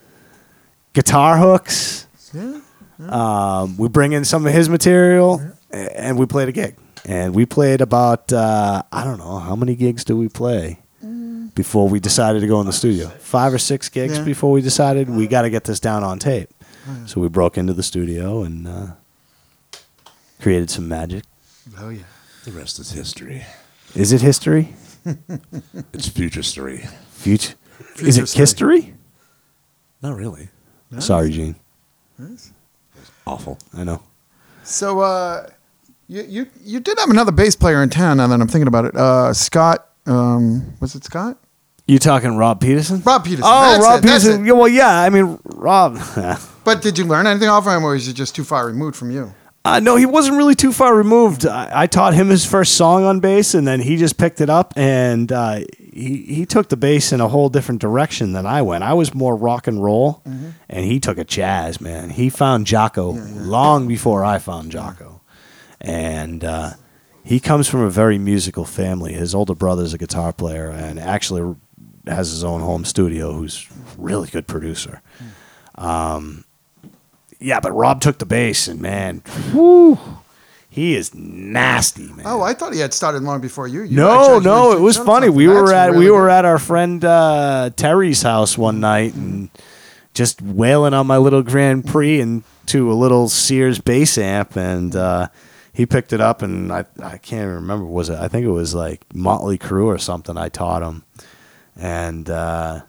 guitar 0.94 1.36
hooks. 1.36 2.06
Yeah. 2.32 2.60
Um, 3.00 3.76
we 3.76 3.88
bring 3.88 4.12
in 4.12 4.24
some 4.24 4.46
of 4.46 4.52
his 4.52 4.68
material, 4.70 5.40
a- 5.72 6.00
and 6.00 6.18
we 6.18 6.26
played 6.26 6.48
a 6.48 6.52
gig. 6.52 6.76
And 7.04 7.34
we 7.34 7.46
played 7.46 7.80
about 7.80 8.30
uh, 8.32 8.82
I 8.92 9.04
don't 9.04 9.18
know 9.18 9.38
how 9.38 9.56
many 9.56 9.74
gigs 9.74 10.04
do 10.04 10.16
we 10.16 10.28
play 10.28 10.80
before 11.54 11.88
we 11.88 11.98
decided 12.00 12.40
to 12.40 12.46
go 12.46 12.60
in 12.60 12.66
the 12.66 12.72
studio. 12.72 13.08
Five 13.08 13.52
or 13.54 13.58
six 13.58 13.88
gigs 13.88 14.18
Yeah. 14.18 14.24
before 14.24 14.52
we 14.52 14.60
decided 14.62 15.08
we 15.10 15.26
got 15.26 15.42
to 15.42 15.50
get 15.50 15.64
this 15.64 15.80
down 15.80 16.04
on 16.04 16.18
tape. 16.18 16.50
So 17.06 17.20
we 17.20 17.28
broke 17.28 17.56
into 17.58 17.72
the 17.72 17.82
studio 17.82 18.42
and 18.42 18.66
uh, 18.68 18.86
created 20.40 20.70
some 20.70 20.88
magic. 20.88 21.24
Oh 21.78 21.88
yeah. 21.90 22.02
The 22.44 22.52
rest 22.52 22.78
is 22.78 22.90
history. 22.92 23.44
Is 23.94 24.12
it 24.12 24.20
history? 24.20 24.74
It's 25.92 26.08
future 26.08 26.42
story. 26.42 26.86
Future? 27.12 27.54
Is 28.00 28.18
it 28.18 28.30
history? 28.30 28.94
Not 30.02 30.16
really. 30.16 30.48
Sorry, 30.98 31.30
Gene. 31.30 31.56
Nice. 32.18 32.52
Awful. 33.26 33.58
I 33.74 33.84
know. 33.84 34.02
So 34.64 35.00
uh, 35.00 35.48
you 36.08 36.22
you 36.22 36.46
you 36.62 36.80
did 36.80 36.98
have 36.98 37.08
another 37.10 37.32
bass 37.32 37.56
player 37.56 37.82
in 37.82 37.88
town. 37.90 38.18
Now 38.18 38.26
that 38.26 38.40
I'm 38.40 38.48
thinking 38.48 38.68
about 38.68 38.84
it, 38.86 38.96
uh, 38.96 39.32
Scott. 39.32 39.86
Um, 40.06 40.74
was 40.80 40.94
it 40.94 41.04
Scott? 41.04 41.38
You 41.86 41.98
talking 41.98 42.36
Rob 42.36 42.60
Peterson? 42.60 43.02
Rob 43.04 43.24
Peterson. 43.24 43.44
Oh, 43.46 43.72
That's 43.72 43.84
Rob 43.84 43.98
it, 43.98 44.06
that's 44.06 44.24
Peterson. 44.24 44.44
it. 44.44 44.48
Yeah, 44.48 44.52
well, 44.52 44.68
yeah. 44.68 45.00
I 45.00 45.10
mean, 45.10 45.38
Rob. 45.44 45.98
But 46.62 46.82
did 46.82 46.98
you 46.98 47.04
learn 47.04 47.26
anything 47.26 47.48
off 47.48 47.66
of 47.66 47.72
him, 47.72 47.84
or 47.84 47.96
is 47.96 48.04
he 48.06 48.12
just 48.12 48.34
too 48.36 48.44
far 48.44 48.66
removed 48.66 48.94
from 48.94 49.10
you? 49.10 49.32
Uh, 49.62 49.78
no, 49.78 49.96
he 49.96 50.06
wasn't 50.06 50.36
really 50.36 50.54
too 50.54 50.72
far 50.72 50.94
removed. 50.96 51.46
I, 51.46 51.82
I 51.82 51.86
taught 51.86 52.14
him 52.14 52.28
his 52.28 52.46
first 52.46 52.76
song 52.76 53.04
on 53.04 53.20
bass, 53.20 53.52
and 53.52 53.68
then 53.68 53.80
he 53.80 53.96
just 53.98 54.16
picked 54.16 54.40
it 54.40 54.48
up, 54.48 54.72
and 54.74 55.30
uh, 55.30 55.60
he 55.78 56.22
he 56.22 56.46
took 56.46 56.70
the 56.70 56.78
bass 56.78 57.12
in 57.12 57.20
a 57.20 57.28
whole 57.28 57.50
different 57.50 57.80
direction 57.80 58.32
than 58.32 58.46
I 58.46 58.62
went. 58.62 58.84
I 58.84 58.94
was 58.94 59.14
more 59.14 59.36
rock 59.36 59.66
and 59.66 59.82
roll, 59.84 60.22
and 60.24 60.84
he 60.86 60.98
took 60.98 61.18
a 61.18 61.24
jazz. 61.24 61.78
Man, 61.78 62.08
he 62.08 62.30
found 62.30 62.66
Jaco 62.66 63.18
long 63.46 63.86
before 63.86 64.24
I 64.24 64.38
found 64.38 64.72
Jaco, 64.72 65.20
and 65.78 66.42
uh, 66.42 66.70
he 67.22 67.38
comes 67.38 67.68
from 67.68 67.80
a 67.82 67.90
very 67.90 68.16
musical 68.16 68.64
family. 68.64 69.12
His 69.12 69.34
older 69.34 69.54
brother's 69.54 69.92
a 69.92 69.98
guitar 69.98 70.32
player, 70.32 70.70
and 70.70 70.98
actually 70.98 71.54
has 72.06 72.30
his 72.30 72.44
own 72.44 72.62
home 72.62 72.86
studio. 72.86 73.34
Who's 73.34 73.68
a 73.70 74.00
really 74.00 74.28
good 74.30 74.46
producer. 74.46 75.02
Um, 75.74 76.44
yeah, 77.40 77.58
but 77.60 77.72
Rob 77.72 78.00
took 78.00 78.18
the 78.18 78.26
bass, 78.26 78.68
and 78.68 78.80
man, 78.80 79.22
whew, 79.52 79.98
he 80.68 80.94
is 80.94 81.14
nasty, 81.14 82.06
man. 82.12 82.26
Oh, 82.26 82.42
I 82.42 82.54
thought 82.54 82.72
he 82.72 82.80
had 82.80 82.94
started 82.94 83.22
long 83.22 83.40
before 83.40 83.66
you. 83.66 83.82
You 83.82 83.96
no, 83.96 84.20
actually- 84.36 84.44
no, 84.44 84.70
you 84.70 84.76
it 84.76 84.80
was 84.80 84.96
funny. 84.96 85.26
something. 85.26 85.34
We 85.34 85.48
were 85.48 85.72
at 85.72 85.90
really 85.92 86.04
we 86.06 86.10
were 86.10 86.26
good. 86.28 86.32
at 86.32 86.44
our 86.44 86.58
friend 86.58 87.04
uh, 87.04 87.70
Terry's 87.76 88.22
house 88.22 88.56
one 88.56 88.78
night, 88.80 89.14
and 89.14 89.48
just 90.14 90.40
wailing 90.42 90.94
on 90.94 91.06
my 91.06 91.16
little 91.16 91.42
Grand 91.42 91.86
Prix 91.86 92.20
into 92.20 92.92
a 92.92 92.94
little 92.94 93.28
Sears 93.28 93.80
bass 93.80 94.16
amp, 94.18 94.56
and 94.56 94.94
uh, 94.94 95.28
he 95.72 95.86
picked 95.86 96.12
it 96.12 96.20
up, 96.20 96.42
and 96.42 96.72
I 96.72 96.84
I 97.02 97.18
can't 97.18 97.42
even 97.42 97.54
remember 97.54 97.86
was 97.86 98.08
it 98.10 98.18
I 98.18 98.28
think 98.28 98.44
it 98.44 98.50
was 98.50 98.74
like 98.74 99.02
Motley 99.14 99.58
Crue 99.58 99.86
or 99.86 99.98
something. 99.98 100.36
I 100.36 100.48
taught 100.50 100.82
him, 100.82 101.04
and. 101.76 102.28
Uh, 102.30 102.82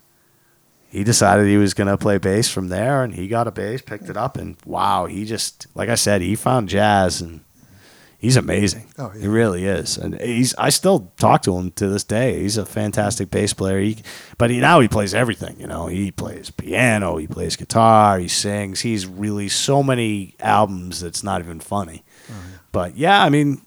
he 0.91 1.04
decided 1.04 1.47
he 1.47 1.58
was 1.58 1.73
going 1.73 1.88
to 1.88 1.97
play 1.97 2.17
bass 2.17 2.49
from 2.49 2.67
there 2.67 3.04
and 3.04 3.15
he 3.15 3.27
got 3.27 3.47
a 3.47 3.51
bass 3.51 3.82
picked 3.82 4.10
it 4.10 4.17
up 4.17 4.38
and 4.38 4.58
wow 4.65 5.06
he 5.06 5.25
just 5.25 5.65
like 5.73 5.89
i 5.89 5.95
said 5.95 6.21
he 6.21 6.36
found 6.36 6.67
jazz 6.69 7.21
and 7.21 7.39
he's 8.19 8.36
amazing. 8.38 8.86
Oh, 8.99 9.12
yeah. 9.15 9.21
he 9.21 9.27
really 9.27 9.65
is 9.65 9.97
and 9.97 10.19
he's 10.21 10.54
i 10.56 10.69
still 10.69 11.12
talk 11.17 11.41
to 11.43 11.58
him 11.58 11.71
to 11.71 11.88
this 11.88 12.04
day. 12.04 12.39
He's 12.41 12.56
a 12.58 12.65
fantastic 12.67 13.32
bass 13.32 13.51
player. 13.54 13.80
He, 13.80 13.97
but 14.38 14.51
he, 14.51 14.60
now 14.60 14.80
he 14.80 14.88
plays 14.88 15.13
everything 15.15 15.60
you 15.60 15.65
know. 15.65 15.88
He 15.88 16.12
plays 16.12 16.51
piano 16.51 17.17
he 17.17 17.25
plays 17.25 17.56
guitar 17.56 18.19
he 18.19 18.27
sings. 18.27 18.82
He's 18.82 19.08
really 19.08 19.49
so 19.49 19.82
many 19.82 20.36
albums 20.39 20.99
that's 21.01 21.23
not 21.23 21.41
even 21.41 21.60
funny. 21.60 22.04
Oh, 22.30 22.34
but 22.71 22.95
yeah 22.95 23.23
i 23.23 23.30
mean 23.30 23.62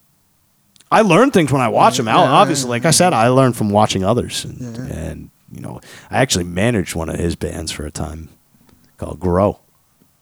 I 0.92 1.00
learn 1.00 1.32
things 1.32 1.50
when 1.50 1.60
I 1.62 1.66
watch 1.68 1.96
them. 1.96 2.06
yeah, 2.06 2.16
Obviously, 2.18 2.68
yeah, 2.68 2.70
like 2.70 2.84
I 2.84 2.92
said, 2.92 3.12
I 3.12 3.26
learn 3.28 3.52
from 3.52 3.70
watching 3.70 4.04
others, 4.04 4.44
and, 4.44 4.60
Yeah, 4.60 4.87
yeah. 4.87 4.94
and 4.94 5.30
you 5.54 5.60
know, 5.60 5.80
I 6.10 6.18
actually 6.18 6.44
managed 6.44 6.94
one 6.94 7.08
of 7.08 7.16
his 7.16 7.36
bands 7.36 7.72
for 7.72 7.86
a 7.86 7.90
time 7.90 8.28
called 8.96 9.20
Grow. 9.20 9.60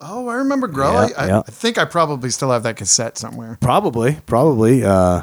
Oh, 0.01 0.29
I 0.29 0.35
remember 0.35 0.67
Grow. 0.67 0.93
Yeah, 0.93 1.09
I, 1.17 1.27
yeah. 1.29 1.43
I 1.47 1.51
think 1.51 1.79
I 1.79 1.85
probably 1.85 2.31
still 2.31 2.51
have 2.51 2.65
that 2.65 2.77
cassette 2.77 3.17
somewhere. 3.17 3.57
Probably, 3.61 4.19
probably. 4.27 4.85
Uh, 4.85 5.23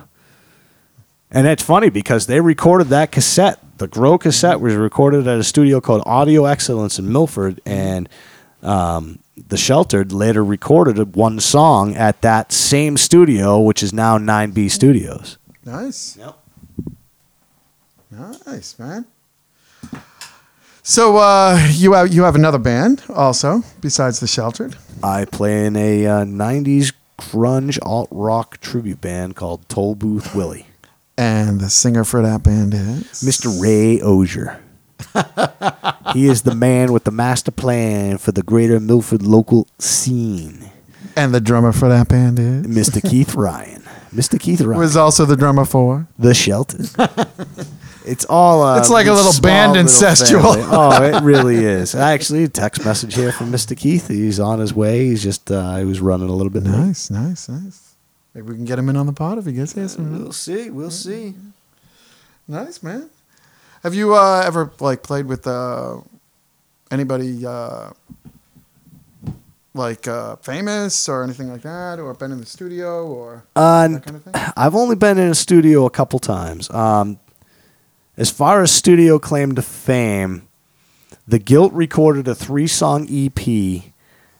and 1.31 1.45
it's 1.47 1.63
funny 1.63 1.89
because 1.89 2.27
they 2.27 2.39
recorded 2.39 2.87
that 2.87 3.11
cassette. 3.11 3.59
The 3.77 3.87
Grow 3.87 4.17
cassette 4.17 4.59
was 4.59 4.75
recorded 4.75 5.27
at 5.27 5.37
a 5.37 5.43
studio 5.43 5.79
called 5.81 6.03
Audio 6.05 6.45
Excellence 6.45 6.97
in 6.97 7.11
Milford, 7.11 7.61
and 7.65 8.09
um, 8.63 9.19
the 9.47 9.57
Sheltered 9.57 10.11
later 10.11 10.43
recorded 10.43 11.15
one 11.15 11.39
song 11.39 11.95
at 11.95 12.21
that 12.21 12.51
same 12.51 12.97
studio, 12.97 13.59
which 13.59 13.83
is 13.83 13.93
now 13.93 14.17
9B 14.17 14.71
Studios. 14.71 15.37
Nice. 15.65 16.17
Yep. 16.17 16.35
Nice, 18.45 18.77
man. 18.79 19.05
So 20.89 21.17
uh, 21.17 21.67
you 21.69 21.93
have 21.93 22.11
you 22.11 22.23
have 22.23 22.33
another 22.33 22.57
band 22.57 23.03
also 23.09 23.61
besides 23.79 24.21
the 24.21 24.25
Sheltered. 24.25 24.75
I 25.03 25.25
play 25.25 25.67
in 25.67 25.75
a 25.75 26.07
uh, 26.07 26.25
90s 26.25 26.93
grunge 27.19 27.77
alt 27.83 28.07
rock 28.09 28.59
tribute 28.59 28.99
band 28.99 29.35
called 29.35 29.69
Toll 29.69 29.93
Booth 29.93 30.33
Willie. 30.33 30.65
And 31.15 31.59
the 31.59 31.69
singer 31.69 32.03
for 32.03 32.23
that 32.23 32.41
band 32.41 32.73
is 32.73 33.21
Mr. 33.21 33.61
Ray 33.61 34.01
Osier. 34.01 34.59
he 36.13 36.25
is 36.25 36.41
the 36.41 36.55
man 36.55 36.91
with 36.91 37.03
the 37.03 37.11
master 37.11 37.51
plan 37.51 38.17
for 38.17 38.31
the 38.31 38.41
greater 38.41 38.79
Milford 38.79 39.21
local 39.21 39.67
scene. 39.77 40.71
And 41.15 41.35
the 41.35 41.39
drummer 41.39 41.71
for 41.71 41.87
that 41.87 42.07
band 42.07 42.39
is 42.39 42.65
Mr. 42.65 43.07
Keith 43.07 43.35
Ryan. 43.35 43.83
Mr. 44.11 44.39
Keith 44.39 44.61
Ryan. 44.61 44.79
was 44.79 44.97
also 44.97 45.23
the 45.23 45.37
drummer 45.37 45.65
for. 45.65 46.07
the 46.17 46.33
Shelter. 46.33 46.83
It's 48.05 48.25
all. 48.25 48.63
Uh, 48.63 48.79
It's 48.79 48.89
like 48.89 49.07
a 49.07 49.13
little 49.13 49.39
band 49.41 49.73
little 49.73 49.85
incestual. 49.87 50.55
family. 50.55 50.67
Oh, 50.71 51.03
it 51.17 51.23
really 51.31 51.57
is. 51.57 51.95
Actually, 51.95 52.43
a 52.45 52.47
text 52.47 52.83
message 52.85 53.13
here 53.15 53.31
from 53.31 53.51
Mr. 53.51 53.75
Keith. 53.77 54.07
He's 54.07 54.39
on 54.39 54.59
his 54.59 54.73
way. 54.73 55.05
He's 55.07 55.21
just 55.23 55.51
uh, 55.51 55.75
he 55.77 55.85
was 55.85 55.99
running 55.99 56.29
a 56.29 56.33
little 56.33 56.51
bit 56.51 56.63
late. 56.63 56.77
Nice, 56.77 57.09
nice, 57.09 57.49
nice. 57.49 57.95
Maybe 58.33 58.47
we 58.49 58.55
can 58.55 58.65
get 58.65 58.79
him 58.79 58.89
in 58.89 58.95
on 58.95 59.05
the 59.05 59.13
pod 59.13 59.37
if 59.37 59.45
he 59.45 59.51
gets 59.53 59.73
here 59.73 59.87
soon. 59.87 60.17
We'll 60.23 60.31
see. 60.31 60.69
We'll 60.69 60.91
see. 60.91 61.33
Nice, 62.47 62.81
man. 62.81 63.09
Have 63.83 63.93
you 63.95 64.15
uh, 64.15 64.43
ever 64.45 64.71
like 64.79 65.03
played 65.03 65.25
with 65.25 65.45
uh, 65.47 65.97
anybody 66.91 67.45
uh, 67.45 67.89
like 69.73 70.07
uh, 70.07 70.35
famous 70.37 71.07
or 71.07 71.23
anything 71.23 71.49
like 71.51 71.61
that, 71.61 71.99
or 71.99 72.13
been 72.13 72.31
in 72.31 72.39
the 72.39 72.45
studio 72.45 73.05
or 73.07 73.43
Uh, 73.55 73.87
that 73.87 74.03
kind 74.03 74.17
of 74.17 74.23
thing? 74.23 74.33
I've 74.57 74.75
only 74.75 74.95
been 74.95 75.17
in 75.17 75.29
a 75.29 75.35
studio 75.35 75.85
a 75.85 75.89
couple 75.89 76.19
times. 76.19 76.69
Um, 76.71 77.19
as 78.19 78.29
far 78.29 78.61
as 78.61 78.69
studio 78.71 79.17
claim 79.17 79.55
to 79.55 79.61
fame, 79.61 80.47
The 81.25 81.39
Guilt 81.39 81.71
recorded 81.71 82.27
a 82.27 82.35
three 82.35 82.67
song 82.67 83.07
EP 83.09 83.83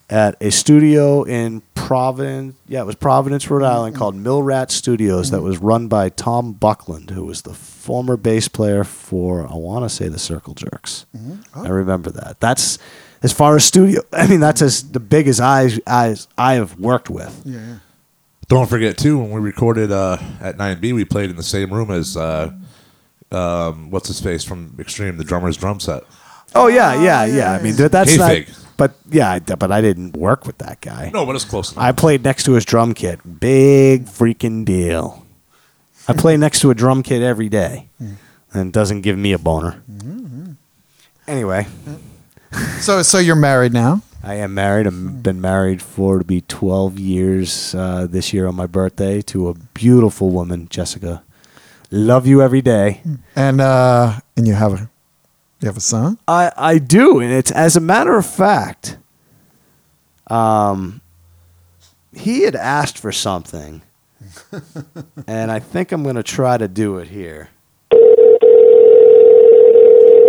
at 0.09 0.35
a 0.41 0.51
studio 0.51 1.23
in 1.23 1.61
Providence. 1.75 2.55
Yeah, 2.67 2.81
it 2.81 2.85
was 2.85 2.95
Providence, 2.95 3.49
Rhode 3.49 3.63
Island, 3.63 3.95
called 3.95 4.15
Mill 4.15 4.43
Rat 4.43 4.69
Studios 4.69 5.31
that 5.31 5.41
was 5.41 5.59
run 5.59 5.87
by 5.87 6.09
Tom 6.09 6.51
Buckland, 6.51 7.11
who 7.11 7.23
was 7.23 7.43
the 7.43 7.53
former 7.53 8.17
bass 8.17 8.49
player 8.49 8.83
for, 8.83 9.47
I 9.47 9.55
want 9.55 9.85
to 9.85 9.89
say, 9.89 10.09
the 10.09 10.19
Circle 10.19 10.55
Jerks. 10.55 11.05
I 11.55 11.69
remember 11.69 12.11
that. 12.11 12.41
That's 12.41 12.79
as 13.23 13.31
far 13.31 13.55
as 13.55 13.63
studio. 13.63 14.01
I 14.11 14.27
mean, 14.27 14.41
that's 14.41 14.61
as 14.61 14.91
the 14.91 14.99
biggest 14.99 15.39
eyes 15.39 15.79
I, 15.87 16.09
as 16.09 16.27
I 16.37 16.55
have 16.55 16.77
worked 16.79 17.09
with. 17.09 17.41
Yeah, 17.45 17.59
yeah. 17.59 17.75
Don't 18.49 18.67
forget 18.67 18.97
too 18.97 19.19
when 19.19 19.31
we 19.31 19.39
recorded 19.39 19.91
uh, 19.91 20.17
at 20.41 20.57
9B, 20.57 20.93
we 20.93 21.05
played 21.05 21.29
in 21.29 21.35
the 21.35 21.43
same 21.43 21.71
room 21.71 21.91
as 21.91 22.17
uh, 22.17 22.51
um, 23.31 23.89
what's 23.91 24.07
his 24.07 24.19
face 24.19 24.43
from 24.43 24.75
Extreme, 24.79 25.17
the 25.17 25.23
drummer's 25.23 25.57
drum 25.57 25.79
set. 25.79 26.03
Oh 26.55 26.67
yeah, 26.67 27.01
yeah, 27.01 27.25
yeah. 27.25 27.51
I 27.53 27.61
mean, 27.61 27.75
that- 27.75 27.91
that's 27.91 28.17
not. 28.17 28.31
But 28.77 28.93
yeah, 29.11 29.31
I- 29.31 29.39
but 29.39 29.71
I 29.71 29.81
didn't 29.81 30.15
work 30.15 30.45
with 30.47 30.57
that 30.59 30.79
guy. 30.81 31.11
No, 31.13 31.25
but 31.25 31.35
it's 31.35 31.43
close 31.45 31.71
enough. 31.73 31.83
I 31.83 31.91
played 31.91 32.23
next 32.23 32.43
to 32.45 32.53
his 32.53 32.63
drum 32.65 32.93
kit. 32.93 33.19
Big 33.39 34.05
freaking 34.05 34.63
deal. 34.65 35.25
I 36.07 36.13
play 36.13 36.37
next 36.45 36.61
to 36.61 36.71
a 36.71 36.75
drum 36.75 37.03
kit 37.03 37.21
every 37.21 37.49
day, 37.49 37.89
and 37.99 38.69
it 38.69 38.71
doesn't 38.73 39.01
give 39.01 39.17
me 39.17 39.33
a 39.33 39.37
boner. 39.37 39.83
Anyway, 41.27 41.67
So, 42.79 43.03
so 43.03 43.19
you're 43.19 43.35
married 43.35 43.73
now? 43.73 44.01
I 44.23 44.35
am 44.35 44.53
married. 44.55 44.87
I've 44.87 45.21
been 45.21 45.39
married 45.39 45.81
for 45.81 46.17
to 46.17 46.25
be 46.25 46.41
12 46.41 46.97
years 46.99 47.75
uh, 47.75 48.07
this 48.09 48.33
year 48.33 48.47
on 48.47 48.55
my 48.55 48.65
birthday 48.65 49.21
to 49.23 49.49
a 49.49 49.53
beautiful 49.53 50.31
woman, 50.31 50.67
Jessica. 50.69 51.21
Love 51.91 52.27
you 52.27 52.41
every 52.41 52.61
day. 52.61 53.01
And 53.35 53.59
uh, 53.61 54.19
and 54.37 54.47
you 54.47 54.53
have 54.53 54.73
a 54.73 54.89
you 55.61 55.67
have 55.67 55.77
a 55.77 55.81
son? 55.81 56.17
I, 56.27 56.51
I 56.55 56.77
do, 56.77 57.19
and 57.19 57.31
it's 57.31 57.51
as 57.51 57.75
a 57.75 57.79
matter 57.81 58.17
of 58.17 58.25
fact. 58.25 58.97
Um, 60.27 61.01
he 62.13 62.43
had 62.43 62.55
asked 62.55 62.97
for 62.99 63.11
something, 63.11 63.81
and 65.27 65.51
I 65.51 65.59
think 65.59 65.91
I'm 65.91 66.03
going 66.03 66.15
to 66.15 66.23
try 66.23 66.57
to 66.57 66.67
do 66.67 66.97
it 66.97 67.07
here. 67.07 67.49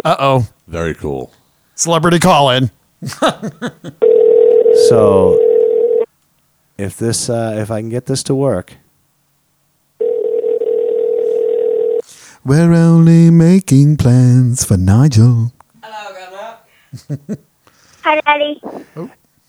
Uh 0.02 0.16
oh. 0.18 0.48
Very 0.66 0.94
cool. 0.94 1.32
Celebrity 1.74 2.18
call 2.18 2.50
in. 2.50 2.70
So, 4.88 5.36
if 6.78 6.96
this, 6.96 7.28
uh, 7.28 7.56
if 7.58 7.70
I 7.70 7.80
can 7.80 7.90
get 7.90 8.06
this 8.06 8.22
to 8.24 8.34
work, 8.34 8.74
We're 12.44 12.72
only 12.72 13.30
making 13.30 13.96
plans 13.98 14.64
for 14.64 14.76
Nigel. 14.76 15.52
Hello, 15.82 16.12
Grandma. 16.12 17.36
Hi, 18.02 18.20
Daddy. 18.22 18.60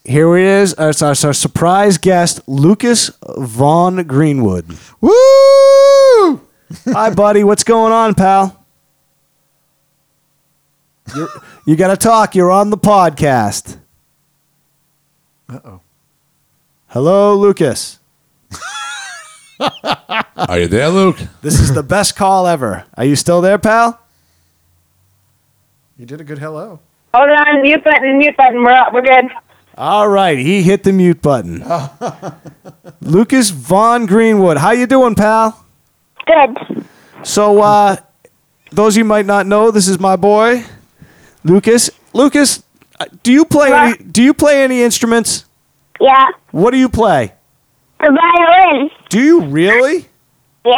here 0.03 0.37
it 0.37 0.45
is. 0.45 0.75
Uh, 0.77 0.87
It's 0.89 1.01
our, 1.01 1.11
it's 1.11 1.23
our 1.23 1.33
surprise 1.33 1.97
guest, 1.97 2.41
Lucas 2.47 3.11
Vaughn 3.37 4.03
Greenwood. 4.03 4.77
Woo! 4.99 5.11
Hi, 6.87 7.13
buddy. 7.15 7.43
What's 7.43 7.63
going 7.63 7.93
on, 7.93 8.13
pal? 8.13 8.57
You're, 11.15 11.29
you 11.65 11.75
got 11.75 11.87
to 11.89 11.97
talk. 11.97 12.35
You're 12.35 12.51
on 12.51 12.69
the 12.69 12.77
podcast. 12.77 13.77
Uh 15.49 15.59
oh. 15.65 15.81
Hello, 16.87 17.35
Lucas. 17.35 17.99
Are 19.61 20.59
you 20.59 20.67
there, 20.67 20.89
Luke? 20.89 21.17
This 21.41 21.59
is 21.59 21.73
the 21.73 21.83
best 21.83 22.15
call 22.15 22.47
ever. 22.47 22.85
Are 22.95 23.05
you 23.05 23.15
still 23.15 23.41
there, 23.41 23.57
pal? 23.57 23.99
You 25.97 26.05
did 26.05 26.19
a 26.19 26.23
good 26.23 26.39
hello. 26.39 26.79
Hold 27.13 27.29
on, 27.29 27.61
mute 27.61 27.83
button, 27.83 28.17
mute 28.17 28.35
button. 28.37 28.63
We're 28.63 28.71
up. 28.71 28.93
We're 28.93 29.01
good. 29.01 29.25
All 29.77 30.07
right, 30.07 30.37
he 30.37 30.63
hit 30.63 30.83
the 30.83 30.91
mute 30.91 31.21
button. 31.21 31.63
Lucas 33.01 33.49
Vaughn 33.51 34.05
Greenwood, 34.05 34.57
how 34.57 34.71
you 34.71 34.87
doing, 34.87 35.15
pal? 35.15 35.65
Good. 36.25 36.85
So, 37.23 37.61
uh, 37.61 37.97
those 38.71 38.95
of 38.95 38.97
you 38.97 39.05
might 39.05 39.25
not 39.25 39.45
know, 39.45 39.71
this 39.71 39.87
is 39.87 39.99
my 39.99 40.15
boy, 40.15 40.65
Lucas. 41.43 41.89
Lucas, 42.13 42.63
uh, 42.99 43.05
do 43.23 43.31
you 43.31 43.45
play 43.45 43.71
any? 43.71 43.97
Do 43.97 44.23
you 44.23 44.33
play 44.33 44.63
any 44.63 44.81
instruments? 44.81 45.45
Yeah. 45.99 46.29
What 46.51 46.71
do 46.71 46.77
you 46.77 46.89
play? 46.89 47.33
The 48.01 48.11
violin. 48.19 48.89
Do 49.09 49.19
you 49.21 49.41
really? 49.41 50.07
Yeah. 50.65 50.77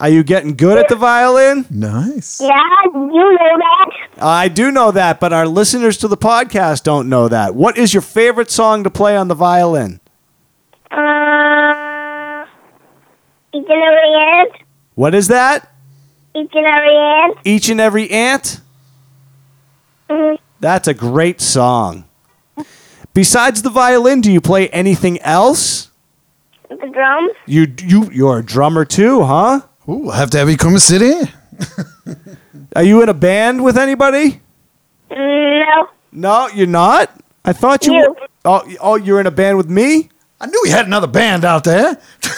Are 0.00 0.08
you 0.08 0.24
getting 0.24 0.56
good 0.56 0.78
at 0.78 0.88
the 0.88 0.96
violin? 0.96 1.64
Nice. 1.70 2.40
Yeah. 2.40 2.48
You 2.94 3.00
know 3.12 3.58
that. 3.58 3.90
I 4.20 4.48
do 4.48 4.72
know 4.72 4.90
that, 4.90 5.20
but 5.20 5.32
our 5.32 5.46
listeners 5.46 5.96
to 5.98 6.08
the 6.08 6.16
podcast 6.16 6.82
don't 6.82 7.08
know 7.08 7.28
that. 7.28 7.54
What 7.54 7.78
is 7.78 7.94
your 7.94 8.00
favorite 8.00 8.50
song 8.50 8.82
to 8.82 8.90
play 8.90 9.16
on 9.16 9.28
the 9.28 9.34
violin? 9.36 10.00
Uh, 10.90 12.44
each 13.54 13.66
and 13.68 13.82
every 13.82 14.14
ant. 14.40 14.50
What 14.96 15.14
is 15.14 15.28
that? 15.28 15.72
Each 16.34 16.50
and 16.52 16.66
every 16.66 16.96
ant. 16.96 17.36
Each 17.44 17.68
and 17.68 17.80
every 17.80 18.10
ant? 18.10 18.60
Mhm. 20.10 20.38
That's 20.58 20.88
a 20.88 20.94
great 20.94 21.40
song. 21.40 22.04
Besides 23.14 23.62
the 23.62 23.70
violin, 23.70 24.20
do 24.20 24.32
you 24.32 24.40
play 24.40 24.68
anything 24.70 25.20
else? 25.20 25.90
The 26.80 26.88
drums. 26.92 27.32
You 27.46 27.72
you 27.82 28.10
you're 28.12 28.38
a 28.38 28.44
drummer 28.44 28.84
too, 28.84 29.22
huh? 29.22 29.60
Ooh, 29.88 30.08
I'll 30.10 30.16
have 30.16 30.30
to 30.30 30.38
have 30.38 30.48
you 30.50 30.56
come 30.56 30.72
and 30.72 30.82
sit 30.82 31.02
in. 31.02 31.28
Are 32.76 32.82
you 32.82 33.02
in 33.02 33.08
a 33.08 33.14
band 33.14 33.62
with 33.62 33.76
anybody? 33.76 34.40
No. 35.10 35.88
No, 36.12 36.48
you're 36.48 36.66
not. 36.66 37.10
I 37.44 37.52
thought 37.52 37.86
you. 37.86 37.92
You. 37.94 38.16
Were, 38.18 38.28
oh, 38.44 38.74
oh, 38.80 38.96
you're 38.96 39.20
in 39.20 39.26
a 39.26 39.30
band 39.30 39.56
with 39.56 39.68
me. 39.68 40.08
I 40.40 40.46
knew 40.46 40.60
we 40.64 40.70
had 40.70 40.86
another 40.86 41.06
band 41.06 41.44
out 41.44 41.64
there. 41.64 42.00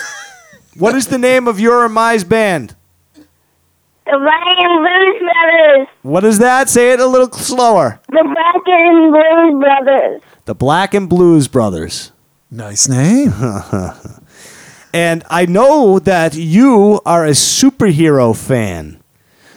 What 0.76 0.96
is 0.96 1.06
the 1.06 1.18
name 1.18 1.46
of 1.46 1.60
your 1.60 1.84
and 1.84 1.94
my's 1.94 2.24
band? 2.24 2.74
The 3.14 4.18
Black 4.18 4.58
and 4.58 4.82
Blues 4.82 5.22
Brothers. 5.22 5.88
What 6.02 6.24
is 6.24 6.38
that? 6.40 6.68
Say 6.68 6.92
it 6.92 6.98
a 7.00 7.06
little 7.06 7.30
slower. 7.30 8.00
The 8.08 8.24
Black 8.24 8.66
and 8.66 9.12
Blues 9.12 9.62
Brothers. 9.62 10.22
The 10.46 10.54
Black 10.54 10.92
and 10.94 11.08
Blues 11.08 11.46
Brothers. 11.46 12.10
Nice 12.50 12.88
name. 12.88 13.32
And 14.94 15.24
I 15.28 15.44
know 15.46 15.98
that 15.98 16.34
you 16.34 17.00
are 17.04 17.26
a 17.26 17.30
superhero 17.30 18.34
fan. 18.36 19.02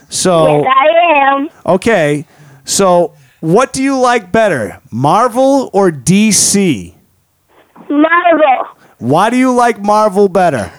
So, 0.10 0.62
Yes, 0.62 0.68
I 0.76 1.22
am. 1.36 1.50
okay. 1.66 2.26
So, 2.66 3.14
what 3.40 3.72
do 3.72 3.84
you 3.84 4.00
like 4.00 4.32
better, 4.32 4.82
Marvel 4.92 5.70
or 5.74 5.92
DC? 5.92 6.96
Marvel. 7.88 8.68
Why 8.98 9.30
do 9.30 9.38
you 9.38 9.54
like 9.54 9.80
Marvel 9.80 10.28
better? 10.28 10.72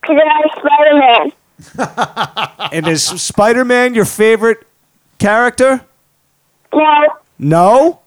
Because 0.00 0.16
I 0.24 0.40
like 0.40 0.54
Spider-Man. 0.56 1.32
And 2.72 2.88
is 2.88 3.04
Spider 3.04 3.64
Man 3.66 3.94
your 3.94 4.04
favorite 4.06 4.66
character? 5.18 5.84
No. 6.72 7.06
No. 7.38 8.00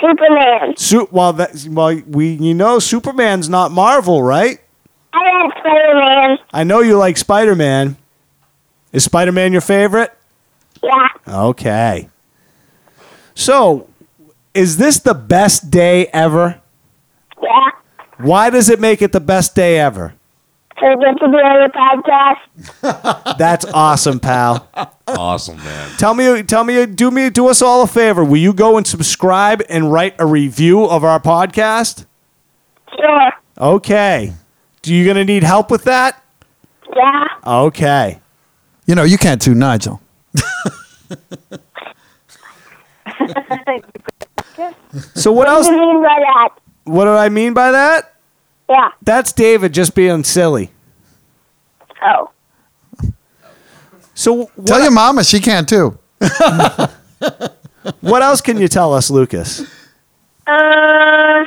Superman. 0.00 0.76
Su- 0.76 1.08
well, 1.12 1.32
that, 1.34 1.64
well, 1.70 2.00
we 2.08 2.30
you 2.32 2.54
know 2.54 2.78
Superman's 2.80 3.48
not 3.48 3.70
Marvel, 3.70 4.22
right? 4.22 4.58
I 5.14 5.44
like 5.44 5.58
Spider-Man. 5.58 6.38
I 6.52 6.64
know 6.64 6.80
you 6.80 6.98
like 6.98 7.16
Spider 7.16 7.54
Man. 7.54 7.96
Is 8.92 9.04
Spider 9.04 9.32
Man 9.32 9.52
your 9.52 9.60
favorite? 9.60 10.12
Yeah. 10.82 11.08
Okay. 11.26 12.08
So, 13.34 13.88
is 14.54 14.76
this 14.76 14.98
the 14.98 15.14
best 15.14 15.70
day 15.70 16.06
ever? 16.08 16.60
Yeah. 17.42 17.70
Why 18.18 18.50
does 18.50 18.68
it 18.68 18.80
make 18.80 19.02
it 19.02 19.12
the 19.12 19.20
best 19.20 19.54
day 19.54 19.78
ever? 19.78 20.14
So 20.80 20.86
I 20.86 20.94
get 20.96 21.18
to 21.20 21.28
be 21.28 21.36
on 21.36 21.60
your 21.60 21.70
podcast. 23.30 23.38
That's 23.38 23.64
awesome, 23.66 24.18
pal. 24.18 24.68
Awesome, 25.06 25.56
man. 25.58 25.90
Tell 25.98 26.14
me, 26.14 26.42
tell 26.42 26.64
me, 26.64 26.86
do 26.86 27.10
me, 27.10 27.30
do 27.30 27.46
us 27.48 27.62
all 27.62 27.82
a 27.82 27.86
favor. 27.86 28.24
Will 28.24 28.38
you 28.40 28.52
go 28.52 28.76
and 28.76 28.86
subscribe 28.86 29.62
and 29.68 29.92
write 29.92 30.14
a 30.18 30.26
review 30.26 30.84
of 30.84 31.04
our 31.04 31.20
podcast? 31.20 32.06
Sure. 32.96 33.32
Okay. 33.58 34.32
Do 34.84 34.94
you 34.94 35.06
gonna 35.06 35.24
need 35.24 35.42
help 35.42 35.70
with 35.70 35.84
that? 35.84 36.22
Yeah. 36.94 37.24
Okay. 37.46 38.20
You 38.86 38.94
know, 38.94 39.02
you 39.04 39.16
can't 39.16 39.40
do 39.40 39.54
Nigel. 39.54 40.00
So 45.14 45.32
what 45.32 45.46
What 45.46 45.48
else? 45.48 45.66
do 45.68 45.74
you 45.74 45.80
mean 45.80 46.02
by 46.02 46.16
that? 46.20 46.48
What 46.84 47.04
do 47.06 47.10
I 47.10 47.28
mean 47.28 47.54
by 47.54 47.72
that? 47.72 48.14
Yeah. 48.68 48.90
That's 49.02 49.32
David 49.32 49.72
just 49.74 49.94
being 49.94 50.22
silly. 50.24 50.70
Oh. 52.02 52.30
So 54.14 54.44
Tell 54.64 54.78
what, 54.78 54.82
your 54.82 54.90
mama 54.92 55.24
she 55.24 55.40
can't 55.40 55.68
too. 55.68 55.98
what 58.00 58.22
else 58.22 58.40
can 58.40 58.58
you 58.60 58.68
tell 58.68 58.94
us, 58.94 59.10
Lucas? 59.10 59.62
Uh, 60.46 61.44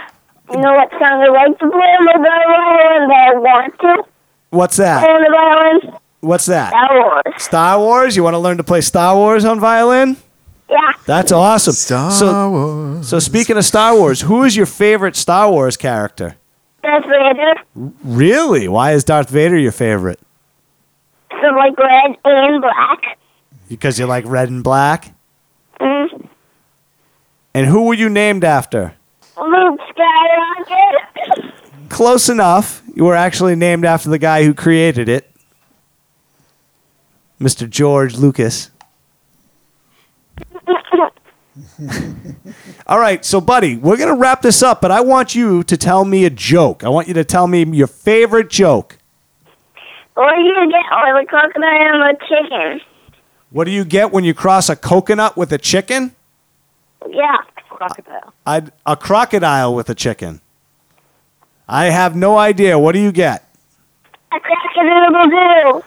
you 0.51 0.57
know 0.57 0.73
what 0.73 0.89
song 0.91 1.01
I 1.01 1.27
like 1.27 1.57
to 1.59 1.69
play 1.69 1.91
on 1.99 2.05
the 2.05 2.13
violin 2.19 3.09
that 3.09 3.27
I 3.27 3.33
want 3.39 3.79
to 3.79 4.03
What's 4.49 4.75
play 4.77 4.85
that? 4.85 5.09
on 5.09 5.21
the 5.21 5.29
violin? 5.29 5.99
What's 6.21 6.45
that? 6.47 6.69
Star 6.69 6.89
Wars. 6.99 7.43
Star 7.43 7.79
Wars? 7.79 8.15
You 8.15 8.23
want 8.23 8.33
to 8.33 8.39
learn 8.39 8.57
to 8.57 8.63
play 8.63 8.81
Star 8.81 9.15
Wars 9.15 9.45
on 9.45 9.59
violin? 9.59 10.17
Yeah. 10.69 10.91
That's 11.05 11.31
awesome. 11.31 11.73
Star 11.73 12.11
so, 12.11 12.49
Wars. 12.49 13.07
so 13.07 13.19
speaking 13.19 13.57
of 13.57 13.65
Star 13.65 13.95
Wars, 13.95 14.21
who 14.21 14.43
is 14.43 14.55
your 14.55 14.65
favorite 14.65 15.15
Star 15.15 15.49
Wars 15.51 15.77
character? 15.77 16.35
Darth 16.83 17.05
Vader. 17.05 17.53
Really? 18.03 18.67
Why 18.67 18.93
is 18.93 19.03
Darth 19.03 19.29
Vader 19.29 19.57
your 19.57 19.71
favorite? 19.71 20.19
So 21.29 21.47
like 21.55 21.77
red 21.77 22.15
and 22.25 22.61
black. 22.61 23.19
Because 23.69 23.99
you 23.99 24.05
like 24.05 24.25
red 24.25 24.49
and 24.49 24.63
black? 24.63 25.13
Mm. 25.79 26.27
And 27.53 27.67
who 27.67 27.83
were 27.83 27.93
you 27.93 28.09
named 28.09 28.43
after? 28.43 28.93
Close 31.89 32.29
enough. 32.29 32.81
You 32.95 33.05
were 33.05 33.15
actually 33.15 33.55
named 33.55 33.85
after 33.85 34.09
the 34.09 34.17
guy 34.17 34.43
who 34.43 34.53
created 34.53 35.07
it, 35.09 35.31
Mr. 37.39 37.69
George 37.69 38.15
Lucas. 38.17 38.71
All 42.87 42.99
right, 42.99 43.23
so 43.23 43.39
buddy, 43.41 43.75
we're 43.75 43.97
gonna 43.97 44.15
wrap 44.15 44.41
this 44.41 44.63
up, 44.63 44.81
but 44.81 44.91
I 44.91 45.01
want 45.01 45.35
you 45.35 45.63
to 45.63 45.77
tell 45.77 46.05
me 46.05 46.25
a 46.25 46.29
joke. 46.29 46.83
I 46.83 46.89
want 46.89 47.07
you 47.07 47.13
to 47.15 47.23
tell 47.23 47.47
me 47.47 47.63
your 47.65 47.87
favorite 47.87 48.49
joke. 48.49 48.97
What 50.13 50.33
do 50.33 50.41
you 50.41 50.71
get 50.71 50.85
with 50.91 51.23
a 51.23 51.25
coconut 51.29 51.81
and 51.81 52.03
a 52.03 52.13
chicken? 52.27 52.81
What 53.51 53.65
do 53.65 53.71
you 53.71 53.85
get 53.85 54.11
when 54.11 54.23
you 54.23 54.33
cross 54.33 54.69
a 54.69 54.75
coconut 54.75 55.37
with 55.37 55.53
a 55.53 55.57
chicken? 55.57 56.15
Yeah. 57.09 57.37
Crocodile. 57.69 58.33
I'd, 58.45 58.71
a 58.85 58.95
crocodile 58.95 59.75
with 59.75 59.89
a 59.89 59.95
chicken. 59.95 60.41
I 61.67 61.85
have 61.85 62.15
no 62.15 62.37
idea. 62.37 62.79
What 62.79 62.93
do 62.93 62.99
you 62.99 63.11
get? 63.11 63.43
A 64.31 64.39
crack-a-doodle-doo. 64.39 65.83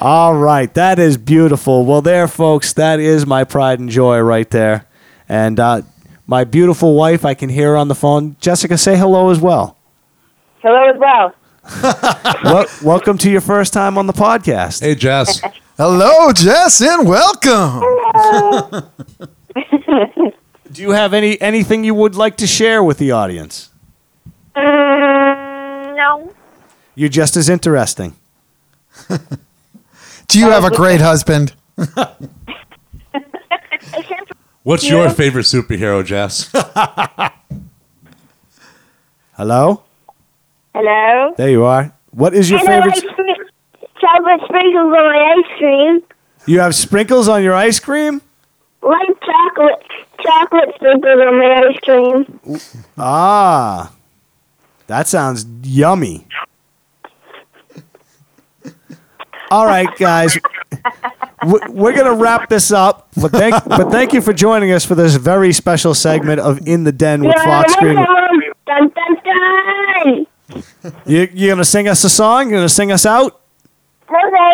All 0.00 0.34
right, 0.34 0.72
that 0.74 0.98
is 0.98 1.16
beautiful. 1.16 1.84
Well, 1.84 2.02
there, 2.02 2.28
folks, 2.28 2.72
that 2.74 3.00
is 3.00 3.26
my 3.26 3.44
pride 3.44 3.78
and 3.80 3.88
joy 3.90 4.20
right 4.20 4.48
there. 4.50 4.86
And 5.28 5.58
uh, 5.58 5.82
my 6.26 6.44
beautiful 6.44 6.94
wife, 6.94 7.24
I 7.24 7.34
can 7.34 7.48
hear 7.48 7.70
her 7.70 7.76
on 7.76 7.88
the 7.88 7.94
phone. 7.94 8.36
Jessica, 8.40 8.78
say 8.78 8.96
hello 8.96 9.30
as 9.30 9.40
well. 9.40 9.76
Hello 10.60 10.90
as 10.90 10.96
well. 10.98 11.34
Wel- 12.44 12.66
welcome 12.82 13.18
to 13.18 13.30
your 13.30 13.40
first 13.40 13.72
time 13.72 13.96
on 13.98 14.06
the 14.06 14.12
podcast. 14.12 14.80
Hey, 14.82 14.94
Jess. 14.94 15.40
Hello, 15.76 16.32
Jess, 16.32 16.80
and 16.80 17.08
welcome. 17.08 17.80
Do 20.72 20.82
you 20.82 20.90
have 20.90 21.12
any 21.12 21.40
anything 21.40 21.82
you 21.82 21.94
would 21.94 22.14
like 22.14 22.36
to 22.36 22.46
share 22.46 22.80
with 22.82 22.98
the 22.98 23.10
audience? 23.10 23.70
Mm, 24.54 25.96
no. 25.96 26.32
You're 26.94 27.08
just 27.08 27.36
as 27.36 27.48
interesting. 27.48 28.14
Do 30.28 30.38
you 30.38 30.50
have 30.50 30.62
a 30.62 30.70
great 30.70 31.00
husband? 31.00 31.54
What's 34.62 34.88
your 34.88 35.10
favorite 35.10 35.46
superhero, 35.46 36.04
Jess? 36.04 36.52
Hello? 39.36 39.82
Hello? 40.72 41.34
There 41.36 41.50
you 41.50 41.64
are. 41.64 41.92
What 42.12 42.32
is 42.32 42.48
your 42.48 42.60
And 42.60 42.92
I 44.14 44.20
like 44.20 44.40
favorite? 44.40 44.52
spri- 44.52 44.64
chocolate 44.64 44.80
sprinkles 44.80 44.94
on 44.94 45.04
my 45.04 45.34
ice 45.36 45.58
cream. 45.58 46.02
You 46.46 46.60
have 46.60 46.74
sprinkles 46.74 47.28
on 47.28 47.42
your 47.42 47.54
ice 47.54 47.80
cream? 47.80 48.20
Like 48.82 49.08
chocolate. 49.20 49.82
Chocolate 50.22 50.74
sprinkles 50.76 51.20
on 51.20 51.38
my 51.38 51.64
ice 51.68 51.78
cream. 51.80 52.60
Ah. 52.98 53.92
That 54.86 55.08
sounds 55.08 55.46
yummy. 55.62 56.26
All 59.50 59.66
right, 59.66 59.88
guys. 59.96 60.38
We're 61.44 61.92
going 61.92 62.06
to 62.06 62.14
wrap 62.14 62.48
this 62.48 62.72
up, 62.72 63.08
but 63.20 63.30
thank, 63.30 63.54
but 63.66 63.90
thank 63.90 64.12
you 64.12 64.20
for 64.20 64.32
joining 64.32 64.72
us 64.72 64.84
for 64.84 64.94
this 64.94 65.14
very 65.16 65.52
special 65.52 65.94
segment 65.94 66.40
of 66.40 66.66
In 66.66 66.84
the 66.84 66.92
Den 66.92 67.22
with 67.22 67.36
Fox 67.36 67.74
Green. 67.76 67.96
Dun, 67.96 68.90
dun, 68.90 69.16
dun. 69.24 70.26
You, 71.06 71.28
you 71.32 71.46
going 71.48 71.58
to 71.58 71.64
sing 71.64 71.88
us 71.88 72.02
a 72.04 72.10
song? 72.10 72.46
You 72.46 72.52
going 72.52 72.64
to 72.64 72.68
sing 72.68 72.92
us 72.92 73.06
out? 73.06 73.40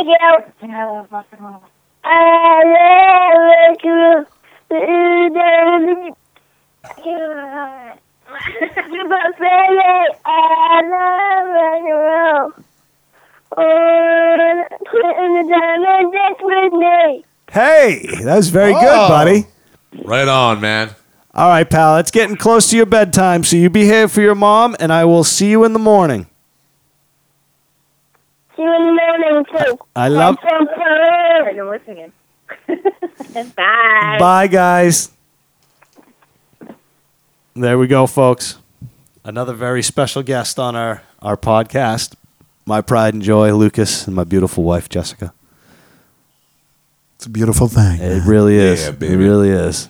No, 0.03 0.47
thank 0.61 0.73
you. 0.73 1.57
I 2.03 2.59
love 2.71 3.77
you. 3.85 4.27
Super 8.89 9.25
baby, 9.39 9.85
I 10.25 10.83
love 10.91 11.85
you. 11.85 12.65
Oh, 13.57 14.65
put 14.87 15.25
in 15.25 15.31
the 15.35 15.43
diamond 15.51 16.13
dance 16.13 16.39
with 16.41 16.73
me. 16.73 17.25
Hey, 17.51 18.07
that 18.25 18.37
was 18.37 18.49
very 18.49 18.73
good, 18.73 18.83
Oh. 18.85 19.09
buddy. 19.09 19.47
right 20.05 20.29
on, 20.29 20.61
man. 20.61 20.91
All 21.35 21.49
right, 21.49 21.69
pal. 21.69 21.97
It's 21.99 22.11
getting 22.13 22.37
close 22.37 22.71
to 22.71 22.77
your 22.77 22.87
bedtime, 22.87 23.45
so 23.45 23.57
you 23.57 23.69
behave 23.71 24.11
for 24.13 24.21
your 24.21 24.35
mom, 24.37 24.77
and 24.81 24.93
I 24.93 25.05
will 25.05 25.25
see 25.25 25.51
you 25.51 25.65
in 25.65 25.73
the 25.73 25.79
morning. 25.79 26.27
See 28.61 28.65
you 28.65 28.75
in 28.77 28.87
the 28.89 28.93
morning, 28.93 29.45
too. 29.57 29.79
I 29.97 30.09
love. 30.09 30.37
Dun, 30.43 30.67
dun, 30.67 30.79
dun. 30.79 31.61
I'm 31.61 31.69
listening. 31.71 32.13
Bye. 33.57 34.17
Bye, 34.19 34.47
guys. 34.49 35.11
There 37.57 37.79
we 37.79 37.87
go, 37.87 38.07
folks. 38.07 38.59
Another 39.25 39.55
very 39.55 39.83
special 39.83 40.23
guest 40.23 40.59
on 40.59 40.77
our, 40.77 41.03
our 41.23 41.39
podcast. 41.39 42.15
My 42.67 42.83
pride 42.83 43.15
and 43.15 43.23
joy, 43.23 43.55
Lucas, 43.55 44.07
and 44.07 44.15
my 44.15 44.25
beautiful 44.25 44.63
wife, 44.63 44.91
Jessica. 44.91 45.33
It's 47.17 47.25
a 47.25 47.31
beautiful 47.31 47.67
thing. 47.69 47.99
It 47.99 48.25
really 48.27 48.57
is. 48.57 48.83
Yeah, 48.83 48.91
It 49.09 49.17
really 49.17 49.49
is. 49.49 49.89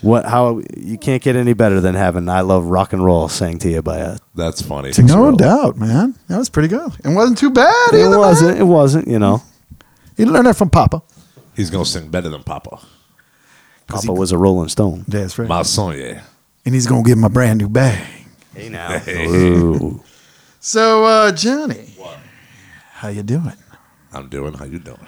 What? 0.00 0.24
How? 0.24 0.60
You 0.76 0.98
can't 0.98 1.22
get 1.22 1.36
any 1.36 1.52
better 1.52 1.80
than 1.80 1.94
having 1.94 2.28
"I 2.28 2.40
Love 2.40 2.66
Rock 2.66 2.92
and 2.92 3.04
Roll" 3.04 3.28
sang 3.28 3.58
to 3.60 3.70
you 3.70 3.82
by 3.82 3.98
a. 3.98 4.18
That's 4.34 4.62
funny. 4.62 4.92
No 4.98 5.32
doubt, 5.36 5.76
man. 5.76 6.14
That 6.28 6.38
was 6.38 6.48
pretty 6.48 6.68
good. 6.68 6.92
It 7.04 7.08
wasn't 7.08 7.38
too 7.38 7.50
bad. 7.50 7.72
It 7.92 8.00
either, 8.00 8.10
man. 8.10 8.18
wasn't. 8.18 8.58
It 8.58 8.64
wasn't. 8.64 9.08
You 9.08 9.18
know, 9.18 9.42
You 10.16 10.26
learned 10.26 10.46
that 10.46 10.56
from 10.56 10.70
Papa. 10.70 11.02
He's 11.56 11.70
gonna 11.70 11.84
sing 11.84 12.08
better 12.08 12.28
than 12.28 12.42
Papa. 12.42 12.80
Papa 13.86 14.12
was 14.12 14.32
a 14.32 14.38
Rolling 14.38 14.68
Stone. 14.68 15.04
That's 15.06 15.38
right. 15.38 15.48
My 15.48 15.62
son, 15.62 15.98
yeah. 15.98 16.22
And 16.64 16.74
he's 16.74 16.86
gonna 16.86 17.02
give 17.02 17.18
him 17.18 17.24
a 17.24 17.28
brand 17.30 17.60
new 17.60 17.68
bag. 17.68 18.04
Hey 18.54 18.68
now. 18.68 19.00
Ooh. 19.08 20.02
So, 20.60 21.04
uh, 21.04 21.32
Johnny, 21.32 21.94
how 22.94 23.08
you 23.08 23.22
doing? 23.22 23.52
I'm 24.12 24.28
doing. 24.28 24.54
How 24.54 24.64
you 24.64 24.78
doing? 24.78 25.06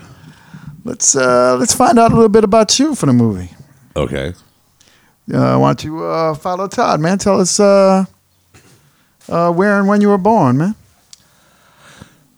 Let's 0.85 1.17
uh, 1.17 1.57
let's 1.59 1.75
find 1.75 1.99
out 1.99 2.13
a 2.13 2.15
little 2.15 2.29
bit 2.29 2.45
about 2.45 2.79
you 2.79 2.95
for 2.95 3.07
the 3.07 3.13
movie. 3.13 3.51
Okay. 3.97 4.35
Uh, 5.33 5.59
why 5.59 5.69
don't 5.71 5.85
you 5.85 6.05
uh, 6.05 6.35
follow 6.35 6.69
Todd, 6.69 7.01
man? 7.01 7.19
Tell 7.19 7.41
us 7.41 7.59
uh, 7.59 8.05
uh, 9.29 9.53
where 9.53 9.79
and 9.79 9.89
when 9.89 10.01
you 10.01 10.09
were 10.09 10.19
born, 10.19 10.59
man. 10.59 10.75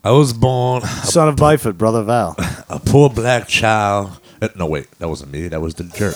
I 0.05 0.11
was 0.13 0.33
born 0.33 0.83
Son 1.05 1.29
of 1.29 1.37
Byford, 1.37 1.77
brother 1.77 2.03
Val. 2.03 2.35
a 2.71 2.79
poor 2.79 3.11
black 3.11 3.47
child. 3.49 4.13
uh, 4.41 4.49
No, 4.57 4.67
wait, 4.67 4.91
that 4.99 5.09
wasn't 5.09 5.33
me. 5.33 5.49
That 5.49 5.61
was 5.61 5.75
the 5.75 5.85
jerk. 5.85 6.15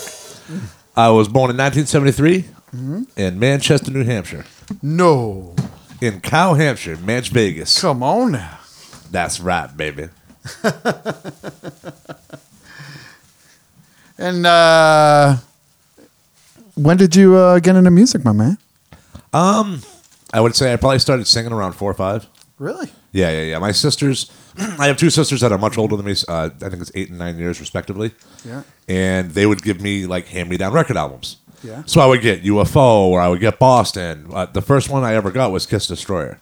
I 0.95 1.09
was 1.09 1.27
born 1.27 1.51
in 1.51 1.57
1973 1.57 2.45
in 3.17 3.39
Manchester, 3.39 3.91
New 3.91 4.03
Hampshire. 4.03 4.45
No, 4.81 5.55
In 6.01 6.21
Cow, 6.21 6.55
Hampshire, 6.55 6.95
Manch 6.97 7.29
Vegas. 7.29 7.79
come 7.81 8.01
on 8.01 8.31
now. 8.31 8.57
That's 9.11 9.39
right, 9.39 9.75
baby. 9.77 10.09
And 14.17 14.45
uh, 14.45 15.37
when 16.75 16.97
did 16.97 17.15
you 17.15 17.35
uh, 17.35 17.59
get 17.59 17.75
into 17.75 17.91
music, 17.91 18.23
my 18.23 18.31
man? 18.31 18.57
Um, 19.31 19.81
I 20.33 20.41
would 20.41 20.55
say 20.55 20.73
I 20.73 20.75
probably 20.75 20.99
started 20.99 21.27
singing 21.27 21.51
around 21.51 21.73
four 21.73 21.89
or 21.89 21.95
five. 21.95 22.27
Really? 22.59 22.91
Yeah, 23.11 23.31
yeah, 23.31 23.41
yeah. 23.41 23.59
My 23.59 23.71
sisters, 23.71 24.31
I 24.57 24.87
have 24.87 24.97
two 24.97 25.09
sisters 25.09 25.41
that 25.41 25.51
are 25.51 25.57
much 25.57 25.77
older 25.77 25.95
than 25.95 26.05
me. 26.05 26.15
Uh, 26.27 26.49
I 26.61 26.69
think 26.69 26.81
it's 26.81 26.91
eight 26.95 27.09
and 27.09 27.19
nine 27.19 27.37
years, 27.37 27.59
respectively. 27.59 28.11
Yeah. 28.45 28.63
And 28.87 29.31
they 29.31 29.45
would 29.45 29.61
give 29.63 29.81
me 29.81 30.05
like 30.05 30.27
hand 30.27 30.49
me 30.49 30.57
down 30.57 30.73
record 30.73 30.97
albums. 30.97 31.37
Yeah. 31.63 31.83
So 31.85 32.01
I 32.01 32.05
would 32.05 32.21
get 32.21 32.43
UFO 32.43 33.07
or 33.07 33.21
I 33.21 33.29
would 33.29 33.39
get 33.39 33.57
Boston. 33.57 34.27
Uh, 34.33 34.45
the 34.45 34.61
first 34.61 34.89
one 34.89 35.03
I 35.03 35.13
ever 35.15 35.31
got 35.31 35.51
was 35.51 35.65
Kiss 35.65 35.87
Destroyer. 35.87 36.39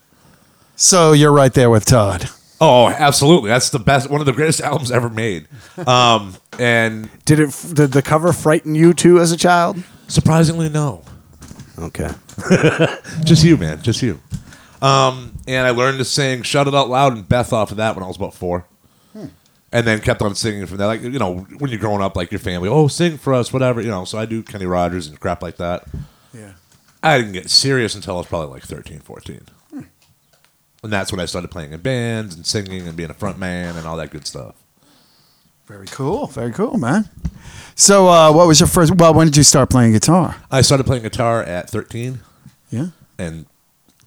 So 0.74 1.12
you're 1.12 1.32
right 1.32 1.52
there 1.52 1.70
with 1.70 1.84
Todd. 1.84 2.28
Oh, 2.64 2.88
absolutely. 2.88 3.48
That's 3.48 3.70
the 3.70 3.80
best, 3.80 4.08
one 4.08 4.20
of 4.20 4.26
the 4.26 4.32
greatest 4.32 4.60
albums 4.70 4.92
ever 4.92 5.10
made. 5.10 5.48
Um, 5.84 6.36
and 6.60 7.10
Did 7.24 7.40
it? 7.40 7.66
Did 7.74 7.90
the 7.90 8.02
cover 8.02 8.32
frighten 8.32 8.76
you 8.76 8.94
too 8.94 9.18
as 9.18 9.32
a 9.32 9.36
child? 9.36 9.82
surprisingly, 10.06 10.68
no. 10.68 11.02
Okay. 11.78 12.10
Just 13.24 13.42
you, 13.44 13.56
man. 13.56 13.82
Just 13.82 14.00
you. 14.02 14.20
Um, 14.80 15.32
and 15.48 15.66
I 15.66 15.70
learned 15.70 15.98
to 15.98 16.04
sing 16.04 16.42
"Shout 16.42 16.68
It 16.68 16.74
Out 16.74 16.88
Loud" 16.88 17.14
and 17.14 17.28
Beth 17.28 17.52
off 17.52 17.70
of 17.72 17.78
that 17.78 17.96
when 17.96 18.04
I 18.04 18.06
was 18.06 18.16
about 18.16 18.34
four, 18.34 18.66
and 19.14 19.86
then 19.86 20.00
kept 20.00 20.22
on 20.22 20.34
singing 20.34 20.66
from 20.66 20.76
there. 20.76 20.86
Like 20.86 21.02
you 21.02 21.18
know, 21.18 21.38
when 21.58 21.70
you're 21.70 21.80
growing 21.80 22.02
up, 22.02 22.14
like 22.14 22.30
your 22.30 22.38
family, 22.40 22.68
oh, 22.68 22.88
sing 22.88 23.16
for 23.18 23.32
us, 23.34 23.52
whatever. 23.52 23.80
You 23.80 23.88
know, 23.90 24.04
so 24.04 24.18
I 24.18 24.26
do 24.26 24.42
Kenny 24.42 24.66
Rogers 24.66 25.06
and 25.08 25.18
crap 25.18 25.42
like 25.42 25.56
that. 25.56 25.88
Yeah. 26.32 26.52
I 27.02 27.16
didn't 27.18 27.32
get 27.32 27.50
serious 27.50 27.94
until 27.96 28.14
I 28.14 28.18
was 28.18 28.26
probably 28.28 28.48
like 28.54 28.62
13, 28.62 29.00
14. 29.00 29.40
And 30.82 30.92
that's 30.92 31.12
when 31.12 31.20
I 31.20 31.26
started 31.26 31.48
playing 31.50 31.72
in 31.72 31.80
bands 31.80 32.34
and 32.34 32.44
singing 32.44 32.88
and 32.88 32.96
being 32.96 33.10
a 33.10 33.14
front 33.14 33.38
man 33.38 33.76
and 33.76 33.86
all 33.86 33.96
that 33.98 34.10
good 34.10 34.26
stuff. 34.26 34.56
Very 35.66 35.86
cool. 35.86 36.26
Very 36.26 36.52
cool, 36.52 36.76
man. 36.76 37.08
So, 37.76 38.08
uh, 38.08 38.32
what 38.32 38.46
was 38.48 38.58
your 38.60 38.66
first? 38.66 38.94
Well, 38.96 39.14
when 39.14 39.28
did 39.28 39.36
you 39.36 39.44
start 39.44 39.70
playing 39.70 39.92
guitar? 39.92 40.36
I 40.50 40.60
started 40.60 40.84
playing 40.84 41.04
guitar 41.04 41.42
at 41.42 41.70
13 41.70 42.18
Yeah. 42.70 42.88
and 43.18 43.46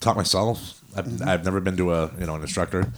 taught 0.00 0.16
myself. 0.16 0.80
I've, 0.94 1.22
I've 1.22 1.44
never 1.44 1.60
been 1.60 1.76
to 1.78 1.92
a 1.92 2.10
you 2.18 2.26
know 2.26 2.34
an 2.34 2.42
instructor. 2.42 2.92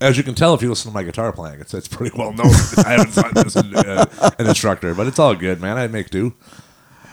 As 0.00 0.16
you 0.16 0.22
can 0.22 0.34
tell, 0.34 0.54
if 0.54 0.62
you 0.62 0.70
listen 0.70 0.90
to 0.90 0.94
my 0.94 1.02
guitar 1.02 1.32
playing, 1.32 1.60
it's 1.60 1.74
it's 1.74 1.88
pretty 1.88 2.16
well 2.16 2.32
known. 2.32 2.46
I 2.86 2.92
haven't 2.92 3.34
this 3.34 3.56
uh, 3.56 4.30
an 4.38 4.46
instructor, 4.46 4.94
but 4.94 5.06
it's 5.06 5.18
all 5.18 5.34
good, 5.34 5.60
man. 5.60 5.76
I 5.76 5.88
make 5.88 6.10
do. 6.10 6.34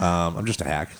Um, 0.00 0.36
I'm 0.36 0.46
just 0.46 0.60
a 0.60 0.64
hack. 0.64 0.90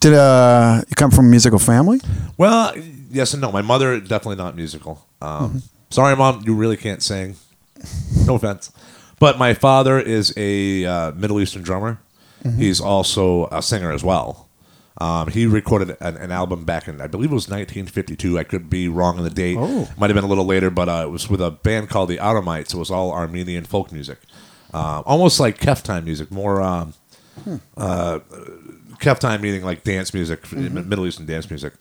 Did 0.00 0.14
uh, 0.14 0.82
you 0.88 0.94
come 0.96 1.10
from 1.10 1.26
a 1.26 1.28
musical 1.28 1.58
family? 1.58 2.00
Well, 2.38 2.74
yes 3.14 3.32
and 3.32 3.40
no. 3.40 3.50
My 3.50 3.62
mother 3.62 3.98
definitely 4.00 4.36
not 4.36 4.56
musical. 4.56 5.06
Um, 5.22 5.62
Sorry, 5.90 6.16
mom, 6.16 6.42
you 6.44 6.54
really 6.54 6.76
can't 6.76 7.02
sing. 7.02 7.36
No 8.26 8.36
offense, 8.36 8.72
but 9.18 9.38
my 9.38 9.54
father 9.54 10.00
is 10.00 10.32
a 10.36 10.84
uh, 10.84 11.12
Middle 11.12 11.40
Eastern 11.40 11.62
drummer. 11.62 12.00
He's 12.56 12.80
also 12.80 13.46
a 13.46 13.62
singer 13.62 13.90
as 13.92 14.04
well. 14.04 14.48
Um, 14.98 15.28
he 15.28 15.46
recorded 15.46 15.96
an, 16.00 16.16
an 16.16 16.30
album 16.30 16.64
back 16.64 16.88
in, 16.88 17.00
I 17.00 17.06
believe 17.06 17.30
it 17.30 17.34
was 17.34 17.48
1952. 17.48 18.38
I 18.38 18.44
could 18.44 18.70
be 18.70 18.86
wrong 18.88 19.18
on 19.18 19.24
the 19.24 19.30
date. 19.30 19.56
Oh. 19.58 19.88
Might 19.96 20.10
have 20.10 20.14
been 20.14 20.24
a 20.24 20.28
little 20.28 20.44
later, 20.44 20.70
but 20.70 20.88
uh, 20.88 21.02
it 21.06 21.10
was 21.10 21.28
with 21.28 21.40
a 21.40 21.50
band 21.50 21.88
called 21.88 22.10
the 22.10 22.18
Aramites. 22.18 22.74
It 22.74 22.78
was 22.78 22.90
all 22.90 23.12
Armenian 23.12 23.64
folk 23.64 23.92
music, 23.92 24.18
uh, 24.72 25.02
almost 25.04 25.40
like 25.40 25.58
Keftime 25.58 26.04
music, 26.04 26.30
more. 26.30 26.62
Um, 26.62 26.94
uh, 27.76 28.20
Keftime 29.00 29.40
meaning 29.40 29.64
like 29.64 29.84
dance 29.84 30.14
music, 30.14 30.50
Middle 30.52 31.06
Eastern 31.06 31.26
dance 31.26 31.50
music. 31.50 31.74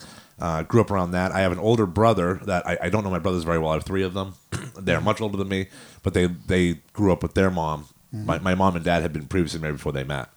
Uh, 0.44 0.62
grew 0.64 0.82
up 0.82 0.92
around 0.92 1.12
that. 1.12 1.32
I 1.32 1.40
have 1.40 1.54
an 1.54 1.58
older 1.60 1.86
brother 1.86 2.42
that 2.48 2.68
I, 2.68 2.78
I 2.82 2.90
don't 2.90 3.06
know 3.06 3.10
my 3.10 3.18
brothers 3.20 3.46
very 3.46 3.58
well. 3.60 3.72
I 3.72 3.76
have 3.76 3.86
three 3.86 4.04
of 4.04 4.14
them. 4.14 4.34
They're 4.78 5.00
much 5.00 5.22
older 5.22 5.38
than 5.38 5.48
me, 5.48 5.68
but 6.04 6.14
they 6.14 6.26
they 6.26 6.80
grew 6.92 7.14
up 7.14 7.24
with 7.24 7.34
their 7.34 7.50
mom. 7.50 7.86
My, 8.12 8.40
my 8.40 8.54
mom 8.54 8.76
and 8.76 8.84
dad 8.84 9.02
had 9.02 9.14
been 9.14 9.26
previously 9.28 9.62
married 9.62 9.78
before 9.78 9.94
they 9.94 10.04
met. 10.04 10.28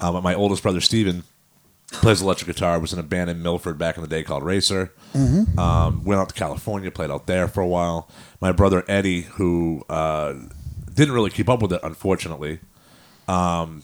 Uh, 0.00 0.10
but 0.12 0.22
my 0.22 0.34
oldest 0.34 0.62
brother 0.62 0.80
Steven 0.80 1.22
plays 1.90 2.22
electric 2.22 2.46
guitar. 2.46 2.80
Was 2.80 2.94
in 2.94 2.98
a 2.98 3.02
band 3.02 3.28
in 3.28 3.42
Milford 3.42 3.76
back 3.76 3.96
in 3.96 4.02
the 4.02 4.08
day 4.08 4.22
called 4.22 4.42
Racer. 4.42 4.90
Um, 5.58 6.02
went 6.04 6.18
out 6.20 6.30
to 6.30 6.34
California, 6.34 6.90
played 6.90 7.10
out 7.10 7.26
there 7.26 7.46
for 7.46 7.60
a 7.60 7.68
while. 7.68 8.08
My 8.40 8.52
brother 8.52 8.82
Eddie, 8.88 9.20
who 9.36 9.84
uh, 9.90 10.32
didn't 10.94 11.12
really 11.14 11.30
keep 11.30 11.48
up 11.50 11.60
with 11.60 11.72
it, 11.74 11.80
unfortunately. 11.82 12.58
Um, 13.28 13.82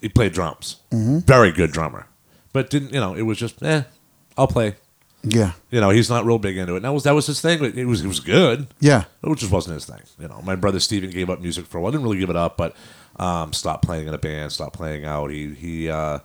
he 0.00 0.08
played 0.08 0.32
drums. 0.32 0.76
Very 0.92 1.50
good 1.52 1.72
drummer, 1.72 2.06
but 2.52 2.70
didn't 2.70 2.94
you 2.94 3.00
know? 3.00 3.14
It 3.14 3.22
was 3.22 3.36
just 3.36 3.62
eh. 3.62 3.82
I'll 4.40 4.48
play. 4.48 4.74
Yeah. 5.22 5.52
You 5.70 5.82
know, 5.82 5.90
he's 5.90 6.08
not 6.08 6.24
real 6.24 6.38
big 6.38 6.56
into 6.56 6.72
it. 6.72 6.76
And 6.76 6.84
that 6.86 6.92
was 6.92 7.04
that 7.04 7.14
was 7.14 7.26
his 7.26 7.42
thing. 7.42 7.58
But 7.58 7.76
it 7.76 7.84
was 7.84 8.02
it 8.02 8.08
was 8.08 8.20
good. 8.20 8.68
Yeah. 8.80 9.04
It 9.22 9.36
just 9.36 9.52
wasn't 9.52 9.74
his 9.74 9.84
thing. 9.84 10.00
You 10.18 10.28
know, 10.28 10.40
my 10.42 10.56
brother 10.56 10.80
Steven 10.80 11.10
gave 11.10 11.28
up 11.28 11.40
music 11.40 11.66
for 11.66 11.76
a 11.76 11.80
while. 11.82 11.92
Didn't 11.92 12.04
really 12.04 12.18
give 12.18 12.30
it 12.30 12.36
up, 12.36 12.56
but 12.56 12.74
um, 13.16 13.52
stopped 13.52 13.84
playing 13.84 14.08
in 14.08 14.14
a 14.14 14.18
band, 14.18 14.50
stopped 14.52 14.74
playing 14.74 15.04
out. 15.04 15.30
He 15.30 15.54
he 15.54 15.90
uh, 15.90 16.20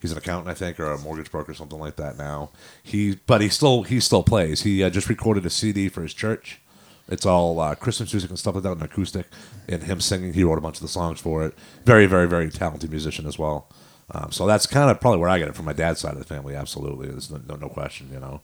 he's 0.00 0.10
an 0.10 0.18
accountant, 0.18 0.48
I 0.50 0.54
think, 0.54 0.80
or 0.80 0.90
a 0.90 0.98
mortgage 0.98 1.30
broker, 1.30 1.54
something 1.54 1.78
like 1.78 1.94
that 1.96 2.18
now. 2.18 2.50
He 2.82 3.20
but 3.26 3.40
he 3.40 3.48
still 3.48 3.84
he 3.84 4.00
still 4.00 4.24
plays. 4.24 4.62
He 4.62 4.82
uh, 4.82 4.90
just 4.90 5.08
recorded 5.08 5.46
a 5.46 5.50
CD 5.50 5.88
for 5.88 6.02
his 6.02 6.12
church. 6.12 6.60
It's 7.08 7.26
all 7.26 7.60
uh, 7.60 7.76
Christmas 7.76 8.12
music 8.12 8.30
and 8.30 8.38
stuff 8.38 8.54
like 8.56 8.64
that, 8.64 8.72
and 8.72 8.82
acoustic, 8.82 9.26
and 9.68 9.84
him 9.84 10.00
singing. 10.00 10.32
He 10.32 10.42
wrote 10.42 10.58
a 10.58 10.60
bunch 10.60 10.76
of 10.76 10.82
the 10.82 10.88
songs 10.88 11.20
for 11.20 11.44
it. 11.44 11.54
Very, 11.84 12.06
very, 12.06 12.26
very 12.26 12.50
talented 12.50 12.90
musician 12.90 13.26
as 13.26 13.38
well. 13.38 13.68
Um, 14.12 14.32
so 14.32 14.46
that's 14.46 14.66
kind 14.66 14.90
of 14.90 15.00
probably 15.00 15.20
where 15.20 15.28
I 15.28 15.38
get 15.38 15.48
it 15.48 15.54
from 15.54 15.66
my 15.66 15.72
dad's 15.72 16.00
side 16.00 16.12
of 16.12 16.18
the 16.18 16.24
family. 16.24 16.54
Absolutely, 16.56 17.08
there's 17.08 17.30
no, 17.30 17.40
no, 17.48 17.54
no 17.56 17.68
question. 17.68 18.08
You 18.12 18.20
know. 18.20 18.40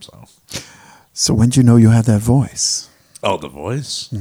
So, 0.00 0.24
So 1.12 1.34
when 1.34 1.50
did 1.50 1.56
you 1.58 1.62
know 1.62 1.76
you 1.76 1.90
had 1.90 2.04
that 2.06 2.20
voice? 2.20 2.88
oh, 3.22 3.36
the 3.36 3.48
voice. 3.48 4.12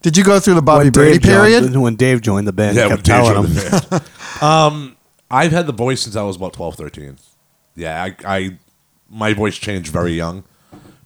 Did 0.00 0.16
you 0.16 0.24
go 0.24 0.40
through 0.40 0.54
the 0.54 0.62
Bobby 0.62 0.84
When 0.84 0.92
Brady 0.92 1.18
Dave 1.18 1.22
joined- 1.22 1.52
period? 1.66 1.76
when 1.76 1.96
Dave 1.96 2.20
joined 2.22 2.46
the 2.48 2.52
band, 2.52 2.76
Yeah, 2.76 2.84
he 2.84 2.88
when 2.88 2.96
kept 2.98 3.06
Dave 3.06 3.14
telling 3.24 3.34
joined 3.34 3.48
him. 3.48 3.54
the 3.64 3.88
band. 4.40 4.42
um, 4.42 4.96
I've 5.30 5.52
had 5.52 5.66
the 5.66 5.72
voice 5.72 6.00
since 6.02 6.16
I 6.16 6.22
was 6.22 6.36
about 6.36 6.54
12, 6.54 6.76
13. 6.76 7.18
Yeah, 7.76 8.02
I, 8.02 8.14
I 8.24 8.58
my 9.10 9.34
voice 9.34 9.56
changed 9.58 9.92
very 9.92 10.12
young. 10.12 10.44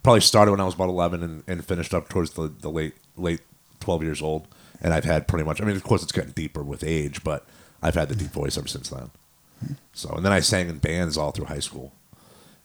Probably 0.01 0.21
started 0.21 0.51
when 0.51 0.59
I 0.61 0.65
was 0.65 0.73
about 0.75 0.89
11 0.89 1.23
and, 1.23 1.43
and 1.47 1.65
finished 1.65 1.93
up 1.93 2.07
towards 2.09 2.31
the, 2.31 2.47
the 2.61 2.69
late 2.69 2.93
late 3.17 3.41
12 3.81 4.03
years 4.03 4.21
old. 4.21 4.47
And 4.81 4.93
I've 4.93 5.05
had 5.05 5.27
pretty 5.27 5.43
much, 5.45 5.61
I 5.61 5.65
mean, 5.65 5.75
of 5.75 5.83
course, 5.83 6.03
it's 6.03 6.11
getting 6.11 6.31
deeper 6.31 6.61
with 6.63 6.83
age, 6.83 7.23
but 7.23 7.45
I've 7.83 7.93
had 7.95 8.09
the 8.09 8.15
deep 8.15 8.31
voice 8.31 8.57
ever 8.57 8.67
since 8.67 8.89
then. 8.89 9.11
So, 9.93 10.09
and 10.09 10.25
then 10.25 10.31
I 10.33 10.39
sang 10.39 10.67
in 10.69 10.79
bands 10.79 11.17
all 11.17 11.31
through 11.31 11.45
high 11.45 11.59
school. 11.59 11.93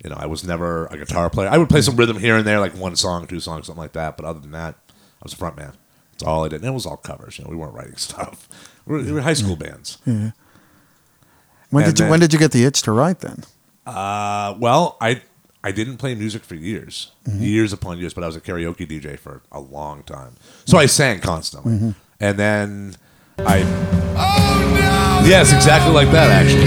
You 0.03 0.11
know, 0.11 0.17
I 0.19 0.27
was 0.27 0.45
never 0.45 0.87
a 0.87 0.97
guitar 0.97 1.29
player. 1.29 1.49
I 1.49 1.59
would 1.59 1.69
play 1.69 1.81
some 1.83 1.97
rhythm 1.97 2.19
here 2.19 2.37
and 2.37 2.47
there, 2.47 2.59
like 2.61 2.75
one 2.75 2.97
song, 2.97 3.27
two 3.27 3.41
songs, 3.41 3.67
something 3.67 3.81
like 3.83 3.93
that. 3.93 4.17
But 4.17 4.25
other 4.27 4.41
than 4.41 4.53
that, 4.53 4.77
I 4.89 5.23
was 5.25 5.33
a 5.33 5.37
front 5.37 5.57
man. 5.57 5.73
That's 6.13 6.23
all 6.25 6.45
I 6.45 6.49
did. 6.49 6.61
And 6.63 6.71
it 6.71 6.73
was 6.73 6.87
all 6.87 6.97
covers. 6.97 7.39
You 7.39 7.45
know, 7.45 7.51
we 7.51 7.57
weren't 7.57 7.75
writing 7.75 7.97
stuff. 8.09 8.49
We 8.87 8.97
were, 8.97 9.03
we 9.03 9.13
were 9.13 9.21
high 9.21 9.35
school 9.35 9.57
bands. 9.57 9.99
Yeah. 10.07 10.31
When 11.71 11.85
And 11.85 11.93
did 11.95 11.99
you 12.01 12.05
then- 12.05 12.11
When 12.11 12.21
did 12.21 12.33
you 12.33 12.39
get 12.39 12.53
the 12.53 12.65
itch 12.65 12.81
to 12.83 12.93
write 12.93 13.21
then? 13.21 13.45
Uh, 13.87 14.55
well, 14.59 14.97
I 15.01 15.23
I 15.65 15.73
didn't 15.73 15.97
play 15.97 16.15
music 16.15 16.45
for 16.45 16.55
years, 16.55 17.11
years 17.27 17.73
upon 17.73 17.99
years, 17.99 18.15
but 18.15 18.23
I 18.23 18.27
was 18.29 18.37
a 18.37 18.41
karaoke 18.41 18.87
DJ 18.89 19.19
for 19.19 19.43
a 19.51 19.59
long 19.61 20.03
time. 20.05 20.37
So 20.65 20.79
I 20.79 20.87
sang 20.87 21.21
constantly, 21.21 21.95
and 22.21 22.39
then 22.39 22.97
I. 23.39 23.63
Oh 24.17 24.75
no! 24.81 24.98
Yes, 25.29 25.53
exactly 25.53 25.93
like 25.93 26.11
that. 26.13 26.31
Actually, 26.31 26.65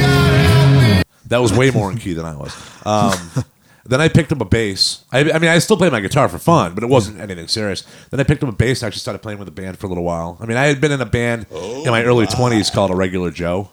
that 1.25 1.39
was 1.39 1.51
way 1.51 1.71
more 1.71 1.91
in 1.91 1.97
key 1.97 2.13
than 2.13 2.25
I 2.25 2.35
was. 2.35 2.55
Um, 2.85 3.43
then 3.85 3.99
I 3.99 4.07
picked 4.07 4.31
up 4.31 4.39
a 4.39 4.45
bass. 4.45 5.03
I, 5.11 5.21
I 5.31 5.39
mean, 5.39 5.49
I 5.49 5.57
still 5.57 5.77
played 5.77 5.91
my 5.91 5.99
guitar 5.99 6.29
for 6.29 6.37
fun, 6.37 6.75
but 6.75 6.83
it 6.83 6.87
wasn't 6.87 7.19
anything 7.19 7.47
serious. 7.47 7.81
Then 8.11 8.19
I 8.19 8.23
picked 8.23 8.43
up 8.43 8.49
a 8.49 8.51
bass. 8.51 8.83
I 8.83 8.87
actually 8.87 8.99
started 8.99 9.23
playing 9.23 9.39
with 9.39 9.47
a 9.47 9.51
band 9.51 9.79
for 9.79 9.87
a 9.87 9.89
little 9.89 10.03
while. 10.03 10.37
I 10.39 10.45
mean, 10.45 10.57
I 10.57 10.65
had 10.65 10.79
been 10.79 10.91
in 10.91 11.01
a 11.01 11.07
band 11.07 11.47
in 11.51 11.89
my 11.89 12.03
early 12.03 12.27
twenties 12.27 12.69
called 12.69 12.91
a 12.91 12.95
Regular 12.95 13.31
Joe 13.31 13.71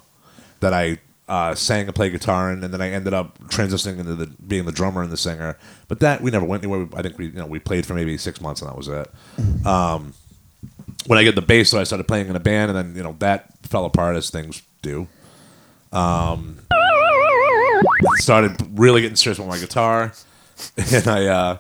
that 0.61 0.73
I 0.73 0.97
uh, 1.29 1.55
sang 1.55 1.85
and 1.85 1.95
played 1.95 2.13
guitar 2.13 2.51
in, 2.51 2.65
and 2.65 2.73
then 2.73 2.81
I 2.81 2.89
ended 2.89 3.13
up 3.13 3.39
transitioning 3.49 3.99
into 3.99 4.15
the, 4.15 4.27
being 4.27 4.65
the 4.65 4.73
drummer 4.73 5.03
and 5.03 5.13
the 5.13 5.19
singer. 5.19 5.59
But 5.89 6.01
that 6.01 6.23
we 6.23 6.31
never 6.31 6.47
went 6.47 6.65
anywhere. 6.65 6.89
I 6.97 7.03
think 7.03 7.19
we 7.19 7.27
you 7.27 7.33
know 7.33 7.47
we 7.47 7.59
played 7.59 7.85
for 7.85 7.93
maybe 7.93 8.17
six 8.17 8.41
months 8.41 8.63
and 8.63 8.71
that 8.71 8.77
was 8.79 8.89
it. 8.89 9.67
Um, 9.67 10.15
when 11.07 11.19
I 11.19 11.25
get 11.25 11.35
the 11.35 11.43
bass, 11.43 11.69
so 11.69 11.79
I 11.79 11.85
started 11.85 12.09
playing 12.09 12.29
in 12.29 12.37
a 12.37 12.41
band, 12.41 12.71
and 12.71 12.79
then 12.79 12.97
you 12.97 13.03
know 13.03 13.15
that 13.19 13.53
fell 13.67 13.85
apart 13.85 14.17
as 14.17 14.31
things 14.31 14.63
do. 14.89 15.09
Um, 15.97 16.59
started 18.17 18.57
really 18.79 19.03
getting 19.03 19.17
serious 19.17 19.39
with 19.39 19.49
my 19.49 19.59
guitar, 19.59 20.13
and 20.93 21.09
I 21.09 21.27
uh, 21.27 21.57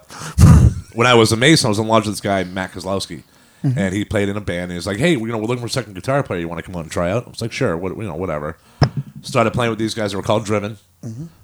when 0.94 1.06
I 1.06 1.14
was 1.14 1.32
a 1.32 1.36
Mason, 1.36 1.66
I 1.66 1.68
was 1.70 1.78
in 1.78 1.86
lodge 1.88 2.04
with 2.06 2.14
this 2.14 2.20
guy 2.20 2.44
Matt 2.44 2.72
Kozlowski. 2.72 3.22
And 3.60 3.92
he 3.92 4.04
played 4.04 4.28
in 4.28 4.36
a 4.36 4.40
band. 4.40 4.64
And 4.64 4.72
he 4.72 4.76
was 4.76 4.86
like, 4.86 4.98
"Hey, 4.98 5.12
you 5.12 5.26
know, 5.26 5.36
we're 5.36 5.46
looking 5.46 5.60
for 5.60 5.66
a 5.66 5.70
second 5.70 5.94
guitar 5.94 6.22
player. 6.22 6.38
You 6.38 6.46
want 6.48 6.60
to 6.60 6.62
come 6.62 6.76
out 6.76 6.84
and 6.84 6.92
try 6.92 7.10
out?" 7.10 7.26
I 7.26 7.28
was 7.28 7.42
like, 7.42 7.50
"Sure, 7.50 7.76
what, 7.76 7.96
you 7.96 8.04
know, 8.04 8.14
whatever." 8.14 8.56
Started 9.22 9.52
playing 9.52 9.70
with 9.70 9.80
these 9.80 9.94
guys. 9.94 10.12
They 10.12 10.16
were 10.16 10.22
called 10.22 10.44
Driven. 10.44 10.78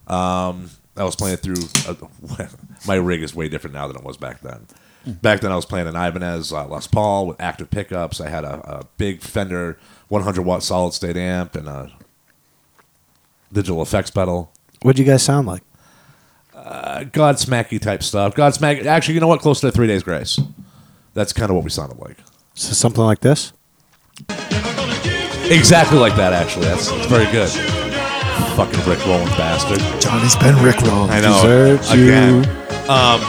Um, 0.07 0.71
I 0.97 1.03
was 1.03 1.17
playing 1.17 1.39
through. 1.39 1.65
Uh, 1.89 2.47
my 2.87 2.95
rig 2.95 3.23
is 3.23 3.35
way 3.35 3.49
different 3.49 3.75
now 3.75 3.89
than 3.89 3.97
it 3.97 4.05
was 4.05 4.17
back 4.17 4.41
then. 4.43 4.67
Back 5.07 5.41
then, 5.41 5.53
I 5.53 5.57
was 5.57 5.67
playing 5.67 5.87
an 5.87 5.97
Ibanez 5.97 6.53
uh, 6.53 6.67
Les 6.67 6.87
Paul 6.87 7.27
with 7.27 7.41
active 7.41 7.71
pickups. 7.71 8.21
I 8.21 8.31
had 8.31 8.45
a, 8.45 8.79
a 8.79 8.85
big 8.97 9.21
Fender 9.21 9.79
100 10.09 10.43
watt 10.43 10.63
solid 10.63 10.93
state 10.93 11.17
amp 11.17 11.55
and 11.55 11.69
a 11.69 11.93
digital 13.53 13.83
effects 13.83 14.11
pedal. 14.11 14.53
What'd 14.83 14.99
you 14.99 15.05
guys 15.05 15.23
sound 15.23 15.47
like? 15.47 15.63
Uh, 16.55 17.01
Godsmacky 17.05 17.81
type 17.81 18.03
stuff. 18.03 18.35
Godsmack. 18.35 18.85
Actually, 18.87 19.15
you 19.15 19.21
know 19.21 19.29
what? 19.29 19.41
Close 19.41 19.61
to 19.61 19.71
Three 19.71 19.87
Days 19.87 20.03
Grace. 20.03 20.41
That's 21.15 21.33
kind 21.33 21.51
of 21.51 21.57
what 21.57 21.65
we 21.65 21.71
sounded 21.71 21.99
like. 21.99 22.17
So 22.55 22.73
something 22.73 23.05
like 23.05 23.21
this? 23.21 23.53
Exactly 25.51 25.99
like 25.99 26.17
that. 26.17 26.33
Actually, 26.33 26.67
that's, 26.67 26.91
that's 26.91 27.07
very 27.07 27.31
good. 27.33 27.49
Fucking 28.57 28.89
Rick 28.89 29.05
rolling 29.07 29.27
bastard. 29.29 29.79
Johnny's 30.01 30.37
been 30.37 30.55
rickrolled. 30.57 31.11
I 31.11 31.21
know. 31.21 31.35
Deserves. 31.43 31.91
Again. 31.91 32.45
Um, 32.89 33.21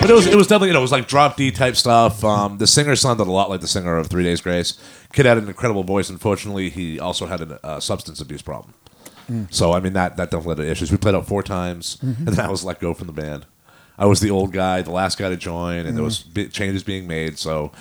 but 0.00 0.10
it 0.10 0.14
was 0.14 0.26
it 0.26 0.36
was 0.36 0.46
definitely 0.46 0.68
you 0.68 0.72
know 0.74 0.80
it 0.80 0.82
was 0.82 0.92
like 0.92 1.08
drop 1.08 1.36
D 1.36 1.50
type 1.50 1.76
stuff. 1.76 2.22
Um, 2.22 2.58
the 2.58 2.66
singer 2.66 2.94
sounded 2.96 3.26
a 3.26 3.30
lot 3.30 3.48
like 3.48 3.60
the 3.60 3.68
singer 3.68 3.96
of 3.96 4.08
Three 4.08 4.22
Days 4.24 4.40
Grace. 4.40 4.74
Kid 5.14 5.26
had 5.26 5.38
an 5.38 5.48
incredible 5.48 5.84
voice. 5.84 6.10
Unfortunately, 6.10 6.70
he 6.70 6.98
also 6.98 7.26
had 7.26 7.40
a 7.40 7.66
uh, 7.66 7.80
substance 7.80 8.20
abuse 8.20 8.42
problem. 8.42 8.74
So 9.50 9.72
I 9.72 9.80
mean 9.80 9.94
that 9.94 10.18
that 10.18 10.30
definitely 10.30 10.56
led 10.56 10.62
to 10.64 10.70
issues. 10.70 10.90
We 10.92 10.98
played 10.98 11.14
out 11.14 11.26
four 11.26 11.42
times, 11.42 11.96
and 12.02 12.26
then 12.26 12.44
I 12.44 12.50
was 12.50 12.62
let 12.62 12.78
go 12.78 12.92
from 12.92 13.06
the 13.06 13.12
band. 13.14 13.46
I 13.96 14.04
was 14.06 14.20
the 14.20 14.30
old 14.30 14.52
guy, 14.52 14.82
the 14.82 14.90
last 14.90 15.16
guy 15.18 15.30
to 15.30 15.36
join, 15.36 15.86
and 15.86 15.96
there 15.96 16.04
was 16.04 16.18
bi- 16.22 16.46
changes 16.48 16.82
being 16.82 17.06
made. 17.06 17.38
So 17.38 17.72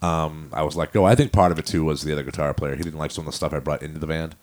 um, 0.00 0.50
I 0.52 0.62
was 0.62 0.76
let 0.76 0.92
go. 0.92 1.04
I 1.04 1.14
think 1.16 1.32
part 1.32 1.50
of 1.50 1.58
it 1.58 1.66
too 1.66 1.82
was 1.84 2.02
the 2.02 2.12
other 2.12 2.22
guitar 2.22 2.54
player. 2.54 2.76
He 2.76 2.82
didn't 2.82 2.98
like 3.00 3.10
some 3.10 3.26
of 3.26 3.32
the 3.32 3.36
stuff 3.36 3.52
I 3.52 3.58
brought 3.58 3.82
into 3.82 3.98
the 3.98 4.06
band 4.06 4.36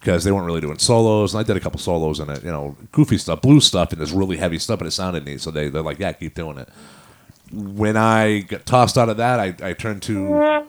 because 0.00 0.24
they 0.24 0.32
weren't 0.32 0.46
really 0.46 0.60
doing 0.62 0.78
solos, 0.78 1.34
and 1.34 1.40
I 1.40 1.42
did 1.46 1.56
a 1.56 1.60
couple 1.60 1.80
solos 1.80 2.18
in 2.20 2.30
it. 2.30 2.42
You 2.44 2.50
know, 2.52 2.76
goofy 2.92 3.18
stuff, 3.18 3.42
blues 3.42 3.66
stuff, 3.66 3.92
and 3.92 4.00
this 4.00 4.12
really 4.12 4.36
heavy 4.38 4.58
stuff, 4.58 4.78
and 4.80 4.86
it 4.88 4.92
sounded 4.92 5.24
neat. 5.26 5.40
So 5.42 5.50
they 5.50 5.68
they're 5.68 5.82
like, 5.82 5.98
yeah, 5.98 6.12
keep 6.12 6.34
doing 6.34 6.56
it. 6.56 6.68
When 7.52 7.96
I 7.96 8.40
got 8.40 8.64
tossed 8.64 8.96
out 8.96 9.08
of 9.08 9.18
that, 9.18 9.38
I, 9.38 9.54
I 9.62 9.72
turned 9.74 10.02
to 10.04 10.66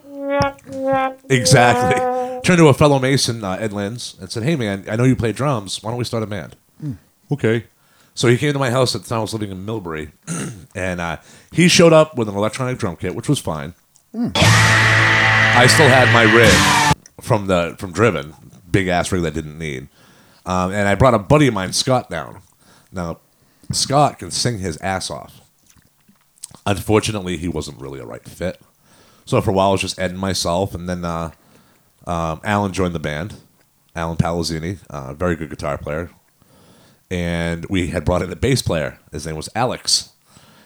exactly 1.29 2.17
turned 2.43 2.59
to 2.59 2.67
a 2.67 2.73
fellow 2.73 2.99
Mason, 2.99 3.43
uh, 3.43 3.57
Ed 3.59 3.71
Lins, 3.71 4.19
and 4.19 4.31
said, 4.31 4.43
"Hey 4.43 4.55
man, 4.55 4.85
I 4.89 4.95
know 4.95 5.03
you 5.03 5.15
play 5.15 5.31
drums. 5.31 5.83
Why 5.83 5.91
don't 5.91 5.97
we 5.97 6.05
start 6.05 6.23
a 6.23 6.27
band?" 6.27 6.55
Okay. 7.31 7.65
So 8.13 8.27
he 8.27 8.37
came 8.37 8.53
to 8.53 8.59
my 8.59 8.71
house 8.71 8.95
at 8.95 9.03
the 9.03 9.09
time 9.09 9.19
I 9.19 9.21
was 9.21 9.33
living 9.33 9.51
in 9.51 9.65
Millbury, 9.65 10.11
and 10.75 10.99
uh, 10.99 11.17
he 11.51 11.67
showed 11.67 11.93
up 11.93 12.17
with 12.17 12.27
an 12.27 12.35
electronic 12.35 12.79
drum 12.79 12.95
kit, 12.95 13.13
which 13.13 13.29
was 13.29 13.37
fine. 13.37 13.75
I 14.15 15.67
still 15.69 15.87
had 15.87 16.11
my 16.13 16.23
rig 16.23 16.95
from 17.21 17.47
the 17.47 17.75
from 17.77 17.91
Driven, 17.91 18.33
big 18.71 18.87
ass 18.87 19.11
rig 19.11 19.21
that 19.21 19.33
I 19.33 19.35
didn't 19.35 19.59
need, 19.59 19.89
um, 20.45 20.71
and 20.71 20.87
I 20.87 20.95
brought 20.95 21.13
a 21.13 21.19
buddy 21.19 21.47
of 21.47 21.53
mine, 21.53 21.73
Scott, 21.73 22.09
down. 22.09 22.41
Now, 22.91 23.19
Scott 23.71 24.19
can 24.19 24.31
sing 24.31 24.59
his 24.59 24.77
ass 24.77 25.11
off. 25.11 25.41
Unfortunately, 26.65 27.37
he 27.37 27.47
wasn't 27.47 27.79
really 27.79 27.99
a 27.99 28.05
right 28.05 28.23
fit. 28.23 28.61
So 29.27 29.39
for 29.41 29.51
a 29.51 29.53
while, 29.53 29.69
it 29.69 29.71
was 29.73 29.81
just 29.81 29.99
Ed 29.99 30.11
and 30.11 30.19
myself, 30.19 30.73
and 30.73 30.87
then 30.89 31.05
uh, 31.05 31.31
um, 32.07 32.41
Alan 32.43 32.73
joined 32.73 32.95
the 32.95 32.99
band. 32.99 33.35
Alan 33.95 34.17
Palazzini, 34.17 34.79
uh, 34.89 35.13
very 35.13 35.35
good 35.35 35.49
guitar 35.49 35.77
player. 35.77 36.09
and 37.09 37.65
we 37.69 37.87
had 37.87 38.03
brought 38.05 38.21
in 38.21 38.31
a 38.31 38.35
bass 38.35 38.61
player. 38.61 38.99
His 39.11 39.25
name 39.25 39.35
was 39.35 39.49
Alex. 39.55 40.11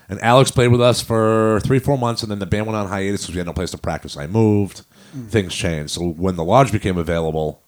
And 0.10 0.20
Alex 0.22 0.52
played 0.52 0.70
with 0.70 0.82
us 0.82 1.02
for 1.02 1.60
three, 1.64 1.80
four 1.80 1.98
months, 1.98 2.22
and 2.22 2.32
then 2.32 2.40
the 2.40 2.46
band 2.46 2.66
went 2.66 2.76
on 2.76 2.88
hiatus 2.88 3.22
because 3.22 3.36
we 3.36 3.40
had 3.40 3.48
no 3.48 3.54
place 3.54 3.72
to 3.72 3.78
practice. 3.78 4.18
I 4.18 4.28
moved, 4.28 4.82
things 5.30 5.54
changed. 5.54 5.92
So 5.94 6.10
when 6.10 6.36
the 6.36 6.44
lodge 6.44 6.72
became 6.72 6.98
available, 6.98 7.62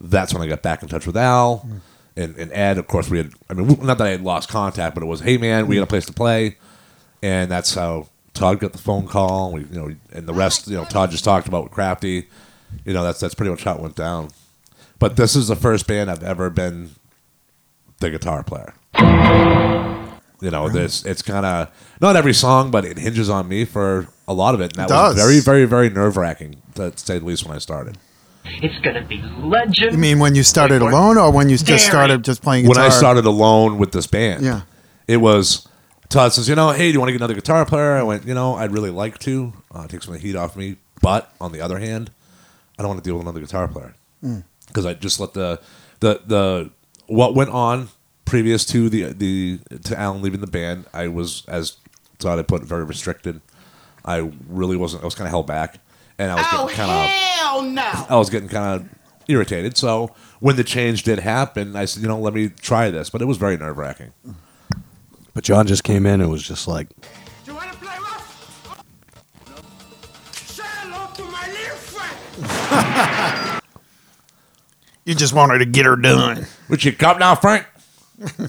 that's 0.00 0.32
when 0.32 0.42
I 0.42 0.46
got 0.46 0.62
back 0.62 0.82
in 0.82 0.88
touch 0.88 1.06
with 1.06 1.16
Al 1.16 1.68
and, 2.16 2.36
and 2.36 2.50
Ed. 2.52 2.78
Of 2.78 2.86
course, 2.86 3.10
we 3.10 3.18
had, 3.18 3.32
I 3.50 3.54
mean, 3.54 3.66
not 3.82 3.98
that 3.98 4.06
I 4.06 4.10
had 4.10 4.22
lost 4.22 4.48
contact, 4.48 4.94
but 4.94 5.02
it 5.02 5.06
was, 5.06 5.20
hey, 5.20 5.36
man, 5.36 5.66
we 5.66 5.76
got 5.76 5.82
a 5.82 5.86
place 5.86 6.06
to 6.06 6.12
play. 6.14 6.56
And 7.22 7.50
that's 7.50 7.74
how 7.74 8.08
Todd 8.34 8.58
got 8.60 8.72
the 8.72 8.78
phone 8.78 9.06
call. 9.06 9.52
We, 9.52 9.62
you 9.62 9.66
know, 9.76 9.94
and 10.12 10.26
the 10.28 10.32
oh, 10.32 10.36
rest, 10.36 10.68
you 10.68 10.76
know, 10.76 10.84
Todd 10.84 11.10
just 11.10 11.24
talked 11.24 11.48
about 11.48 11.64
with 11.64 11.72
Crafty. 11.72 12.28
You 12.84 12.92
know, 12.92 13.04
that's 13.04 13.20
that's 13.20 13.34
pretty 13.34 13.50
much 13.50 13.64
how 13.64 13.74
it 13.76 13.80
went 13.80 13.94
down. 13.96 14.30
But 14.98 15.16
this 15.16 15.36
is 15.36 15.48
the 15.48 15.56
first 15.56 15.86
band 15.86 16.10
I've 16.10 16.22
ever 16.22 16.50
been 16.50 16.90
the 18.00 18.10
guitar 18.10 18.42
player. 18.42 18.74
You 20.40 20.50
know, 20.50 20.68
this 20.68 21.04
it's 21.04 21.22
kind 21.22 21.46
of 21.46 21.96
not 22.00 22.16
every 22.16 22.34
song, 22.34 22.70
but 22.70 22.84
it 22.84 22.98
hinges 22.98 23.30
on 23.30 23.48
me 23.48 23.64
for 23.64 24.08
a 24.28 24.34
lot 24.34 24.54
of 24.54 24.60
it, 24.60 24.76
and 24.76 24.88
that 24.88 24.90
It 24.90 24.92
was 24.92 25.14
does. 25.14 25.24
very, 25.24 25.40
very, 25.40 25.64
very 25.64 25.88
nerve 25.88 26.16
wracking 26.16 26.56
to 26.74 26.92
say 26.96 27.18
the 27.18 27.24
least 27.24 27.46
when 27.46 27.54
I 27.56 27.60
started. 27.60 27.96
It's 28.44 28.78
gonna 28.84 29.06
be 29.06 29.22
legend. 29.38 29.92
You 29.92 29.98
mean 29.98 30.18
when 30.18 30.34
you 30.34 30.42
started 30.42 30.82
Wait 30.82 30.92
alone, 30.92 31.16
or 31.16 31.30
when 31.30 31.48
you 31.48 31.56
just 31.56 31.66
Very. 31.66 31.78
started 31.78 32.24
just 32.24 32.42
playing 32.42 32.66
when? 32.66 32.76
I 32.76 32.90
started 32.90 33.24
alone 33.24 33.78
with 33.78 33.92
this 33.92 34.06
band. 34.06 34.44
Yeah. 34.44 34.62
It 35.08 35.18
was 35.18 35.66
Todd 36.08 36.32
says, 36.32 36.48
you 36.48 36.54
know, 36.54 36.70
hey, 36.70 36.88
do 36.88 36.92
you 36.92 37.00
want 37.00 37.08
to 37.08 37.12
get 37.12 37.20
another 37.20 37.34
guitar 37.34 37.64
player? 37.66 37.92
I 37.92 38.02
went, 38.02 38.26
you 38.26 38.34
know, 38.34 38.54
I'd 38.54 38.72
really 38.72 38.90
like 38.90 39.18
to. 39.20 39.52
Uh, 39.74 39.86
take 39.86 40.02
some 40.02 40.14
of 40.14 40.20
the 40.20 40.26
heat 40.26 40.36
off 40.36 40.56
me. 40.56 40.76
But 41.02 41.32
on 41.40 41.52
the 41.52 41.60
other 41.60 41.78
hand, 41.78 42.10
I 42.78 42.82
don't 42.82 42.88
want 42.90 43.02
to 43.02 43.08
deal 43.08 43.16
with 43.16 43.22
another 43.26 43.40
guitar 43.40 43.68
player 43.68 43.94
because 44.68 44.86
I 44.86 44.94
just 44.94 45.20
let 45.20 45.34
the 45.34 45.60
the 46.00 46.20
the 46.26 46.70
what 47.06 47.34
went 47.34 47.50
on 47.50 47.88
previous 48.24 48.64
to 48.66 48.88
the 48.88 49.12
the 49.12 49.58
to 49.84 49.98
Alan 49.98 50.22
leaving 50.22 50.40
the 50.40 50.46
band. 50.46 50.86
I 50.94 51.08
was 51.08 51.44
as 51.46 51.76
Todd 52.18 52.38
had 52.38 52.48
put 52.48 52.62
it, 52.62 52.68
very 52.68 52.84
restricted. 52.84 53.40
I 54.04 54.30
really 54.48 54.76
wasn't. 54.76 55.02
I 55.02 55.04
was 55.06 55.14
kind 55.14 55.26
of 55.26 55.30
held 55.30 55.46
back, 55.46 55.78
and 56.18 56.32
I 56.32 56.36
was 56.36 56.46
getting 56.50 56.76
kind 56.76 56.90
of 56.90 57.10
hell 57.10 57.62
no! 57.62 58.06
I 58.08 58.16
was 58.16 58.30
getting 58.30 58.48
kind 58.48 58.80
of 58.80 58.88
irritated. 59.28 59.76
So 59.76 60.14
when 60.40 60.56
the 60.56 60.64
change 60.64 61.02
did 61.02 61.18
happen, 61.18 61.76
I 61.76 61.84
said, 61.84 62.02
you 62.02 62.08
know, 62.08 62.18
let 62.18 62.34
me 62.34 62.48
try 62.48 62.90
this. 62.90 63.10
But 63.10 63.22
it 63.22 63.26
was 63.26 63.36
very 63.36 63.56
nerve 63.56 63.78
wracking. 63.78 64.12
But 65.34 65.42
John 65.44 65.66
just 65.66 65.82
came 65.82 66.06
in 66.06 66.20
and 66.20 66.30
was 66.30 66.42
just 66.46 66.68
like, 66.68 66.88
You 67.44 67.54
wanna 67.54 67.72
play 67.74 67.96
rough? 67.98 68.78
Say 70.32 70.62
hello 70.64 71.08
to 71.12 71.24
my 71.24 71.48
little 71.48 71.76
friend. 71.76 73.62
you 75.04 75.14
just 75.16 75.34
wanted 75.34 75.58
to 75.58 75.66
get 75.66 75.86
her 75.86 75.96
done. 75.96 76.46
Would 76.68 76.84
you 76.84 76.92
come 76.92 77.18
now, 77.18 77.34
Frank? 77.34 77.66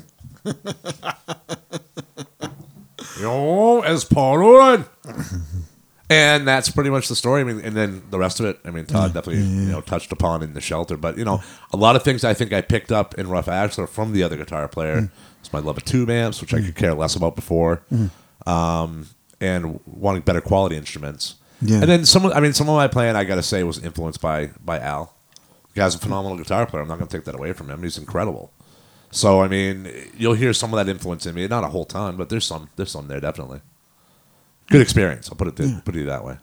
Yo, 3.19 3.81
as 3.81 4.05
Paul 4.05 4.39
would. 4.39 4.86
And 6.09 6.47
that's 6.47 6.69
pretty 6.69 6.91
much 6.91 7.07
the 7.07 7.15
story. 7.15 7.41
I 7.41 7.43
mean, 7.43 7.61
and 7.61 7.75
then 7.75 8.03
the 8.11 8.19
rest 8.19 8.39
of 8.39 8.45
it, 8.45 8.59
I 8.63 8.69
mean, 8.69 8.85
Todd 8.85 9.13
definitely 9.13 9.41
you 9.41 9.71
know 9.71 9.81
touched 9.81 10.11
upon 10.11 10.43
in 10.43 10.53
the 10.53 10.61
shelter. 10.61 10.97
But 10.97 11.17
you 11.17 11.25
know, 11.25 11.41
a 11.73 11.77
lot 11.77 11.95
of 11.95 12.03
things 12.03 12.23
I 12.23 12.33
think 12.33 12.53
I 12.53 12.61
picked 12.61 12.91
up 12.91 13.15
in 13.15 13.27
Rough 13.27 13.47
Axe 13.47 13.79
are 13.79 13.87
from 13.87 14.13
the 14.13 14.21
other 14.21 14.37
guitar 14.37 14.67
player. 14.67 15.01
Mm. 15.01 15.11
It's 15.39 15.51
my 15.51 15.59
love 15.59 15.77
of 15.77 15.85
tube 15.85 16.09
amps, 16.09 16.41
which 16.41 16.53
I 16.53 16.59
mm. 16.59 16.65
could 16.65 16.75
care 16.75 16.93
less 16.93 17.15
about 17.15 17.35
before, 17.35 17.83
mm. 17.91 18.11
um, 18.47 19.07
and 19.41 19.79
wanting 19.85 20.21
better 20.21 20.41
quality 20.41 20.75
instruments. 20.75 21.35
Yeah. 21.61 21.81
And 21.81 21.89
then 21.89 22.05
some, 22.05 22.25
of- 22.25 22.33
I 22.33 22.39
mean, 22.39 22.53
some 22.53 22.69
of 22.69 22.75
my 22.75 22.87
playing 22.87 23.15
I 23.15 23.23
got 23.23 23.35
to 23.35 23.43
say 23.43 23.63
was 23.63 23.83
influenced 23.83 24.21
by 24.21 24.51
by 24.63 24.79
Al. 24.79 25.15
The 25.73 25.81
guy's 25.81 25.95
a 25.95 25.99
phenomenal 25.99 26.37
guitar 26.37 26.67
player. 26.67 26.83
I'm 26.83 26.87
not 26.87 26.99
going 26.99 27.07
to 27.07 27.17
take 27.17 27.25
that 27.25 27.35
away 27.35 27.53
from 27.53 27.69
him. 27.69 27.81
He's 27.81 27.97
incredible. 27.97 28.53
So 29.09 29.41
I 29.41 29.47
mean, 29.47 29.91
you'll 30.15 30.33
hear 30.33 30.53
some 30.53 30.71
of 30.71 30.77
that 30.77 30.89
influence 30.89 31.25
in 31.25 31.33
me. 31.33 31.47
Not 31.47 31.63
a 31.63 31.67
whole 31.67 31.85
ton, 31.85 32.15
but 32.15 32.29
there's 32.29 32.45
some. 32.45 32.69
There's 32.75 32.91
some 32.91 33.07
there 33.07 33.19
definitely. 33.19 33.61
Good 34.70 34.82
experience. 34.82 35.30
I'll 35.30 35.36
put 35.38 35.47
it 35.47 35.55
th- 35.55 35.84
put 35.86 35.95
it 35.95 36.05
that 36.07 36.24
way. 36.26 36.38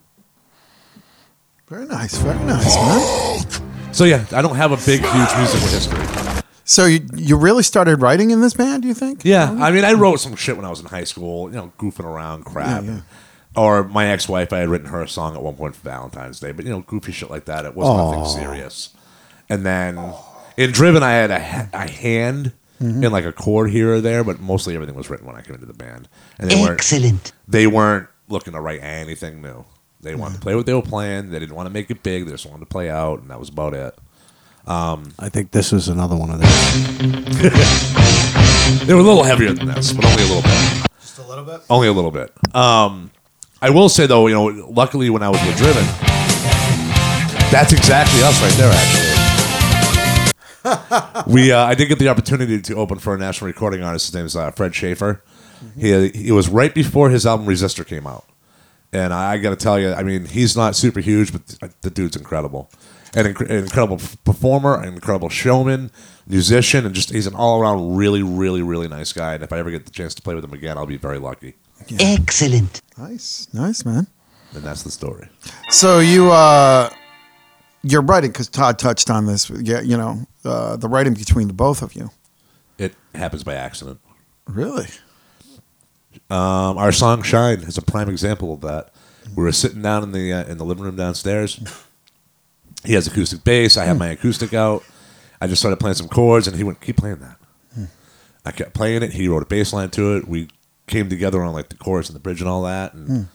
Very 1.69 1.87
nice, 1.87 2.17
very 2.19 2.39
nice, 2.45 2.77
man. 2.77 3.93
So 3.93 4.05
yeah, 4.05 4.25
I 4.33 4.43
don't 4.43 4.57
have 4.57 4.73
a 4.73 4.77
big, 4.77 5.01
huge 5.01 5.37
musical 5.37 5.69
history. 5.69 6.43
So 6.65 6.87
you 6.87 7.01
you 7.15 7.37
really 7.37 7.63
started 7.63 8.01
writing 8.01 8.31
in 8.31 8.41
this 8.41 8.55
band? 8.55 8.83
Do 8.83 8.89
you 8.89 8.95
think? 8.95 9.25
Yeah, 9.25 9.51
I 9.61 9.71
mean, 9.73 9.85
I 9.85 9.93
wrote 9.95 10.21
some 10.21 10.37
shit 10.37 10.57
when 10.57 10.65
I 10.65 10.71
was 10.71 10.81
in 10.81 10.87
high 10.87 11.05
school. 11.05 11.49
You 11.51 11.57
know, 11.57 11.73
goofing 11.79 12.05
around, 12.05 12.45
crap. 12.45 12.85
Yeah, 12.85 12.91
yeah. 12.91 13.01
Or 13.55 13.85
my 13.85 14.07
ex-wife, 14.07 14.51
I 14.53 14.59
had 14.59 14.69
written 14.71 14.89
her 14.89 15.03
a 15.03 15.09
song 15.09 15.35
at 15.35 15.43
one 15.43 15.57
point 15.57 15.77
for 15.77 15.83
Valentine's 15.83 16.41
Day, 16.41 16.53
but 16.53 16.65
you 16.65 16.71
know, 16.71 16.81
goofy 16.83 17.13
shit 17.13 17.31
like 17.31 17.45
that. 17.47 17.67
It 17.67 17.75
was 17.75 17.87
nothing 17.87 18.43
serious. 18.43 18.91
And 19.51 19.67
then 19.67 19.99
in 20.57 20.71
Driven, 20.73 21.03
I 21.03 21.11
had 21.13 21.31
a, 21.31 21.41
ha- 21.41 21.69
a 21.73 21.91
hand 21.91 22.53
Mm-hmm. 22.81 23.05
in 23.05 23.13
like 23.13 23.25
a 23.25 23.33
chord 23.33 23.71
here 23.71 23.93
or 23.95 24.01
there, 24.01 24.25
but 24.25 24.41
mostly 24.41 24.75
everything 24.75 24.97
was 24.97 25.09
written 25.09 25.25
when 25.25 25.37
I 25.37 25.43
came 25.43 25.55
into 25.55 25.67
the 25.67 25.73
band. 25.73 26.09
And 26.41 26.51
they 26.51 26.57
weren't 26.61 26.73
Excellent. 26.81 27.31
they 27.47 27.69
weren't 27.69 28.09
looking 28.33 28.55
to 28.55 28.61
write 28.61 28.83
anything 28.83 29.41
new. 29.43 29.65
They 30.01 30.17
wanted 30.17 30.35
to 30.37 30.41
play 30.41 30.57
what 30.57 30.67
they 30.67 30.75
were 30.75 30.83
playing. 30.83 31.31
They 31.31 31.39
didn't 31.39 31.55
want 31.55 31.67
to 31.67 31.73
make 31.73 31.91
it 31.91 32.03
big. 32.03 32.25
They 32.25 32.33
just 32.33 32.47
wanted 32.47 32.61
to 32.61 32.67
play 32.67 32.91
out, 32.91 33.21
and 33.21 33.31
that 33.31 33.39
was 33.39 33.51
about 33.51 33.75
it. 33.75 33.97
I 34.67 35.29
think 35.29 35.53
this 35.53 35.73
is 35.73 35.89
another 35.89 36.17
one 36.17 36.31
of 36.31 36.41
those. 36.41 37.93
They 38.87 38.95
were 38.95 39.01
a 39.01 39.05
little 39.05 39.23
heavier 39.23 39.53
than 39.53 39.67
this, 39.67 39.93
but 39.93 40.05
only 40.05 40.23
a 40.23 40.27
little 40.27 40.43
bit. 40.43 40.87
Just 41.01 41.19
a 41.19 41.23
little 41.23 41.45
bit. 41.45 41.61
Only 41.69 41.89
a 41.89 41.93
little 41.93 42.11
bit. 42.11 42.33
Um, 42.55 43.11
I 43.61 43.71
will 43.71 43.89
say 43.89 44.07
though, 44.07 44.27
you 44.29 44.35
know, 44.35 44.47
luckily 44.71 45.11
when 45.11 45.23
I 45.23 45.29
was 45.29 45.41
with 45.45 45.57
Driven, 45.57 45.85
that's 47.51 47.73
exactly 47.73 48.23
us 48.23 48.41
right 48.41 48.55
there. 48.55 48.73
Actually, 50.65 51.33
we 51.33 51.53
uh, 51.53 51.65
I 51.67 51.75
did 51.75 51.89
get 51.89 51.99
the 51.99 52.09
opportunity 52.09 52.61
to 52.63 52.75
open 52.77 52.99
for 52.99 53.15
a 53.15 53.19
national 53.19 53.49
recording 53.49 53.83
artist. 53.83 54.07
His 54.07 54.15
name 54.15 54.27
is 54.27 54.37
uh, 54.37 54.51
Fred 54.53 54.75
Schaefer. 54.75 55.23
He 55.79 56.09
he 56.09 56.33
was 56.33 56.49
right 56.49 56.75
before 56.75 57.11
his 57.11 57.27
album 57.27 57.47
Resistor 57.47 57.87
came 57.87 58.07
out, 58.07 58.25
and 58.93 59.13
I 59.13 59.39
got 59.39 59.51
to 59.51 59.57
tell 59.57 59.79
you, 59.79 59.93
I 59.93 60.03
mean, 60.03 60.27
he's 60.27 60.57
not 60.57 60.77
super 60.77 61.01
huge, 61.01 61.33
but 61.33 61.81
the 61.83 61.91
dude's 61.91 62.17
incredible. 62.17 62.71
An, 63.15 63.27
inc- 63.27 63.51
an 63.51 63.57
incredible 63.57 64.01
performer, 64.25 64.81
an 64.81 64.95
incredible 64.95 65.29
showman, 65.29 65.91
musician, 66.27 66.87
and 66.87 66.95
just 66.95 67.11
he's 67.11 67.27
an 67.27 67.35
all 67.35 67.61
around 67.61 67.95
really, 67.95 68.23
really, 68.23 68.63
really 68.63 68.89
nice 68.89 69.13
guy. 69.13 69.35
And 69.35 69.43
if 69.43 69.53
I 69.53 69.59
ever 69.59 69.71
get 69.71 69.85
the 69.85 69.91
chance 69.91 70.15
to 70.15 70.23
play 70.23 70.35
with 70.35 70.45
him 70.45 70.55
again, 70.55 70.79
I'll 70.79 70.87
be 70.87 70.97
very 70.97 71.19
lucky. 71.19 71.55
Excellent. 72.01 72.81
Nice, 72.97 73.49
nice, 73.53 73.85
man. 73.85 74.07
And 74.55 74.63
that's 74.63 74.83
the 74.83 74.91
story. 74.91 75.29
So 75.69 75.99
you 75.99 76.31
uh, 76.31 76.91
you're 77.83 78.03
writing 78.03 78.31
because 78.31 78.49
Todd 78.49 78.79
touched 78.79 79.11
on 79.11 79.27
this. 79.27 79.51
Yeah, 79.51 79.81
you 79.81 79.97
know 79.97 80.27
uh, 80.45 80.77
the 80.77 80.89
writing 80.89 81.15
between 81.15 81.49
the 81.49 81.55
both 81.55 81.83
of 81.83 81.95
you. 81.95 82.11
It 82.79 82.95
happens 83.15 83.45
by 83.45 83.55
accident. 83.55 84.01
Really? 84.47 84.87
Um, 86.33 86.79
our 86.79 86.93
song 86.93 87.23
"Shine" 87.23 87.61
is 87.61 87.77
a 87.79 87.83
prime 87.83 88.09
example 88.09 88.55
of 88.55 88.61
that. 88.63 88.91
We 89.37 89.43
were 89.45 89.53
sitting 89.53 89.83
down 89.83 90.03
in 90.03 90.13
the 90.13 90.33
uh, 90.33 90.45
in 90.45 90.59
the 90.59 90.65
living 90.65 90.85
room 90.85 90.97
downstairs. 90.97 91.61
He 92.85 92.95
has 92.95 93.07
acoustic 93.07 93.45
bass. 93.45 93.77
I 93.77 93.85
have 93.85 93.99
my 93.99 94.09
acoustic 94.09 94.55
out. 94.55 94.83
I 95.41 95.47
just 95.47 95.61
started 95.61 95.79
playing 95.79 95.95
some 95.97 96.09
chords, 96.09 96.47
and 96.49 96.57
he 96.57 96.65
went, 96.65 96.81
"Keep 96.81 96.97
playing 96.97 97.19
that." 97.19 97.37
I 98.45 98.51
kept 98.51 98.75
playing 98.75 99.03
it. 99.05 99.13
He 99.13 99.29
wrote 99.29 99.43
a 99.45 99.47
bass 99.47 99.73
line 99.73 99.91
to 99.91 100.17
it. 100.17 100.27
We 100.27 100.49
came 100.89 101.09
together 101.09 101.43
on 101.43 101.53
like 101.53 101.69
the 101.69 101.77
chorus 101.77 102.09
and 102.09 102.17
the 102.17 102.21
bridge 102.21 102.41
and 102.41 102.49
all 102.51 102.63
that, 102.63 102.93
and 102.95 103.29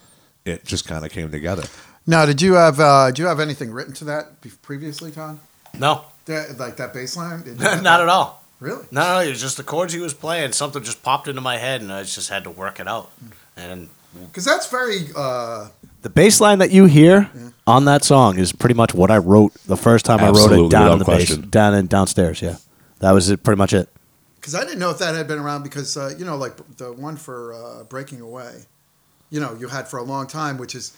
it 0.44 0.66
just 0.66 0.86
kind 0.88 1.06
of 1.06 1.12
came 1.12 1.32
together. 1.32 1.64
Now, 2.06 2.26
did 2.26 2.42
you 2.42 2.54
have 2.56 2.80
uh, 2.80 3.08
did 3.08 3.20
you 3.20 3.28
have 3.28 3.40
anything 3.40 3.72
written 3.72 3.94
to 3.96 4.06
that 4.06 4.42
be- 4.42 4.50
previously, 4.62 5.12
Todd? 5.12 5.40
No, 5.78 6.04
That, 6.26 6.58
like 6.58 6.78
that 6.78 6.94
bass 6.94 7.16
line? 7.16 7.44
Did 7.44 7.60
you 7.60 7.64
have 7.66 7.84
not 7.84 7.98
that? 7.98 8.04
at 8.04 8.10
all. 8.10 8.44
Really? 8.60 8.86
No, 8.92 9.02
no, 9.02 9.20
it 9.20 9.30
was 9.30 9.42
just 9.42 9.58
the 9.58 9.64
chords 9.64 9.94
he 9.94 10.00
was 10.00 10.14
playing. 10.14 10.52
Something 10.52 10.84
just 10.84 11.04
popped 11.04 11.28
into 11.28 11.42
my 11.42 11.58
head, 11.58 11.82
and 11.82 11.92
I 11.92 12.02
just 12.04 12.30
had 12.30 12.44
to 12.46 12.50
work 12.50 12.80
it 12.80 12.88
out. 12.88 13.12
And 13.56 13.90
Because 14.26 14.46
that's 14.46 14.68
very. 14.70 15.08
Uh, 15.16 15.68
The 16.02 16.10
bass 16.10 16.42
line 16.42 16.60
that 16.60 16.72
you 16.72 16.86
hear 16.86 17.30
on 17.68 17.86
that 17.86 18.04
song 18.04 18.40
is 18.40 18.52
pretty 18.52 18.74
much 18.76 18.94
what 18.96 19.12
I 19.12 19.18
wrote 19.18 19.54
the 19.66 19.78
first 19.78 20.06
time 20.06 20.20
I 20.20 20.30
wrote 20.30 20.52
it 20.52 20.72
down 20.72 20.84
without 20.90 20.94
in 20.94 21.00
the 21.00 21.06
bass, 21.06 21.38
down 21.38 21.74
in 21.76 21.88
downstairs. 21.88 22.42
Yeah, 22.42 22.56
that 23.00 23.12
was 23.12 23.30
it. 23.30 23.44
Pretty 23.44 23.58
much 23.58 23.74
it. 23.74 23.90
Because 24.40 24.56
I 24.56 24.64
didn't 24.64 24.80
know 24.80 24.90
if 24.92 24.98
that 25.00 25.14
had 25.14 25.28
been 25.28 25.40
around 25.40 25.64
because 25.64 25.98
uh, 25.98 26.14
you 26.18 26.26
know, 26.26 26.38
like 26.38 26.56
the 26.78 26.94
one 26.94 27.18
for 27.18 27.54
uh, 27.54 27.84
Breaking 27.84 28.22
Away, 28.22 28.66
you 29.30 29.40
know, 29.40 29.56
you 29.60 29.68
had 29.68 29.88
for 29.88 29.98
a 29.98 30.04
long 30.04 30.26
time, 30.26 30.58
which 30.58 30.74
is 30.74 30.94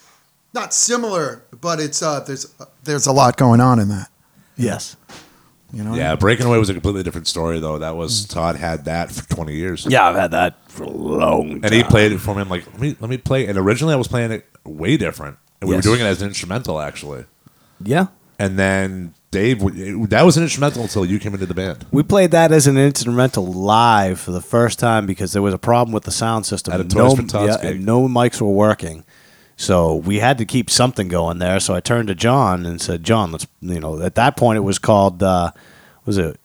not 0.53 0.73
similar, 0.73 1.43
but 1.59 1.79
it's 1.79 2.01
uh, 2.01 2.19
there's 2.21 2.53
there's 2.83 3.07
a 3.07 3.11
lot 3.11 3.35
going 3.37 3.59
on 3.59 3.79
in 3.79 3.89
that. 3.89 4.09
Yes. 4.55 4.95
You 5.71 5.83
know, 5.83 5.93
Yeah, 5.93 6.15
Breaking 6.15 6.45
Away 6.47 6.57
was 6.57 6.69
a 6.69 6.73
completely 6.73 7.03
different 7.03 7.27
story, 7.27 7.59
though. 7.59 7.77
That 7.77 7.95
was 7.95 8.25
mm. 8.25 8.29
Todd 8.33 8.55
had 8.55 8.85
that 8.85 9.11
for 9.11 9.27
twenty 9.29 9.55
years. 9.55 9.85
Yeah, 9.87 10.07
I've 10.07 10.15
had 10.15 10.31
that 10.31 10.55
for 10.69 10.83
a 10.83 10.89
long 10.89 11.49
time. 11.49 11.61
and 11.65 11.73
he 11.73 11.83
played 11.83 12.11
it 12.11 12.17
for 12.19 12.33
me. 12.33 12.41
I'm 12.41 12.49
like, 12.49 12.65
let 12.67 12.79
me 12.81 12.95
let 12.99 13.09
me 13.09 13.17
play. 13.17 13.45
And 13.47 13.57
originally, 13.57 13.93
I 13.93 13.97
was 13.97 14.07
playing 14.07 14.31
it 14.31 14.45
way 14.63 14.97
different, 14.97 15.37
and 15.61 15.69
we 15.69 15.75
Yes. 15.75 15.85
were 15.85 15.91
doing 15.91 16.01
it 16.05 16.09
as 16.09 16.21
an 16.21 16.29
instrumental 16.29 16.79
actually. 16.81 17.25
Yeah. 17.83 18.07
And 18.39 18.57
then 18.57 19.13
Dave, 19.31 19.61
it- 19.61 20.09
that 20.09 20.23
was 20.25 20.37
an 20.37 20.43
instrumental 20.43 20.81
until 20.81 21.05
you 21.05 21.19
came 21.19 21.33
into 21.33 21.45
the 21.45 21.53
band. 21.53 21.85
We 21.91 22.01
played 22.03 22.31
that 22.31 22.51
as 22.51 22.65
an 22.67 22.77
instrumental 22.77 23.45
live 23.45 24.19
for 24.19 24.31
the 24.31 24.41
first 24.41 24.79
time 24.79 25.05
because 25.05 25.33
there 25.33 25.41
was 25.41 25.53
a 25.53 25.57
problem 25.59 25.93
with 25.93 26.03
the 26.03 26.11
sound 26.11 26.45
system. 26.45 26.73
At 26.73 26.79
a 26.79 26.83
no, 26.83 27.09
Toys 27.09 27.15
for 27.19 27.23
Tots 27.27 27.47
yeah, 27.57 27.61
gig. 27.61 27.75
and 27.77 27.85
no 27.85 28.07
mics 28.07 28.41
were 28.41 28.47
working. 28.49 29.03
So 29.59 29.93
we 29.93 30.19
had 30.19 30.37
to 30.37 30.45
keep 30.45 30.69
something 30.69 31.09
going 31.09 31.39
there. 31.39 31.59
So 31.59 31.75
I 31.75 31.81
turned 31.81 32.07
to 32.07 32.15
John 32.15 32.65
and 32.65 32.79
said, 32.79 33.03
"John, 33.03 33.33
let's 33.33 33.45
you 33.59 33.81
know." 33.81 34.01
At 34.01 34.15
that 34.15 34.37
point, 34.37 34.55
it 34.55 34.61
was 34.61 34.79
called 34.79 35.21
uh, 35.21 35.51
was 36.05 36.17
it 36.17 36.39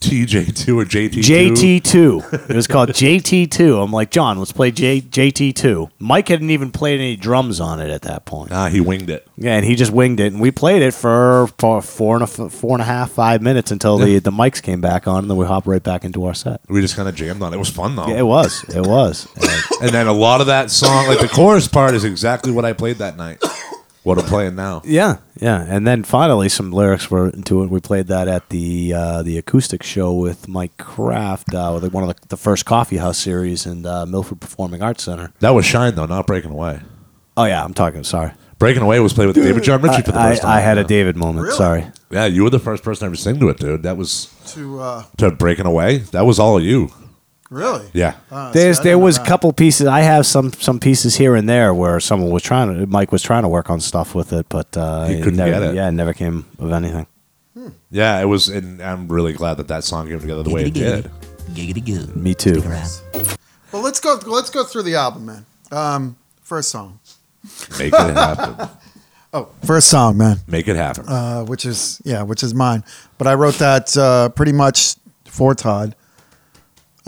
TJ2 0.00 0.76
or 0.80 0.84
JT2. 0.84 1.80
JT2. 1.82 2.50
It 2.50 2.54
was 2.56 2.66
called 2.66 2.90
JT2. 2.90 3.82
I'm 3.82 3.92
like, 3.92 4.10
John, 4.10 4.38
let's 4.38 4.52
play 4.52 4.70
J- 4.70 5.00
JT2. 5.00 5.90
Mike 5.98 6.28
hadn't 6.28 6.50
even 6.50 6.70
played 6.70 7.00
any 7.00 7.16
drums 7.16 7.60
on 7.60 7.80
it 7.80 7.90
at 7.90 8.02
that 8.02 8.24
point. 8.24 8.52
Ah, 8.52 8.68
he 8.68 8.80
winged 8.80 9.10
it. 9.10 9.26
Yeah, 9.36 9.56
and 9.56 9.64
he 9.64 9.74
just 9.74 9.90
winged 9.92 10.20
it, 10.20 10.32
and 10.32 10.40
we 10.40 10.50
played 10.50 10.82
it 10.82 10.94
for, 10.94 11.48
for 11.58 11.82
four 11.82 12.14
and 12.16 12.22
a 12.22 12.26
four 12.26 12.72
and 12.74 12.82
a 12.82 12.84
half, 12.84 13.10
five 13.10 13.42
minutes 13.42 13.70
until 13.70 13.98
the 13.98 14.18
the 14.18 14.30
mics 14.30 14.62
came 14.62 14.80
back 14.80 15.06
on, 15.08 15.18
and 15.24 15.30
then 15.30 15.36
we 15.36 15.46
hop 15.46 15.66
right 15.66 15.82
back 15.82 16.04
into 16.04 16.24
our 16.24 16.34
set. 16.34 16.60
We 16.68 16.80
just 16.80 16.96
kind 16.96 17.08
of 17.08 17.14
jammed 17.14 17.42
on 17.42 17.52
it. 17.52 17.56
It 17.56 17.58
was 17.58 17.70
fun 17.70 17.96
though. 17.96 18.06
Yeah, 18.08 18.18
it 18.18 18.26
was, 18.26 18.64
it 18.74 18.86
was. 18.86 19.26
And 19.36 19.48
And 19.80 19.90
then 19.90 20.06
a 20.06 20.12
lot 20.12 20.40
of 20.40 20.48
that 20.48 20.70
song, 20.70 21.06
like 21.06 21.20
the 21.20 21.28
chorus 21.28 21.68
part, 21.68 21.94
is 21.94 22.04
exactly 22.04 22.50
what 22.52 22.64
I 22.64 22.72
played 22.72 22.96
that 22.98 23.16
night. 23.16 23.42
What 24.08 24.18
I'm 24.18 24.24
playing 24.24 24.54
now. 24.56 24.80
yeah, 24.86 25.18
yeah, 25.38 25.64
and 25.68 25.86
then 25.86 26.02
finally 26.02 26.48
some 26.48 26.72
lyrics 26.72 27.10
were 27.10 27.28
into 27.28 27.62
it. 27.62 27.68
We 27.68 27.78
played 27.80 28.06
that 28.06 28.26
at 28.26 28.48
the 28.48 28.94
uh, 28.94 29.22
the 29.22 29.36
acoustic 29.36 29.82
show 29.82 30.14
with 30.14 30.48
Mike 30.48 30.78
Kraft, 30.78 31.54
uh, 31.54 31.78
with 31.80 31.92
one 31.92 32.08
of 32.08 32.16
the, 32.16 32.28
the 32.28 32.36
first 32.38 32.64
coffee 32.64 32.96
house 32.96 33.18
series 33.18 33.66
in 33.66 33.84
uh, 33.84 34.06
Milford 34.06 34.40
Performing 34.40 34.82
Arts 34.82 35.02
Center. 35.04 35.30
That 35.40 35.50
was 35.50 35.66
Shine 35.66 35.94
though, 35.94 36.06
not 36.06 36.26
Breaking 36.26 36.52
Away. 36.52 36.80
Oh 37.36 37.44
yeah, 37.44 37.62
I'm 37.62 37.74
talking. 37.74 38.02
Sorry, 38.02 38.32
Breaking 38.58 38.82
Away 38.82 38.98
was 38.98 39.12
played 39.12 39.26
with 39.26 39.36
David 39.36 39.62
John 39.62 39.82
Ritchie 39.82 40.02
for 40.02 40.12
the 40.12 40.18
I, 40.20 40.30
first 40.30 40.42
time. 40.42 40.56
I 40.56 40.60
had 40.60 40.78
a. 40.78 40.84
David 40.84 41.16
moment. 41.16 41.44
Really? 41.44 41.56
Sorry. 41.58 41.86
Yeah, 42.10 42.24
you 42.24 42.44
were 42.44 42.50
the 42.50 42.58
first 42.58 42.82
person 42.82 43.04
ever 43.04 43.14
to 43.14 43.20
sing 43.20 43.38
to 43.40 43.50
it, 43.50 43.58
dude. 43.58 43.82
That 43.82 43.98
was 43.98 44.34
To 44.54 44.80
uh, 44.80 45.04
to 45.18 45.30
Breaking 45.30 45.66
Away. 45.66 45.98
That 45.98 46.24
was 46.24 46.38
all 46.38 46.58
you. 46.58 46.90
Really? 47.50 47.88
Yeah. 47.92 48.14
Uh, 48.30 48.52
There's 48.52 48.78
see, 48.78 48.84
there 48.84 48.98
was 48.98 49.18
a 49.18 49.24
couple 49.24 49.52
pieces. 49.52 49.86
I 49.86 50.00
have 50.00 50.26
some 50.26 50.52
some 50.52 50.78
pieces 50.78 51.16
here 51.16 51.34
and 51.34 51.48
there 51.48 51.72
where 51.74 52.00
someone 52.00 52.30
was 52.30 52.42
trying 52.42 52.74
to 52.74 52.86
Mike 52.86 53.12
was 53.12 53.22
trying 53.22 53.42
to 53.42 53.48
work 53.48 53.70
on 53.70 53.80
stuff 53.80 54.14
with 54.14 54.32
it, 54.32 54.46
but 54.48 54.76
uh, 54.76 55.06
He 55.06 55.18
couldn't 55.18 55.36
never, 55.36 55.50
get 55.50 55.62
it. 55.62 55.74
Yeah, 55.74 55.88
it 55.88 55.92
never 55.92 56.12
came 56.12 56.46
of 56.58 56.72
anything. 56.72 57.06
Yeah, 57.90 58.20
it 58.20 58.26
was, 58.26 58.48
and 58.48 58.80
I'm 58.82 59.08
really 59.08 59.32
glad 59.32 59.54
that 59.58 59.68
that 59.68 59.84
song 59.84 60.08
came 60.08 60.20
together 60.20 60.42
the 60.42 60.50
way 60.50 60.66
it 60.66 60.74
did. 60.74 61.10
Giggity 61.50 61.84
goo. 61.84 62.06
Me 62.14 62.34
too. 62.34 62.62
Well, 63.72 63.82
let's 63.82 64.00
go. 64.00 64.18
Let's 64.26 64.50
go 64.50 64.64
through 64.64 64.82
the 64.82 64.94
album, 64.96 65.26
man. 65.26 65.46
Um, 65.72 66.16
first 66.42 66.70
song. 66.70 67.00
Make 67.78 67.92
it 67.92 68.14
happen. 68.14 68.68
Oh, 69.30 69.50
first 69.62 69.88
song, 69.88 70.16
man. 70.16 70.38
Make 70.46 70.68
it 70.68 70.76
happen. 70.76 71.06
Uh, 71.06 71.44
which 71.44 71.66
is 71.66 72.00
yeah, 72.02 72.22
which 72.22 72.42
is 72.42 72.54
mine. 72.54 72.82
But 73.18 73.26
I 73.26 73.34
wrote 73.34 73.56
that 73.56 73.94
uh, 73.94 74.30
pretty 74.30 74.52
much 74.52 74.94
for 75.26 75.54
Todd. 75.54 75.94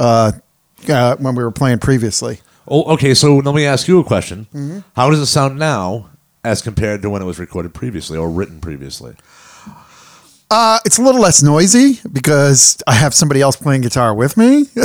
Uh, 0.00 0.32
uh, 0.88 1.14
when 1.16 1.34
we 1.34 1.42
were 1.42 1.50
playing 1.50 1.78
previously. 1.78 2.40
oh, 2.66 2.94
okay, 2.94 3.12
so 3.12 3.36
let 3.36 3.54
me 3.54 3.66
ask 3.66 3.86
you 3.86 4.00
a 4.00 4.04
question. 4.04 4.46
Mm-hmm. 4.54 4.78
How 4.96 5.10
does 5.10 5.20
it 5.20 5.26
sound 5.26 5.58
now 5.58 6.08
as 6.42 6.62
compared 6.62 7.02
to 7.02 7.10
when 7.10 7.20
it 7.20 7.26
was 7.26 7.38
recorded 7.38 7.74
previously 7.74 8.16
or 8.16 8.30
written 8.30 8.60
previously? 8.60 9.14
Uh, 10.50 10.78
it's 10.84 10.98
a 10.98 11.02
little 11.02 11.20
less 11.20 11.42
noisy 11.42 12.00
because 12.10 12.82
I 12.86 12.94
have 12.94 13.14
somebody 13.14 13.40
else 13.40 13.56
playing 13.56 13.82
guitar 13.82 14.14
with 14.14 14.36
me. 14.36 14.64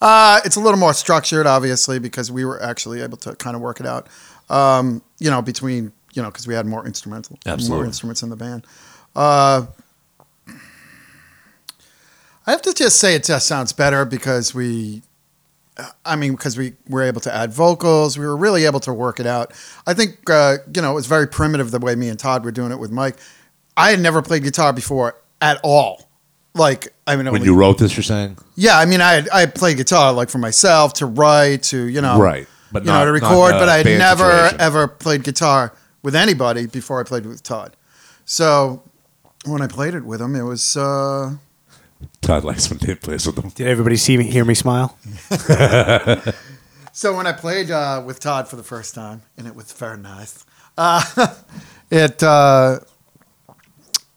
uh, 0.00 0.40
it's 0.44 0.56
a 0.56 0.60
little 0.60 0.78
more 0.78 0.94
structured, 0.94 1.46
obviously, 1.46 1.98
because 1.98 2.32
we 2.32 2.44
were 2.44 2.60
actually 2.60 3.02
able 3.02 3.18
to 3.18 3.36
kind 3.36 3.54
of 3.54 3.62
work 3.62 3.78
it 3.78 3.86
out. 3.86 4.08
Um, 4.48 5.02
you 5.18 5.30
know, 5.30 5.42
between 5.42 5.92
you 6.14 6.22
know, 6.22 6.28
because 6.28 6.46
we 6.46 6.54
had 6.54 6.66
more 6.66 6.86
instrumental, 6.86 7.38
more 7.68 7.84
instruments 7.84 8.22
in 8.22 8.30
the 8.30 8.36
band. 8.36 8.66
Uh, 9.14 9.66
I 12.50 12.52
have 12.52 12.62
to 12.62 12.74
just 12.74 12.98
say 12.98 13.14
it 13.14 13.22
just 13.22 13.46
sounds 13.46 13.72
better 13.72 14.04
because 14.04 14.52
we, 14.52 15.02
I 16.04 16.16
mean, 16.16 16.32
because 16.32 16.58
we 16.58 16.72
were 16.88 17.04
able 17.04 17.20
to 17.20 17.32
add 17.32 17.52
vocals. 17.52 18.18
We 18.18 18.26
were 18.26 18.36
really 18.36 18.64
able 18.64 18.80
to 18.80 18.92
work 18.92 19.20
it 19.20 19.26
out. 19.26 19.52
I 19.86 19.94
think, 19.94 20.28
uh, 20.28 20.56
you 20.74 20.82
know, 20.82 20.90
it 20.90 20.94
was 20.96 21.06
very 21.06 21.28
primitive 21.28 21.70
the 21.70 21.78
way 21.78 21.94
me 21.94 22.08
and 22.08 22.18
Todd 22.18 22.44
were 22.44 22.50
doing 22.50 22.72
it 22.72 22.80
with 22.80 22.90
Mike. 22.90 23.18
I 23.76 23.90
had 23.90 24.00
never 24.00 24.20
played 24.20 24.42
guitar 24.42 24.72
before 24.72 25.14
at 25.40 25.60
all. 25.62 26.08
Like, 26.52 26.92
I 27.06 27.14
mean, 27.14 27.26
When 27.26 27.36
only- 27.36 27.44
you 27.44 27.54
wrote 27.54 27.78
this, 27.78 27.96
you're 27.96 28.02
saying? 28.02 28.36
yeah, 28.56 28.76
I 28.80 28.84
mean, 28.84 29.00
I 29.00 29.12
had, 29.12 29.28
I 29.32 29.46
played 29.46 29.76
guitar 29.76 30.12
like 30.12 30.28
for 30.28 30.38
myself 30.38 30.94
to 30.94 31.06
write 31.06 31.62
to 31.70 31.84
you 31.86 32.00
know 32.00 32.18
Right, 32.18 32.48
but 32.72 32.82
you 32.84 32.90
know 32.90 33.04
to 33.04 33.12
record, 33.12 33.52
but 33.52 33.68
I 33.68 33.76
had 33.76 33.86
never 33.86 34.24
situation. 34.28 34.60
ever 34.60 34.88
played 34.88 35.22
guitar 35.22 35.72
with 36.02 36.16
anybody 36.16 36.66
before 36.66 36.98
I 36.98 37.04
played 37.04 37.26
with 37.26 37.44
Todd. 37.44 37.76
So 38.24 38.82
when 39.44 39.62
I 39.62 39.68
played 39.68 39.94
it 39.94 40.04
with 40.04 40.20
him, 40.20 40.34
it 40.34 40.42
was 40.42 40.76
uh, 40.76 41.34
Todd 42.20 42.44
likes 42.44 42.70
when 42.70 42.78
Dave 42.78 43.00
plays 43.00 43.26
with 43.26 43.36
them. 43.36 43.48
Did 43.50 43.66
everybody 43.66 43.96
see 43.96 44.16
me 44.16 44.24
hear 44.24 44.44
me 44.44 44.54
smile? 44.54 44.96
so 46.92 47.16
when 47.16 47.26
I 47.26 47.32
played 47.32 47.70
uh, 47.70 48.02
with 48.04 48.20
Todd 48.20 48.48
for 48.48 48.56
the 48.56 48.62
first 48.62 48.94
time, 48.94 49.22
and 49.36 49.46
it 49.46 49.54
was 49.54 49.72
very 49.72 49.98
nice. 49.98 50.44
Uh, 50.76 51.02
it 51.90 52.22
uh, 52.22 52.78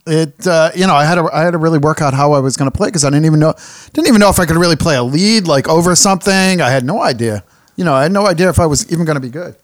it 0.05 0.45
uh, 0.45 0.71
you 0.75 0.85
know 0.85 0.95
I 0.95 1.05
had 1.05 1.15
to 1.15 1.29
I 1.33 1.41
had 1.41 1.51
to 1.51 1.57
really 1.57 1.79
work 1.79 2.01
out 2.01 2.13
how 2.13 2.33
I 2.33 2.39
was 2.39 2.57
going 2.57 2.69
to 2.69 2.77
play 2.77 2.89
because 2.89 3.03
I 3.05 3.09
didn't 3.09 3.25
even 3.25 3.39
know 3.39 3.53
didn't 3.93 4.07
even 4.07 4.19
know 4.19 4.29
if 4.29 4.39
I 4.39 4.45
could 4.45 4.57
really 4.57 4.75
play 4.75 4.95
a 4.95 5.03
lead 5.03 5.47
like 5.47 5.67
over 5.67 5.95
something. 5.95 6.61
I 6.61 6.69
had 6.69 6.83
no 6.83 7.01
idea. 7.01 7.43
You 7.75 7.85
know, 7.85 7.93
I 7.93 8.03
had 8.03 8.11
no 8.11 8.27
idea 8.27 8.49
if 8.49 8.59
I 8.59 8.65
was 8.65 8.91
even 8.91 9.05
going 9.05 9.15
to 9.15 9.21
be 9.21 9.29
good. 9.29 9.55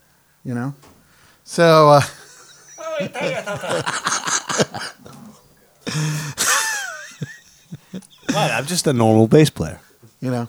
You 0.44 0.56
know, 0.56 0.74
so. 1.44 1.90
Uh, 1.90 2.02
What? 8.34 8.52
I'm 8.52 8.66
just 8.66 8.88
a 8.88 8.94
normal 8.94 9.28
bass 9.28 9.50
player. 9.50 9.80
you 10.22 10.32
know. 10.32 10.48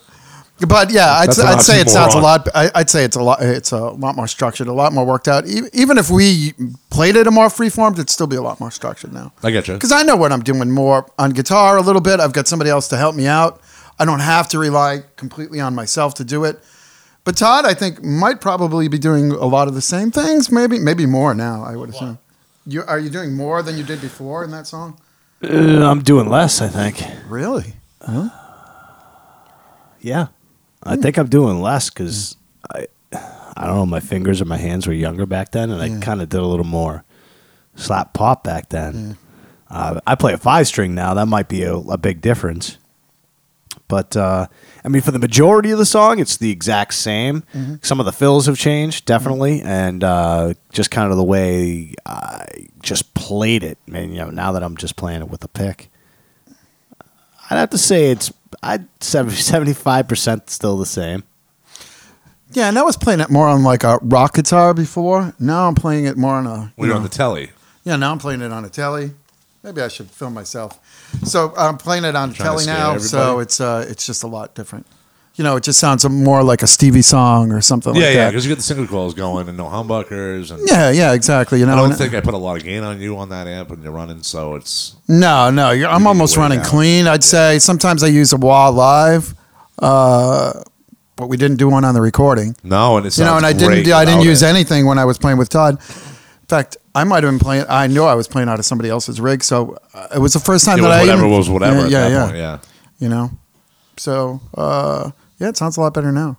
But 0.69 0.91
yeah, 0.91 1.13
I'd, 1.21 1.29
That's 1.29 1.39
an 1.39 1.47
I'd 1.47 1.63
say 1.63 1.81
it 1.81 1.89
sounds 1.89 2.15
a 2.15 2.19
oxymoron. 2.19 2.23
lot. 2.23 2.49
I- 2.55 2.71
I'd 2.75 2.91
say 2.91 3.05
it's 3.05 3.17
a 3.17 3.23
lot. 3.23 3.41
It's 3.43 3.73
a 3.73 3.79
lot 3.81 4.15
more 4.15 4.29
structured, 4.29 4.67
a 4.69 4.73
lot 4.75 4.93
more 4.93 5.07
worked 5.07 5.27
out. 5.27 5.47
E- 5.47 5.63
Even 5.73 5.97
if 5.97 6.11
we 6.11 6.53
played 6.91 7.17
it 7.17 7.27
a 7.27 7.31
more 7.31 7.49
freeform, 7.49 7.93
it'd 7.95 8.11
still 8.11 8.27
be 8.27 8.37
a 8.37 8.43
lot 8.43 8.61
more 8.61 8.71
structured 8.71 9.13
now. 9.15 9.33
I 9.43 9.51
get 9.53 9.69
you. 9.69 9.75
Because 9.75 9.91
I 9.91 10.03
know 10.03 10.17
what 10.17 10.33
I'm 10.33 10.43
doing 10.43 10.71
more 10.71 11.07
on 11.19 11.31
guitar 11.31 11.79
a 11.79 11.81
little 11.81 12.03
bit. 12.03 12.21
I've 12.21 12.35
got 12.35 12.47
somebody 12.47 12.71
else 12.71 12.89
to 12.89 12.99
help 12.99 13.15
me 13.17 13.27
out. 13.27 13.59
I 13.99 14.05
don't 14.05 14.21
have 14.21 14.49
to 14.51 14.59
rely 14.59 15.05
completely 15.17 15.61
on 15.61 15.75
myself 15.75 16.13
to 16.17 16.25
do 16.25 16.45
it. 16.45 16.61
But 17.25 17.37
Todd, 17.39 17.65
I 17.65 17.73
think, 17.73 18.03
might 18.05 18.41
probably 18.43 18.89
be 18.89 18.99
doing 18.99 19.31
a 19.31 19.47
lot 19.47 19.67
of 19.69 19.75
the 19.75 19.83
same 19.83 20.11
things. 20.11 20.51
Maybe, 20.51 20.79
maybe 20.79 21.07
more 21.07 21.35
now. 21.35 21.65
I 21.65 21.75
would 21.77 21.89
assume. 21.91 22.19
You 22.67 22.83
are 22.87 22.99
you 22.99 23.09
doing 23.09 23.35
more 23.35 23.63
than 23.63 23.79
you 23.79 23.83
did 23.85 24.03
before 24.03 24.45
in 24.45 24.51
that 24.51 24.67
song? 24.67 24.99
Uh, 25.43 25.89
I'm 25.91 26.03
doing 26.03 26.29
less, 26.29 26.61
I 26.61 26.69
think. 26.69 27.03
Really? 27.29 27.75
Huh? 28.03 28.29
Yeah, 30.01 30.29
I 30.83 30.97
think 30.97 31.19
I'm 31.19 31.29
doing 31.29 31.61
less 31.61 31.91
because 31.91 32.37
I, 32.75 32.87
I 33.13 33.67
don't 33.67 33.77
know, 33.77 33.87
my 33.87 34.01
fingers 34.01 34.41
or 34.41 34.47
my 34.47 34.57
hands 34.57 34.87
were 34.87 34.93
younger 34.95 35.27
back 35.27 35.53
then, 35.53 35.71
and 35.71 35.81
I 35.83 35.87
Yeah. 35.87 36.01
kind 36.01 36.23
of 36.23 36.29
did 36.31 36.41
a 36.41 36.47
little 36.47 36.65
more 36.67 37.05
slap 37.75 38.15
pop 38.15 38.43
back 38.45 38.71
then. 38.71 39.19
Uh, 39.69 40.01
I 40.07 40.15
play 40.15 40.33
a 40.33 40.39
five 40.39 40.67
string 40.67 40.95
now. 40.95 41.15
That 41.15 41.27
might 41.27 41.49
be 41.49 41.63
a, 41.63 41.75
a 41.75 41.99
big 41.99 42.21
difference. 42.23 42.79
But 43.91 44.17
uh, 44.17 44.47
I 44.85 44.89
mean, 44.89 45.03
for 45.03 45.11
the 45.11 45.19
majority 45.19 45.73
of 45.73 45.79
the 45.79 45.85
song, 45.85 46.21
it's 46.21 46.37
the 46.37 46.51
exact 46.51 46.95
same. 46.95 47.43
Some 47.83 47.99
of 47.99 48.07
the 48.07 48.13
fills 48.13 48.47
have 48.47 48.57
changed, 48.57 49.05
definitely, 49.05 49.61
and 49.63 50.03
uh, 50.05 50.55
just 50.73 50.93
kind 50.93 51.11
of 51.11 51.19
the 51.19 51.25
way 51.25 51.93
I 52.07 52.69
just 52.81 53.13
played 53.15 53.65
it. 53.65 53.79
Man, 53.89 54.13
you 54.13 54.19
know, 54.19 54.31
now 54.31 54.53
that 54.53 54.63
I'm 54.63 54.77
just 54.77 54.95
playing 54.95 55.23
it 55.23 55.29
with 55.29 55.43
a 55.43 55.49
pick, 55.49 55.91
I'd 57.51 57.57
have 57.59 57.71
to 57.71 57.79
say 57.79 58.13
it's 58.13 58.33
I'd 58.63 58.87
seventy 59.03 59.75
five 59.75 60.07
percent 60.07 60.49
still 60.49 60.79
the 60.79 60.87
same. 60.87 61.25
Yeah, 62.53 62.69
and 62.69 62.79
I 62.79 62.83
was 62.83 62.97
playing 62.97 63.21
it 63.21 63.29
more 63.31 63.49
on 63.49 63.65
like 63.65 63.83
a 63.83 63.99
rock 64.03 64.35
guitar 64.35 64.73
before. 64.73 65.35
Now 65.41 65.67
I'm 65.67 65.75
playing 65.75 66.05
it 66.05 66.17
more 66.17 66.35
on 66.35 66.47
a. 66.47 66.73
When 66.77 66.87
you 66.87 66.87
you're 66.87 66.97
on 66.97 67.03
the 67.03 67.09
telly. 67.09 67.51
Yeah, 67.83 67.97
now 67.97 68.13
I'm 68.13 68.19
playing 68.19 68.41
it 68.41 68.53
on 68.53 68.65
a 68.65 68.69
telly. 68.69 69.11
Maybe 69.65 69.83
I 69.83 69.89
should 69.89 70.11
film 70.11 70.35
myself. 70.35 70.79
So 71.25 71.53
I'm 71.57 71.77
playing 71.79 72.05
it 72.05 72.15
on 72.17 72.33
telly 72.33 72.67
now, 72.67 72.99
so 72.99 73.39
it's 73.41 73.61
uh, 73.61 73.85
it's 73.89 74.07
just 74.07 74.23
a 74.23 74.27
lot 74.27 74.55
different. 74.55 74.87
You 75.37 75.45
know, 75.45 75.57
it 75.57 75.63
just 75.63 75.79
sounds 75.79 76.07
more 76.09 76.43
like 76.43 76.63
a 76.63 76.67
Stevie 76.67 77.01
song 77.03 77.51
or 77.53 77.61
something 77.63 77.95
Yeah, 77.95 78.01
like 78.03 78.15
yeah, 78.15 78.25
that. 78.25 78.31
because 78.31 78.45
you 78.45 78.51
get 78.51 78.57
the 78.57 78.63
single 78.63 78.87
coils 78.87 79.15
going 79.15 79.49
and 79.49 79.57
no 79.57 79.65
humbuckers. 79.67 80.51
And 80.51 80.69
Yeah, 80.69 80.91
yeah, 80.91 81.13
exactly. 81.15 81.61
You 81.61 81.67
know, 81.67 81.73
I 81.73 81.77
don't 81.77 81.87
and- 81.91 81.97
think 81.97 82.15
I 82.15 82.21
put 82.21 82.35
a 82.35 82.39
lot 82.39 82.57
of 82.59 82.65
gain 82.65 82.83
on 82.83 83.01
you 83.01 83.17
on 83.17 83.29
that 83.31 83.47
amp 83.47 83.71
when 83.71 83.83
you're 83.83 83.93
running, 83.93 84.23
so 84.23 84.55
it's 84.57 84.97
no, 85.09 85.51
no, 85.51 85.71
you're, 85.71 85.89
I'm 85.89 86.07
almost 86.07 86.37
running 86.37 86.59
down. 86.59 86.67
clean. 86.69 87.07
I'd 87.07 87.25
say 87.25 87.59
sometimes 87.59 88.03
I 88.03 88.09
use 88.09 88.33
a 88.33 88.37
wah 88.37 88.69
live, 88.69 89.35
uh, 89.79 90.53
but 91.17 91.29
we 91.29 91.37
didn't 91.37 91.57
do 91.59 91.69
one 91.69 91.85
on 91.85 91.95
the 91.95 92.01
recording. 92.03 92.57
no, 92.63 92.97
and 92.99 93.07
it 93.07 93.17
you 93.17 93.25
know, 93.25 93.37
and 93.37 93.47
I 93.47 93.53
didn't 93.53 93.91
I 93.93 94.05
didn't 94.05 94.23
use 94.25 94.43
anything 94.43 94.85
when 94.87 94.99
I 94.99 95.05
was 95.05 95.17
playing 95.19 95.39
with 95.39 95.49
Todd. 95.49 95.79
In 96.51 96.57
fact, 96.57 96.77
I 96.97 97.05
might 97.05 97.23
have 97.23 97.33
been 97.33 97.39
playing. 97.39 97.65
I 97.69 97.87
know 97.87 98.07
I 98.07 98.15
was 98.17 98.27
playing 98.27 98.49
out 98.49 98.59
of 98.59 98.65
somebody 98.65 98.91
else's 98.91 99.21
rig, 99.21 99.45
so 99.45 99.79
uh, 99.95 100.09
it 100.17 100.19
was 100.19 100.33
the 100.33 100.41
first 100.41 100.65
time 100.65 100.81
It 100.81 100.83
that 100.83 100.89
was 100.89 100.97
I 100.97 101.01
whatever 101.03 101.27
even, 101.27 101.37
was 101.37 101.49
whatever 101.49 101.77
Yeah, 101.77 101.85
at 101.85 101.91
yeah, 101.93 102.01
that 102.01 102.11
yeah. 102.11 102.25
point. 102.27 102.37
Yeah. 102.39 102.59
You 102.99 103.09
know, 103.09 103.31
so 103.97 104.41
uh, 104.57 105.13
yeah, 105.39 105.49
it 105.51 105.57
sounds 105.57 105.77
a 105.77 105.81
lot 105.81 105.95
better 105.95 106.11
now. 106.11 106.39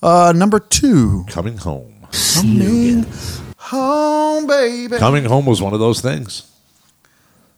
Uh, 0.00 0.32
number 0.36 0.60
two, 0.60 1.24
Coming 1.26 1.56
home. 1.56 1.92
coming 2.34 3.04
home, 3.56 4.46
baby. 4.46 4.96
Coming 4.96 5.24
home 5.24 5.44
was 5.44 5.60
one 5.60 5.74
of 5.74 5.80
those 5.80 6.00
things. 6.00 6.48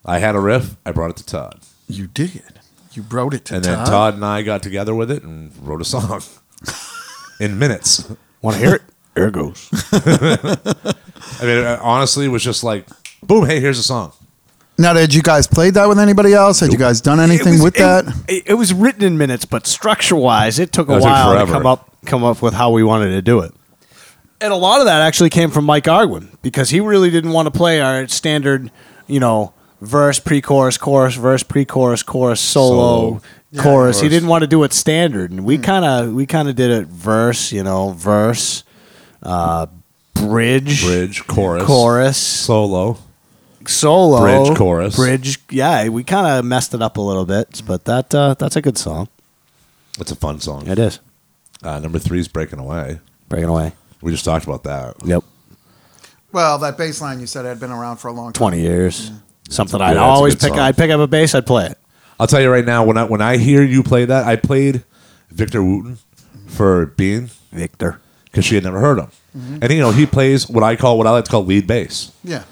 I 0.06 0.20
had 0.20 0.34
a 0.34 0.40
riff. 0.40 0.76
I 0.86 0.92
brought 0.92 1.10
it 1.10 1.16
to 1.18 1.26
Todd, 1.26 1.60
You 1.86 2.06
did. 2.06 2.60
You 2.94 3.04
wrote 3.10 3.34
it 3.34 3.44
to 3.46 3.56
and 3.56 3.64
Todd. 3.64 3.76
then 3.76 3.84
Todd 3.86 4.14
and 4.14 4.24
I 4.24 4.40
got 4.40 4.62
together 4.62 4.94
with 4.94 5.10
it 5.10 5.22
and 5.22 5.52
wrote 5.60 5.82
a 5.82 5.84
song 5.84 6.22
in 7.40 7.58
minutes. 7.58 8.10
Want 8.40 8.56
to 8.56 8.62
hear 8.64 8.74
it? 8.76 8.82
Here 9.20 9.28
it 9.28 9.32
goes. 9.32 9.68
I 9.92 11.42
mean, 11.42 11.58
it 11.58 11.78
honestly, 11.80 12.24
it 12.24 12.28
was 12.28 12.42
just 12.42 12.64
like, 12.64 12.86
boom, 13.22 13.44
hey, 13.44 13.60
here's 13.60 13.78
a 13.78 13.82
song. 13.82 14.12
Now, 14.78 14.94
did 14.94 15.12
you 15.12 15.20
guys 15.20 15.46
play 15.46 15.68
that 15.68 15.86
with 15.90 15.98
anybody 15.98 16.32
else? 16.32 16.60
Had 16.60 16.72
you 16.72 16.78
guys 16.78 17.02
done 17.02 17.20
anything 17.20 17.54
was- 17.54 17.62
with 17.64 17.74
that? 17.74 18.06
It, 18.28 18.44
it 18.46 18.54
was 18.54 18.72
written 18.72 19.02
in 19.04 19.18
minutes, 19.18 19.44
but 19.44 19.66
structure 19.66 20.16
wise, 20.16 20.58
it 20.58 20.72
took 20.72 20.88
a 20.88 20.92
That 20.92 20.98
took 21.00 21.04
while 21.04 21.32
to 21.32 21.38
forever. 21.38 21.52
come 21.52 21.66
up 21.66 21.96
come 22.06 22.24
up 22.24 22.40
with 22.40 22.54
how 22.54 22.70
we 22.70 22.82
wanted 22.82 23.10
to 23.10 23.20
do 23.20 23.40
it. 23.40 23.52
And 24.40 24.54
a 24.54 24.56
lot 24.56 24.80
of 24.80 24.86
that 24.86 25.02
actually 25.02 25.28
came 25.28 25.50
from 25.50 25.66
Mike 25.66 25.84
Arwin 25.84 26.34
because 26.40 26.70
he 26.70 26.80
really 26.80 27.10
didn't 27.10 27.32
want 27.32 27.44
to 27.44 27.50
play 27.50 27.82
our 27.82 28.08
standard, 28.08 28.70
you 29.06 29.20
know, 29.20 29.52
verse, 29.82 30.18
pre-chorus, 30.18 30.78
chorus, 30.78 31.14
verse, 31.14 31.42
pre-chorus, 31.42 32.02
chorus, 32.02 32.40
solo, 32.40 33.20
Solo. 33.52 33.62
chorus. 33.62 34.00
He 34.00 34.08
didn't 34.08 34.30
want 34.30 34.42
to 34.42 34.48
do 34.48 34.62
it 34.64 34.72
standard, 34.72 35.30
and 35.30 35.44
we 35.44 35.56
hmm. 35.56 35.62
kind 35.62 35.84
of 35.84 36.14
we 36.14 36.24
kind 36.24 36.48
of 36.48 36.56
did 36.56 36.70
it 36.70 36.88
verse, 36.88 37.52
you 37.52 37.62
know, 37.62 37.90
verse, 37.90 38.64
uh, 39.22 39.66
bridge, 40.14 40.82
Bridge, 40.84 41.26
chorus, 41.26 41.64
chorus, 41.64 42.16
solo. 42.16 42.98
solo, 43.66 44.20
Bridge, 44.20 44.56
chorus. 44.58 44.96
bridge. 44.96 45.38
Yeah, 45.50 45.88
we 45.88 46.04
kind 46.04 46.26
of 46.26 46.44
messed 46.44 46.74
it 46.74 46.82
up 46.82 46.96
a 46.96 47.00
little 47.00 47.24
bit, 47.26 47.62
but 47.66 47.84
that 47.84 48.14
uh, 48.14 48.34
that's 48.38 48.56
a 48.56 48.62
good 48.62 48.78
song. 48.78 49.08
It's 49.98 50.10
a 50.10 50.16
fun 50.16 50.40
song. 50.40 50.66
It 50.66 50.78
is 50.78 51.00
Uh, 51.62 51.78
number 51.80 51.98
three 51.98 52.20
is 52.20 52.28
Breaking 52.28 52.58
Away. 52.58 53.00
breaking 53.28 53.48
away. 53.48 53.72
We 54.00 54.12
just 54.12 54.24
talked 54.24 54.44
about 54.46 54.62
that. 54.64 54.96
Yep, 55.04 55.22
Well, 56.32 56.58
that 56.58 56.78
bass 56.78 57.00
line 57.02 57.20
you 57.20 57.26
said 57.26 57.44
had 57.44 57.60
been 57.60 57.70
around 57.70 57.98
for 57.98 58.08
a 58.08 58.12
long 58.12 58.26
time. 58.32 58.38
twenty 58.38 58.60
years. 58.60 59.10
Something 59.50 59.80
Yeah, 59.80 59.86
I'd 59.86 59.94
that's 59.96 60.02
always 60.02 60.34
pick. 60.36 60.50
song. 60.50 60.58
I'd 60.60 60.76
pick 60.76 60.90
up 60.90 61.00
a 61.00 61.06
bass. 61.06 61.34
I'd 61.34 61.44
play 61.46 61.66
it. 61.66 61.76
I'll 62.18 62.26
tell 62.26 62.40
you 62.40 62.50
right 62.50 62.64
now, 62.64 62.84
when 62.84 62.96
I 62.96 63.04
when 63.04 63.20
I 63.20 63.36
hear 63.36 63.62
you 63.62 63.82
play 63.82 64.04
that, 64.04 64.26
I 64.26 64.36
played 64.36 64.84
Victor 65.30 65.62
Wooten 65.62 65.98
for 66.46 66.86
Bean 66.86 67.30
Victor. 67.52 68.00
Because 68.30 68.44
she 68.44 68.54
had 68.54 68.64
never 68.64 68.80
heard 68.80 68.98
him, 68.98 69.08
and 69.34 69.70
you 69.70 69.78
know 69.78 69.90
he 69.90 70.06
plays 70.06 70.48
what 70.48 70.62
I 70.64 70.76
call 70.76 70.98
what 70.98 71.06
I 71.06 71.10
like 71.10 71.24
to 71.24 71.30
call 71.30 71.44
lead 71.44 71.66
bass. 71.66 72.12
Yeah. 72.24 72.44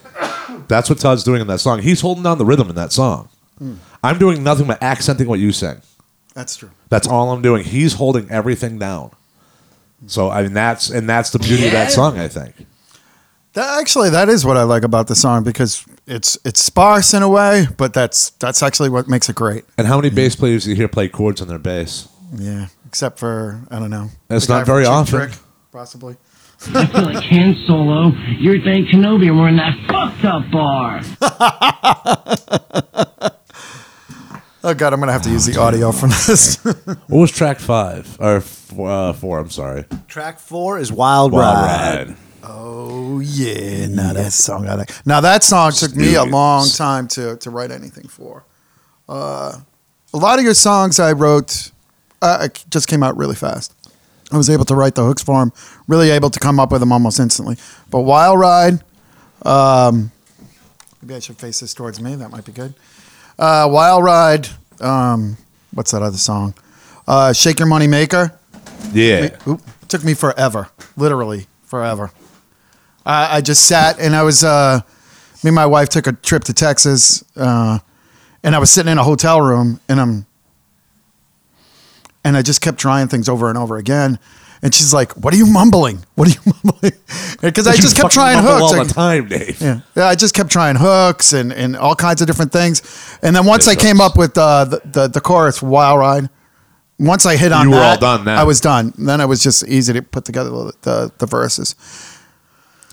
That's 0.67 0.91
what 0.91 0.99
Todd's 0.99 1.25
doing 1.25 1.41
in 1.41 1.47
that 1.47 1.61
song. 1.61 1.81
He's 1.81 2.01
holding 2.01 2.25
down 2.25 2.39
the 2.39 2.45
rhythm 2.45 2.69
in 2.69 2.75
that 2.75 2.93
song. 2.93 3.29
Hmm. 3.59 3.75
I'm 4.03 4.19
doing 4.19 4.43
nothing 4.43 4.67
but 4.67 4.83
accenting 4.83 5.27
what 5.27 5.39
you 5.39 5.53
sing. 5.53 5.81
That's 6.35 6.57
true. 6.57 6.71
That's 6.89 7.07
all 7.09 7.33
I'm 7.33 7.43
doing. 7.43 7.65
He's 7.65 7.95
holding 7.95 8.31
everything 8.31 8.79
down. 8.79 9.11
So 10.07 10.31
I 10.31 10.43
mean 10.43 10.53
that's 10.53 10.91
and 10.91 11.09
that's 11.09 11.31
the 11.31 11.39
beauty 11.39 11.67
of 11.67 11.73
that 11.73 11.91
song. 11.91 12.19
I 12.19 12.29
think. 12.29 12.55
That 13.55 13.81
actually, 13.81 14.11
that 14.11 14.29
is 14.29 14.45
what 14.45 14.57
I 14.57 14.63
like 14.63 14.85
about 14.85 15.09
the 15.09 15.17
song 15.17 15.43
because 15.43 15.85
it's 16.07 16.39
it's 16.45 16.63
sparse 16.63 17.13
in 17.15 17.23
a 17.23 17.29
way, 17.29 17.67
but 17.77 17.93
that's 17.93 18.31
that's 18.31 18.63
actually 18.63 18.91
what 18.91 19.09
makes 19.09 19.29
it 19.29 19.35
great. 19.35 19.65
And 19.77 19.87
how 19.87 19.97
many 19.97 20.11
bass 20.11 20.37
players 20.37 20.65
do 20.65 20.71
you 20.71 20.77
hear 20.77 20.87
play 20.87 21.09
chords 21.09 21.41
on 21.41 21.49
their 21.49 21.59
bass? 21.59 22.09
Yeah, 22.37 22.69
except 22.87 23.19
for 23.19 23.61
I 23.71 23.81
don't 23.81 23.91
know. 23.91 24.11
It's 24.31 24.49
not 24.49 24.67
very 24.67 24.85
often. 24.85 25.19
Trick, 25.19 25.33
possibly. 25.73 26.17
I 26.75 26.87
feel 26.87 27.03
like 27.03 27.23
Han 27.25 27.55
Solo. 27.67 28.11
You're 28.39 28.61
thank 28.63 28.89
Kenobi 28.89 29.29
and 29.29 29.39
we're 29.39 29.49
in 29.49 29.57
that 29.57 29.77
fucked 29.89 30.25
up 30.25 30.51
bar. 30.51 31.01
Oh 34.65 34.75
god, 34.75 34.93
I'm 34.93 34.99
gonna 34.99 35.13
have 35.13 35.23
to 35.23 35.31
use 35.31 35.47
the 35.47 35.59
audio 35.61 35.93
from 35.93 36.11
this. 36.11 36.57
What 36.65 37.21
was 37.21 37.31
track 37.31 37.59
five 37.61 38.17
or 38.21 38.37
f- 38.39 38.79
uh, 38.79 39.13
four? 39.13 39.39
I'm 39.39 39.51
sorry. 39.51 39.85
Track 40.09 40.41
four 40.41 40.79
is 40.79 40.91
Wild, 40.93 41.33
Wild 41.33 41.45
Ride. 41.57 42.09
Ride. 42.09 42.17
oh 42.43 43.21
yeah, 43.21 43.87
now 43.87 44.13
that 44.13 44.33
song 44.33 44.69
I 44.69 44.75
like. 44.75 44.91
Now 45.07 45.21
that 45.21 45.45
song 45.45 45.71
took 45.73 45.95
me 45.95 46.17
a 46.17 46.25
long 46.25 46.69
time 46.69 47.07
to 47.09 47.37
to 47.37 47.51
write 47.51 47.71
anything 47.71 48.09
for. 48.09 48.45
Uh, 49.09 49.61
a 50.13 50.17
lot 50.19 50.39
of 50.39 50.45
your 50.45 50.55
songs 50.55 50.99
I 50.99 51.13
wrote 51.13 51.71
uh, 52.21 52.49
just 52.69 52.89
came 52.89 53.03
out 53.05 53.17
really 53.17 53.37
fast. 53.37 53.75
I 54.31 54.37
was 54.37 54.51
able 54.51 54.65
to 54.67 54.75
write 54.75 54.95
the 54.95 55.05
hooks 55.05 55.23
for 55.23 55.43
him, 55.43 55.53
really 55.87 56.11
able 56.11 56.31
to 56.31 56.39
come 56.39 56.61
up 56.61 56.71
with 56.71 56.81
them 56.81 56.93
almost 56.93 57.19
instantly. 57.19 57.57
But 57.91 58.01
Wild 58.03 58.39
Ride, 58.39 58.81
um, 59.43 60.13
maybe 61.01 61.15
I 61.15 61.19
should 61.21 61.39
face 61.39 61.61
this 61.61 61.73
towards 61.73 62.01
me. 62.01 62.15
That 62.15 62.31
might 62.31 62.45
be 62.45 62.53
good. 62.53 62.75
Uh, 63.39 63.69
Wild 63.71 64.05
Ride, 64.05 64.49
um, 64.81 65.39
what's 65.73 65.93
that 65.93 66.03
other 66.03 66.19
song? 66.19 66.55
Uh, 67.07 67.33
Shake 67.33 67.59
Your 67.59 67.69
Money 67.69 67.87
Maker. 67.87 68.39
Yeah. 68.93 69.37
Oop, 69.47 69.63
took 69.89 70.05
me 70.05 70.13
forever, 70.15 70.69
literally 70.97 71.47
forever. 71.65 72.11
I, 73.07 73.39
I 73.39 73.41
just 73.41 73.65
sat 73.65 73.99
and 73.99 74.15
I 74.15 74.23
was, 74.23 74.45
uh, 74.45 74.81
me 75.43 75.49
and 75.49 75.55
my 75.55 75.67
wife 75.67 75.89
took 75.89 76.07
a 76.07 76.13
trip 76.13 76.45
to 76.45 76.53
Texas, 76.53 77.25
uh, 77.37 77.79
and 78.43 78.55
I 78.55 78.59
was 78.59 78.71
sitting 78.71 78.93
in 78.93 78.99
a 78.99 79.05
hotel 79.05 79.41
room, 79.41 79.81
and 79.89 80.01
I'm, 80.01 80.27
and 82.29 82.37
I 82.37 82.43
just 82.43 82.61
kept 82.61 82.79
trying 82.79 83.09
things 83.09 83.29
over 83.29 83.49
and 83.49 83.57
over 83.59 83.77
again. 83.79 84.19
And 84.61 84.75
she's 84.75 84.93
like, 84.93 85.13
"What 85.17 85.33
are 85.33 85.37
you 85.37 85.47
mumbling? 85.47 86.05
What 86.17 86.29
are 86.29 86.33
you 86.33 86.53
mumbling?" 86.65 86.93
Because 87.41 87.67
I 87.69 87.77
just 87.77 87.97
kept 87.97 88.13
trying 88.13 88.39
hooks. 88.43 88.63
all 88.63 88.85
the 88.85 88.93
time, 88.93 89.29
Dave. 89.29 89.61
yeah. 89.61 89.81
I 89.97 90.15
just 90.17 90.35
kept 90.35 90.51
trying 90.51 90.77
hooks 90.77 91.33
and, 91.33 91.53
and 91.53 91.77
all 91.77 91.95
kinds 91.95 92.21
of 92.21 92.27
different 92.27 92.51
things. 92.53 92.83
And 93.23 93.35
then 93.37 93.47
once 93.47 93.67
It 93.69 93.71
I 93.71 93.75
came 93.77 93.97
sucks. 93.99 94.11
up 94.15 94.19
with 94.19 94.37
uh, 94.37 94.65
the, 94.65 94.81
the 94.85 95.09
the 95.09 95.21
chorus 95.21 95.63
"Wild 95.63 96.01
Ride," 96.01 96.29
once 96.99 97.25
I 97.25 97.37
hit 97.37 97.53
on 97.53 97.67
You 97.67 97.71
were 97.71 97.77
that, 97.77 98.03
all 98.03 98.17
done 98.17 98.25
now. 98.25 98.41
I 98.41 98.45
was 98.45 98.61
done. 98.61 98.93
Then 98.99 99.21
it 99.21 99.27
was 99.27 99.43
just 99.45 99.67
easy 99.69 99.93
to 99.93 100.03
put 100.03 100.25
together 100.25 100.51
the 100.51 100.73
the, 100.83 101.13
the 101.19 101.27
verses. 101.27 101.77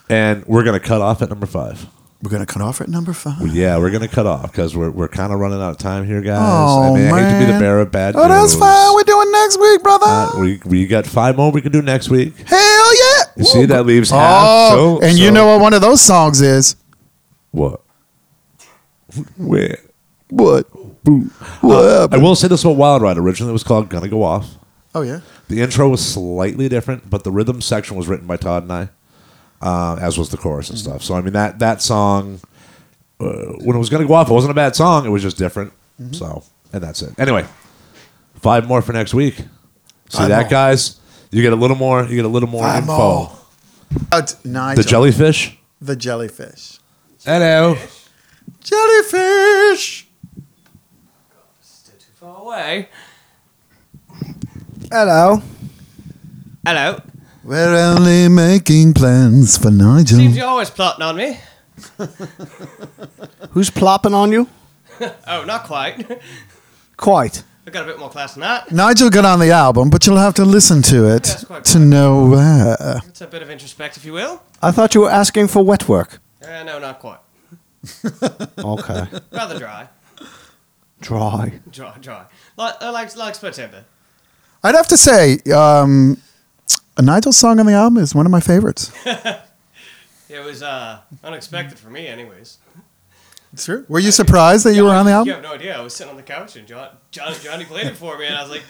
And 0.08 0.46
we're 0.46 0.64
gonna 0.64 0.80
cut 0.80 1.02
off 1.02 1.24
at 1.24 1.30
number 1.30 1.48
five. 1.48 1.88
We're 2.26 2.32
gonna 2.32 2.46
cut 2.48 2.62
off 2.64 2.82
at 2.82 2.90
number 2.90 3.14
five. 3.14 3.46
Yeah, 3.54 3.78
we're 3.78 3.92
gonna 3.92 4.08
cut 4.08 4.26
off 4.26 4.52
because 4.52 4.76
we're 4.76 4.90
we're 4.90 5.08
kind 5.08 5.32
of 5.32 5.40
running 5.40 5.62
out 5.62 5.70
of 5.70 5.78
time 5.78 6.06
here, 6.08 6.22
guys. 6.22 6.40
Oh 6.42 6.94
I 6.96 6.98
mean, 6.98 7.14
I 7.14 7.22
hate 7.22 7.40
to 7.40 7.46
be 7.46 7.52
the 7.54 7.60
bearer 7.60 7.82
of 7.82 7.92
bad 7.92 8.16
Oh, 8.16 8.28
that's 8.28 8.54
news. 8.54 8.60
fine. 8.60 8.94
We're 8.96 9.04
doing 9.04 9.32
next 9.32 9.60
week, 9.60 9.84
brother. 9.84 10.06
Uh, 10.08 10.40
we 10.40 10.60
we 10.66 10.88
got 10.88 11.06
five 11.06 11.38
more 11.38 11.52
we 11.52 11.62
can 11.62 11.72
do 11.72 11.84
next 11.84 12.10
week. 12.10 12.36
Hell 12.48 12.96
yeah! 12.96 13.24
You 13.38 13.44
see, 13.46 13.66
that 13.66 13.86
leaves 13.86 14.12
Oh, 14.12 14.18
half. 14.18 14.72
So, 14.72 15.00
and 15.02 15.18
you 15.20 15.28
so- 15.28 15.34
know 15.34 15.46
what 15.46 15.62
one 15.62 15.74
of 15.76 15.82
those 15.82 16.02
songs 16.02 16.42
is? 16.42 16.76
what? 17.52 17.82
Where? 19.38 19.78
What? 20.30 20.68
Uh, 21.64 22.08
I 22.12 22.18
will 22.18 22.36
say 22.36 22.48
this 22.48 22.64
about 22.64 22.78
Wild 22.78 23.02
Ride. 23.04 23.18
Originally, 23.18 23.52
it 23.52 23.54
was 23.54 23.64
called 23.64 23.90
"Gonna 23.90 24.08
Go 24.08 24.24
Off." 24.24 24.56
Oh 24.96 25.02
yeah. 25.04 25.20
The 25.48 25.62
intro 25.62 25.90
was 25.90 26.04
slightly 26.04 26.68
different, 26.70 27.10
but 27.10 27.24
the 27.24 27.32
rhythm 27.32 27.62
section 27.62 27.96
was 27.96 28.08
written 28.08 28.26
by 28.26 28.38
Todd 28.38 28.64
and 28.64 28.74
I, 28.74 28.90
uh, 29.66 29.98
as 30.00 30.18
was 30.18 30.30
the 30.30 30.38
chorus 30.38 30.70
and 30.70 30.80
stuff. 30.80 31.04
So 31.04 31.16
I 31.16 31.22
mean 31.22 31.34
that 31.34 31.60
that 31.60 31.82
song, 31.82 32.40
uh, 33.20 33.26
when 33.66 33.76
it 33.76 33.80
was 33.80 33.90
gonna 33.90 34.06
go 34.06 34.14
off, 34.14 34.30
it 34.30 34.34
wasn't 34.34 34.52
a 34.52 34.56
bad 34.56 34.76
song. 34.76 35.06
It 35.06 35.10
was 35.10 35.22
just 35.24 35.38
different. 35.38 35.74
So 36.12 36.44
and 36.72 36.82
that's 36.84 37.02
it. 37.02 37.18
Anyway, 37.20 37.46
five 38.36 38.68
more 38.68 38.82
for 38.82 38.94
next 38.94 39.14
week. 39.14 39.36
See 40.10 40.18
Five 40.20 40.30
that, 40.30 40.42
more. 40.44 40.50
guys? 40.50 41.00
You 41.32 41.42
get 41.42 41.52
a 41.52 41.56
little 41.56 41.76
more. 41.78 42.04
You 42.04 42.16
get 42.16 42.26
a 42.26 42.30
little 42.30 42.48
more 42.50 42.62
Five 42.64 42.84
info. 42.84 42.96
more. 42.98 43.32
Uh, 44.12 44.22
Nigel. 44.44 44.84
The 44.84 44.90
jellyfish. 44.90 45.58
The 45.82 45.96
jellyfish. 45.96 46.80
Hello. 47.26 47.76
Jellyfish. 48.62 50.08
Still 51.62 51.96
too 51.98 52.14
far 52.14 52.42
away. 52.42 52.90
Hello. 54.92 55.42
Hello. 56.66 57.00
We're 57.46 57.76
only 57.76 58.28
making 58.28 58.96
plans 58.96 59.56
for 59.56 59.70
Nigel. 59.70 60.18
Seems 60.18 60.36
you're 60.36 60.48
always 60.48 60.72
plotting 60.72 61.04
on 61.04 61.16
me. 61.16 61.40
Who's 63.52 63.70
plopping 63.70 64.16
on 64.16 64.32
you? 64.32 64.50
Oh, 65.28 65.44
not 65.44 65.66
quite. 65.66 66.10
Quite. 66.98 67.44
I've 67.68 67.74
got 67.74 67.84
a 67.84 67.86
bit 67.86 68.00
more 68.00 68.10
class 68.10 68.34
than 68.34 68.42
that. 68.42 68.72
Nigel 68.72 69.12
got 69.12 69.26
on 69.26 69.40
the 69.40 69.52
album, 69.52 69.92
but 69.92 70.08
you'll 70.08 70.18
have 70.18 70.34
to 70.36 70.46
listen 70.46 70.82
to 70.84 71.06
it 71.14 71.24
That's 71.26 71.44
quite 71.44 71.66
to 71.66 71.80
know 71.80 72.26
where. 72.28 73.02
It's 73.06 73.22
a 73.22 73.28
bit 73.28 73.44
of 73.44 73.50
introspect, 73.50 73.98
if 73.98 74.06
you 74.06 74.14
will. 74.14 74.42
I 74.62 74.72
thought 74.72 74.96
you 74.96 75.02
were 75.02 75.12
asking 75.12 75.50
for 75.50 75.64
wet 75.64 75.88
work. 75.88 76.20
Uh, 76.42 76.64
no, 76.64 76.80
not 76.80 77.00
quite. 77.00 77.20
Okay. 78.58 79.04
Rather 79.32 79.60
dry. 79.60 79.88
Dry. 81.02 81.60
Dry, 81.70 81.94
dry. 82.02 82.26
Like, 82.58 82.76
uh, 82.82 82.92
like, 82.92 83.16
like 83.16 83.36
split 83.36 83.54
timber. 83.54 83.84
I'd 84.64 84.74
have 84.74 84.88
to 84.88 84.98
say, 84.98 85.40
um, 85.54 86.18
a 86.98 87.02
Nigel 87.02 87.32
song 87.34 87.60
on 87.60 87.66
the 87.66 87.74
album 87.74 88.02
is 88.02 88.16
one 88.16 88.26
of 88.26 88.32
my 88.32 88.40
favorites. 88.40 88.92
It 90.28 90.44
was 90.44 90.64
uh, 90.64 91.00
unexpected 91.24 91.78
for 91.78 91.90
me, 91.90 92.08
anyways. 92.08 92.58
True. 93.56 93.86
Were 93.88 94.00
you 94.00 94.12
surprised 94.12 94.66
that 94.66 94.74
you 94.74 94.84
were 94.84 94.90
on 94.90 95.06
the 95.06 95.12
album? 95.12 95.28
You 95.28 95.34
have 95.36 95.44
no 95.44 95.54
idea. 95.54 95.78
I 95.78 95.82
was 95.82 95.96
sitting 95.96 96.12
on 96.12 96.18
the 96.18 96.24
couch 96.24 96.56
and 96.56 96.68
John, 96.68 96.90
John 97.12 97.34
Johnny 97.42 97.64
played 97.64 97.88
it 97.88 97.96
for 97.96 98.18
me, 98.18 98.26
and 98.26 98.36
I 98.36 98.42
was 98.42 98.52
like, 98.52 98.64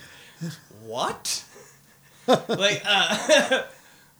"What?" 0.84 1.44
like, 2.28 2.84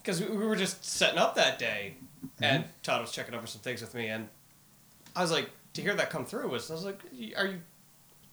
because 0.02 0.22
we 0.22 0.28
we 0.36 0.46
were 0.46 0.56
just 0.56 0.84
setting 0.86 1.20
up 1.20 1.36
that 1.36 1.60
day, 1.60 1.98
and 2.42 2.64
Todd 2.82 3.02
was 3.02 3.12
checking 3.12 3.36
over 3.36 3.46
some 3.46 3.62
things 3.62 3.82
with 3.82 3.94
me, 3.94 4.08
and 4.08 4.28
I 5.16 5.22
was 5.22 5.32
like, 5.32 5.50
to 5.74 5.82
hear 5.82 5.94
that 5.94 6.10
come 6.10 6.26
through 6.26 6.48
was, 6.48 6.72
I 6.72 6.74
was 6.74 6.86
like, 6.86 7.00
"Are 7.38 7.46
you? 7.46 7.62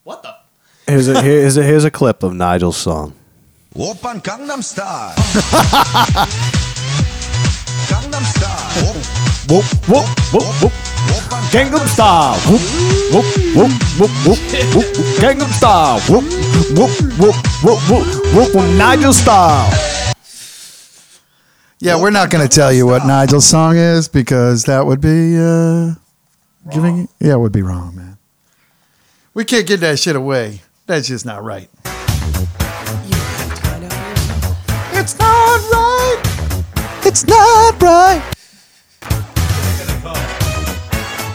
What 0.05 0.23
the?" 0.23 0.37
Here's 0.87 1.09
a 1.09 1.21
here's 1.21 1.57
a 1.57 1.63
here's 1.63 1.85
a 1.85 1.91
clip 1.91 2.23
of 2.23 2.35
Nigel's 2.35 2.77
song. 2.79 3.15
Gangnam 3.75 4.63
Style. 4.63 5.15
Gangnam 7.89 8.25
Style. 8.25 8.95
Gangnam 11.51 11.87
Style. 11.89 12.37
Gangnam 15.21 15.53
Style. 15.53 15.99
Nigel 18.77 19.13
Style. 19.13 19.71
Yeah, 21.81 22.01
we're 22.01 22.11
not 22.11 22.31
going 22.31 22.47
to 22.47 22.55
tell 22.55 22.73
you 22.73 22.87
what 22.87 23.07
Nigel's 23.07 23.47
song 23.47 23.77
is 23.77 24.07
because 24.09 24.65
that 24.65 24.87
would 24.87 25.01
be 25.01 25.37
uh, 25.39 25.95
Giving 26.71 27.09
yeah, 27.19 27.33
it 27.33 27.39
would 27.39 27.53
be 27.53 27.63
wrong, 27.63 27.97
man. 27.97 28.19
We 29.35 29.45
can't 29.45 29.67
get 29.67 29.81
that 29.81 29.99
shit 29.99 30.15
away. 30.15 30.61
That's 30.87 31.09
just 31.09 31.27
not 31.27 31.43
right. 31.43 31.69
It's 35.03 35.19
not 35.19 35.61
right. 35.73 36.23
It's 37.05 37.27
not 37.27 37.83
right. 37.83 38.23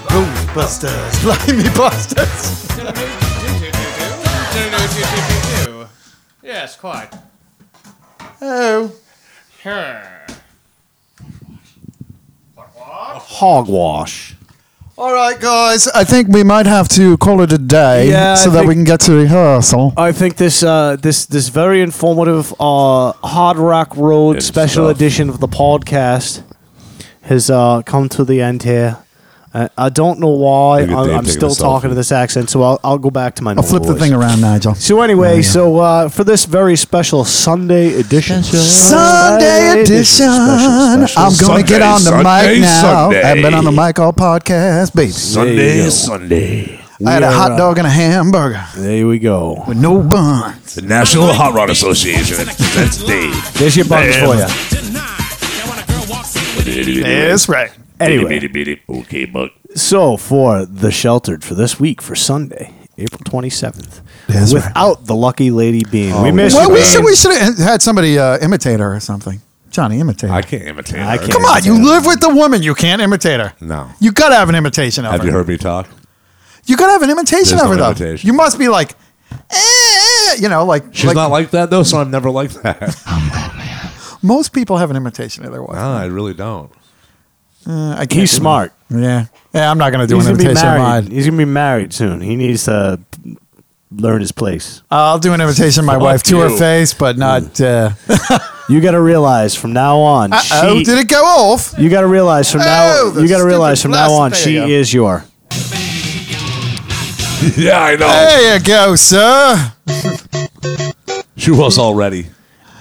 Ghostbusters, 0.07 1.15
Fly 1.21 1.53
Me 1.53 1.67
Busters. 1.75 2.63
Yes, 6.41 6.77
quite. 6.77 7.09
Oh, 8.41 8.93
Hogwash. 12.55 14.36
All 14.97 15.13
right, 15.13 15.39
guys. 15.39 15.87
I 15.89 16.03
think 16.03 16.27
we 16.29 16.43
might 16.43 16.65
have 16.65 16.87
to 16.89 17.17
call 17.17 17.41
it 17.41 17.53
a 17.53 17.57
day 17.57 18.09
Yeah, 18.09 18.35
so 18.35 18.49
I 18.49 18.53
that 18.55 18.65
we 18.65 18.73
can 18.73 18.83
get 18.83 18.99
to 19.01 19.13
rehearsal. 19.13 19.93
I 19.95 20.11
think 20.11 20.37
this 20.37 20.63
uh, 20.63 20.95
this 20.95 21.25
this 21.25 21.49
very 21.49 21.81
informative 21.81 22.53
uh, 22.59 23.11
Hard 23.23 23.57
Rock 23.57 23.95
Road 23.95 24.33
Good 24.33 24.43
special 24.43 24.85
stuff. 24.85 24.95
edition 24.97 25.29
of 25.29 25.39
the 25.39 25.47
podcast 25.47 26.41
has 27.21 27.49
uh, 27.49 27.81
come 27.83 28.09
to 28.09 28.23
the 28.23 28.41
end 28.41 28.63
here. 28.63 28.97
Uh, 29.53 29.69
I 29.77 29.89
don't 29.89 30.19
know 30.19 30.27
why 30.29 30.81
Look 30.81 30.89
at 30.89 30.95
I'm, 30.97 31.05
Dave 31.07 31.15
I'm 31.15 31.23
taking 31.23 31.37
still 31.39 31.51
a 31.51 31.55
talking 31.55 31.87
selfie. 31.87 31.91
to 31.91 31.95
this 31.95 32.11
accent, 32.11 32.49
so 32.49 32.61
I'll, 32.63 32.79
I'll 32.83 32.97
go 32.97 33.09
back 33.09 33.35
to 33.35 33.43
my. 33.43 33.51
I'll 33.51 33.55
normal 33.55 33.69
flip 33.69 33.83
the 33.83 33.93
voice. 33.93 34.01
thing 34.01 34.13
around, 34.13 34.41
Nigel. 34.41 34.75
So 34.75 35.01
anyway, 35.01 35.29
Yeah, 35.29 35.35
yeah. 35.37 35.41
so 35.41 35.77
uh, 35.79 36.09
for 36.09 36.23
this 36.25 36.45
very 36.45 36.75
special 36.75 37.23
Sunday 37.25 37.93
edition, 37.99 38.43
Sunday 38.43 39.81
edition. 39.81 40.27
I'm 40.27 41.33
going 41.39 41.63
to 41.63 41.67
get 41.67 41.81
on 41.81 42.03
the 42.03 42.09
Sunday, 42.11 42.53
mic 42.53 42.61
now. 42.61 42.81
Sunday. 42.81 43.21
I've 43.23 43.41
been 43.41 43.53
on 43.53 43.63
the 43.63 43.71
mic 43.71 43.97
all 43.99 44.13
podcast, 44.13 44.93
baby. 44.93 45.11
Sunday, 45.11 45.89
Sunday. 45.89 46.81
I 47.05 47.11
had 47.11 47.23
a 47.23 47.31
hot 47.31 47.51
uh, 47.53 47.57
dog 47.57 47.77
and 47.77 47.85
a 47.85 47.91
hamburger 47.91 48.63
There 48.75 49.05
we 49.07 49.19
go. 49.19 49.63
with 49.67 49.77
no 49.77 50.01
buns. 50.01 50.75
The 50.75 50.81
National 50.81 51.31
Hot 51.31 51.53
Rod 51.53 51.69
Association 51.69 52.37
That's 52.47 53.03
Dave. 53.03 53.53
There's 53.53 53.77
your 53.77 53.85
buttons 53.85 54.15
for 54.17 54.33
you. 56.73 57.03
That's 57.03 57.47
right. 57.47 57.71
Anyway, 57.99 58.79
Okay, 58.89 59.25
Buck. 59.25 59.51
so 59.75 60.17
for 60.17 60.65
the 60.65 60.91
sheltered 60.91 61.43
for 61.43 61.55
this 61.55 61.79
week 61.79 62.01
for 62.01 62.15
Sunday, 62.15 62.73
April 62.97 63.21
27th, 63.23 64.01
That's 64.27 64.53
right. 64.53 64.63
without 64.65 65.05
the 65.05 65.15
lucky 65.15 65.49
lady 65.51 65.83
being, 65.89 66.21
we 66.21 66.31
miss 66.31 66.53
Well, 66.53 66.67
you. 66.69 66.73
we 66.75 66.79
Bean. 66.81 66.89
should 66.91 67.05
we 67.05 67.15
should 67.15 67.35
have 67.35 67.57
had 67.57 67.81
somebody 67.81 68.17
uh, 68.19 68.37
imitate 68.39 68.79
her 68.79 68.93
or 68.95 68.99
something. 68.99 69.41
Johnny, 69.71 69.99
imitate. 69.99 70.29
I 70.31 70.41
can't 70.41 70.63
imitate 70.63 70.99
I 70.99 71.11
her. 71.13 71.17
can't. 71.19 71.31
Come 71.33 71.45
on, 71.45 71.63
you 71.63 71.73
live 71.85 72.05
with 72.05 72.19
the 72.19 72.29
woman. 72.29 72.63
You 72.63 72.73
can't 72.73 73.01
imitate 73.01 73.39
her. 73.39 73.53
No. 73.61 73.89
You 73.99 74.11
gotta 74.11 74.35
have 74.35 74.49
an 74.49 74.55
imitation 74.55 75.05
of 75.05 75.11
her. 75.11 75.17
Have 75.17 75.21
her. 75.21 75.27
you 75.27 75.33
heard 75.33 75.47
me 75.47 75.57
talk? 75.57 75.87
You 76.65 76.75
gotta 76.77 76.91
have 76.93 77.01
an 77.03 77.09
imitation 77.11 77.57
There's 77.57 77.61
of 77.61 77.67
no 77.69 77.69
her 77.71 77.75
though. 77.77 77.89
imitation. 77.91 78.27
You 78.27 78.33
must 78.33 78.57
be 78.59 78.67
like, 78.69 78.91
eh, 79.31 79.55
eh, 79.55 80.35
you 80.39 80.49
know, 80.49 80.65
like 80.65 80.83
She's 80.93 81.05
like 81.05 81.15
not 81.15 81.31
like 81.31 81.51
that 81.51 81.69
though, 81.69 81.83
so 81.83 81.99
I'm 81.99 82.09
never 82.11 82.29
like 82.29 82.51
that. 82.63 84.17
most 84.23 84.51
people 84.53 84.77
have 84.77 84.89
an 84.89 84.97
imitation 84.97 85.45
of 85.45 85.51
their 85.51 85.61
wife. 85.63 85.75
no, 85.75 85.93
I 85.93 86.05
really 86.05 86.33
don't. 86.33 86.71
Uh, 87.67 87.91
I 87.93 88.05
can't 88.05 88.13
He's 88.21 88.31
smart. 88.31 88.71
that. 88.89 88.99
Yeah, 89.01 89.25
yeah. 89.53 89.69
I'm 89.69 89.77
not 89.77 89.91
gonna 89.91 90.07
do 90.07 90.15
He's 90.15 90.27
an 90.27 90.33
gonna 90.35 90.43
be 90.43 90.49
imitation 90.49 90.67
of 90.69 90.77
married. 90.79 91.03
mine. 91.05 91.11
He's 91.11 91.25
gonna 91.25 91.37
be 91.37 91.45
married 91.45 91.93
soon. 91.93 92.21
He 92.21 92.35
needs 92.37 92.63
to 92.65 92.99
learn 93.91 94.21
his 94.21 94.31
place. 94.31 94.81
I'll 94.89 95.19
do 95.19 95.33
an 95.33 95.41
imitation 95.41 95.81
of 95.81 95.85
my 95.85 95.93
Fuck 95.95 96.01
wife 96.01 96.23
to 96.23 96.39
her 96.39 96.49
you. 96.49 96.57
face, 96.57 96.93
but 96.93 97.17
not. 97.17 97.59
Uh, 97.59 97.91
You 98.69 98.81
got 98.81 98.91
to 98.91 98.99
realize 98.99 99.55
from 99.55 99.71
now 99.71 99.99
on, 99.99 100.31
oh, 100.33 100.39
she. 100.79 100.83
did 100.83 100.99
it 100.99 101.07
go 101.07 101.23
off? 101.23 101.73
You 101.77 101.89
got 101.89 102.01
to 102.01 102.07
realize 102.07 102.51
from 102.51 102.59
Oh, 102.59 102.65
now. 102.65 103.09
the 103.11 103.21
You 103.21 103.29
got 103.29 103.37
to 103.37 103.45
realize 103.45 103.81
from 103.81 103.91
now 103.91 104.11
on, 104.11 104.31
blast- 104.31 104.43
she 104.43 104.55
you 104.55 104.59
go. 104.59 104.67
is 104.67 104.93
your. 104.93 105.23
yeah, 107.55 107.79
I 107.81 107.95
know. 107.95 108.07
There 108.07 108.57
you 108.57 108.63
go, 108.63 108.95
sir. 108.95 109.71
She 111.37 111.51
was 111.51 111.77
already. 111.79 112.27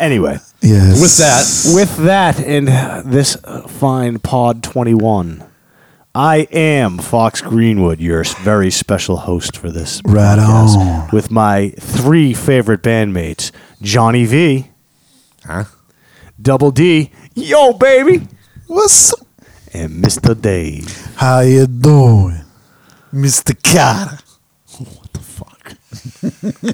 Anyway, 0.01 0.39
Yes. 0.63 1.01
With 1.01 1.17
that, 1.19 1.75
with 1.77 1.97
that 2.07 2.41
and 2.41 2.67
this 3.11 3.37
fine 3.69 4.19
Pod 4.19 4.63
Twenty 4.63 4.95
One, 4.95 5.45
I 6.15 6.49
am 6.51 6.99
Fox 6.99 7.41
Greenwood, 7.43 8.01
your 8.01 8.25
very 8.43 8.71
special 8.71 9.17
host 9.19 9.57
for 9.57 9.71
this. 9.71 10.01
Right 10.05 10.39
podcast, 10.39 10.77
on. 10.77 11.09
With 11.13 11.31
my 11.31 11.71
three 11.79 12.33
favorite 12.35 12.83
bandmates, 12.83 13.53
Johnny 13.83 14.25
V, 14.25 14.69
huh? 15.45 15.65
Double 16.41 16.71
D, 16.71 17.11
yo 17.35 17.73
baby, 17.75 18.27
What's 18.67 19.13
up? 19.13 19.21
and 19.73 20.03
Mr. 20.03 20.39
Dave. 20.41 20.89
How 21.17 21.41
you 21.41 21.67
doing, 21.67 22.41
Mister 23.13 23.55
Carter? 23.55 24.19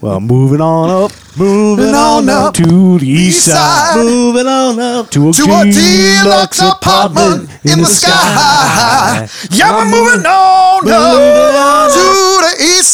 Well, 0.00 0.20
moving 0.20 0.60
on 0.60 0.90
up, 0.90 1.12
moving 1.36 1.84
Moving 1.86 1.94
on 1.94 2.22
on 2.24 2.28
up 2.28 2.44
up 2.48 2.54
to 2.54 2.98
the 2.98 3.06
east 3.06 3.36
east 3.38 3.44
side, 3.46 3.94
side. 3.94 4.04
moving 4.04 4.46
on 4.46 4.78
up 4.80 5.10
to 5.10 5.28
a, 5.28 5.32
To 5.32 5.42
a 5.44 5.64
deluxe 5.70 6.60
apartment 6.60 7.48
in 7.64 7.78
the 7.80 7.86
sky. 7.86 9.26
Yeah, 9.50 9.76
we're 9.76 9.84
moving 9.86 10.26
on 10.26 10.88
up 10.88 11.90
to 11.92 12.04
the 12.44 12.54
east 12.62 12.92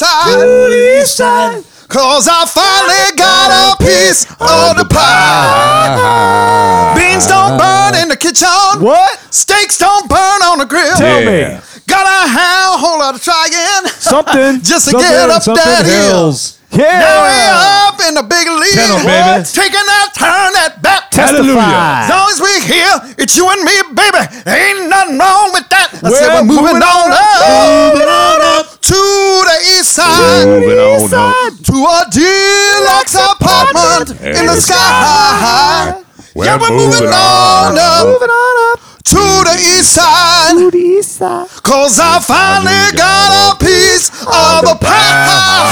side. 1.16 1.64
Cause 1.88 2.28
I 2.28 2.44
finally 2.44 3.16
got 3.16 3.50
a 3.50 3.76
piece 3.82 4.24
of 4.30 4.76
the 4.76 4.84
pie. 4.88 6.92
Beans 6.96 7.26
don't 7.26 7.56
burn 7.58 7.94
in 8.02 8.08
the 8.08 8.16
kitchen. 8.16 8.48
What? 8.84 9.18
Steaks 9.30 9.78
don't 9.78 10.08
burn 10.08 10.42
on 10.42 10.58
the 10.58 10.66
grill. 10.66 10.96
Tell 10.96 11.22
Yeah. 11.22 11.54
me 11.54 11.60
Gotta 11.88 12.28
have 12.28 12.74
a 12.74 12.78
whole 12.78 12.98
lot 13.00 13.14
of 13.16 13.22
trying. 13.22 13.50
something. 13.88 14.60
Just 14.70 14.84
to 14.86 14.90
something, 14.92 15.08
get 15.10 15.30
up 15.30 15.42
something 15.42 15.64
that 15.64 15.86
hill. 15.86 16.28
Hills. 16.30 16.58
Now 16.70 17.24
we 17.24 17.32
Yeah. 17.32 17.88
up 17.88 17.96
in 18.06 18.12
the 18.14 18.22
big 18.28 18.46
league. 18.46 18.76
Tell 18.76 19.00
'em, 19.00 19.06
baby. 19.08 19.40
Taking 19.48 19.86
that 19.88 20.08
turn 20.12 20.52
at 20.68 20.82
bat. 20.84 21.08
Testify. 21.10 22.04
As 22.04 22.10
long 22.12 22.28
as 22.30 22.38
we're 22.44 22.60
here, 22.60 22.94
it's 23.16 23.34
you 23.36 23.48
and 23.48 23.64
me, 23.64 23.72
baby. 23.96 24.20
Ain't 24.46 24.88
nothing 24.92 25.16
wrong 25.18 25.50
with 25.56 25.64
that. 25.70 25.88
I 26.04 26.10
said 26.12 26.28
We're 26.28 26.34
we're 26.36 26.44
moving, 26.44 26.64
moving 26.78 26.82
on, 26.84 27.08
up, 27.10 27.94
moving 27.96 28.08
on 28.08 28.38
up 28.60 28.66
to 28.84 29.00
the 29.48 29.56
east 29.80 29.92
side, 29.96 30.44
Moving 30.46 30.78
on 30.78 31.14
up. 31.14 31.52
to 31.72 31.76
a 31.96 32.00
deluxe 32.12 33.14
apartment 33.16 34.20
in 34.20 34.44
the 34.46 34.60
sky. 34.60 36.04
Yeah, 36.36 36.56
we're 36.60 36.70
moving 36.70 37.08
on 37.08 37.78
up, 37.78 38.06
moving 38.06 38.28
on 38.30 38.72
up 38.76 38.80
to 39.10 39.44
the 39.44 39.56
east 39.58 39.94
side. 39.94 40.58
To 40.58 40.70
the 40.70 40.78
east 40.78 41.12
side. 41.16 41.48
Cause 41.62 41.98
I 42.00 42.20
finally 42.20 42.96
got 42.96 43.54
a 43.54 43.58
piece 43.58 44.10
of 44.22 44.64
the 44.64 44.76
pie. 44.80 45.68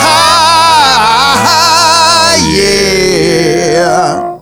Yeah. 2.48 4.35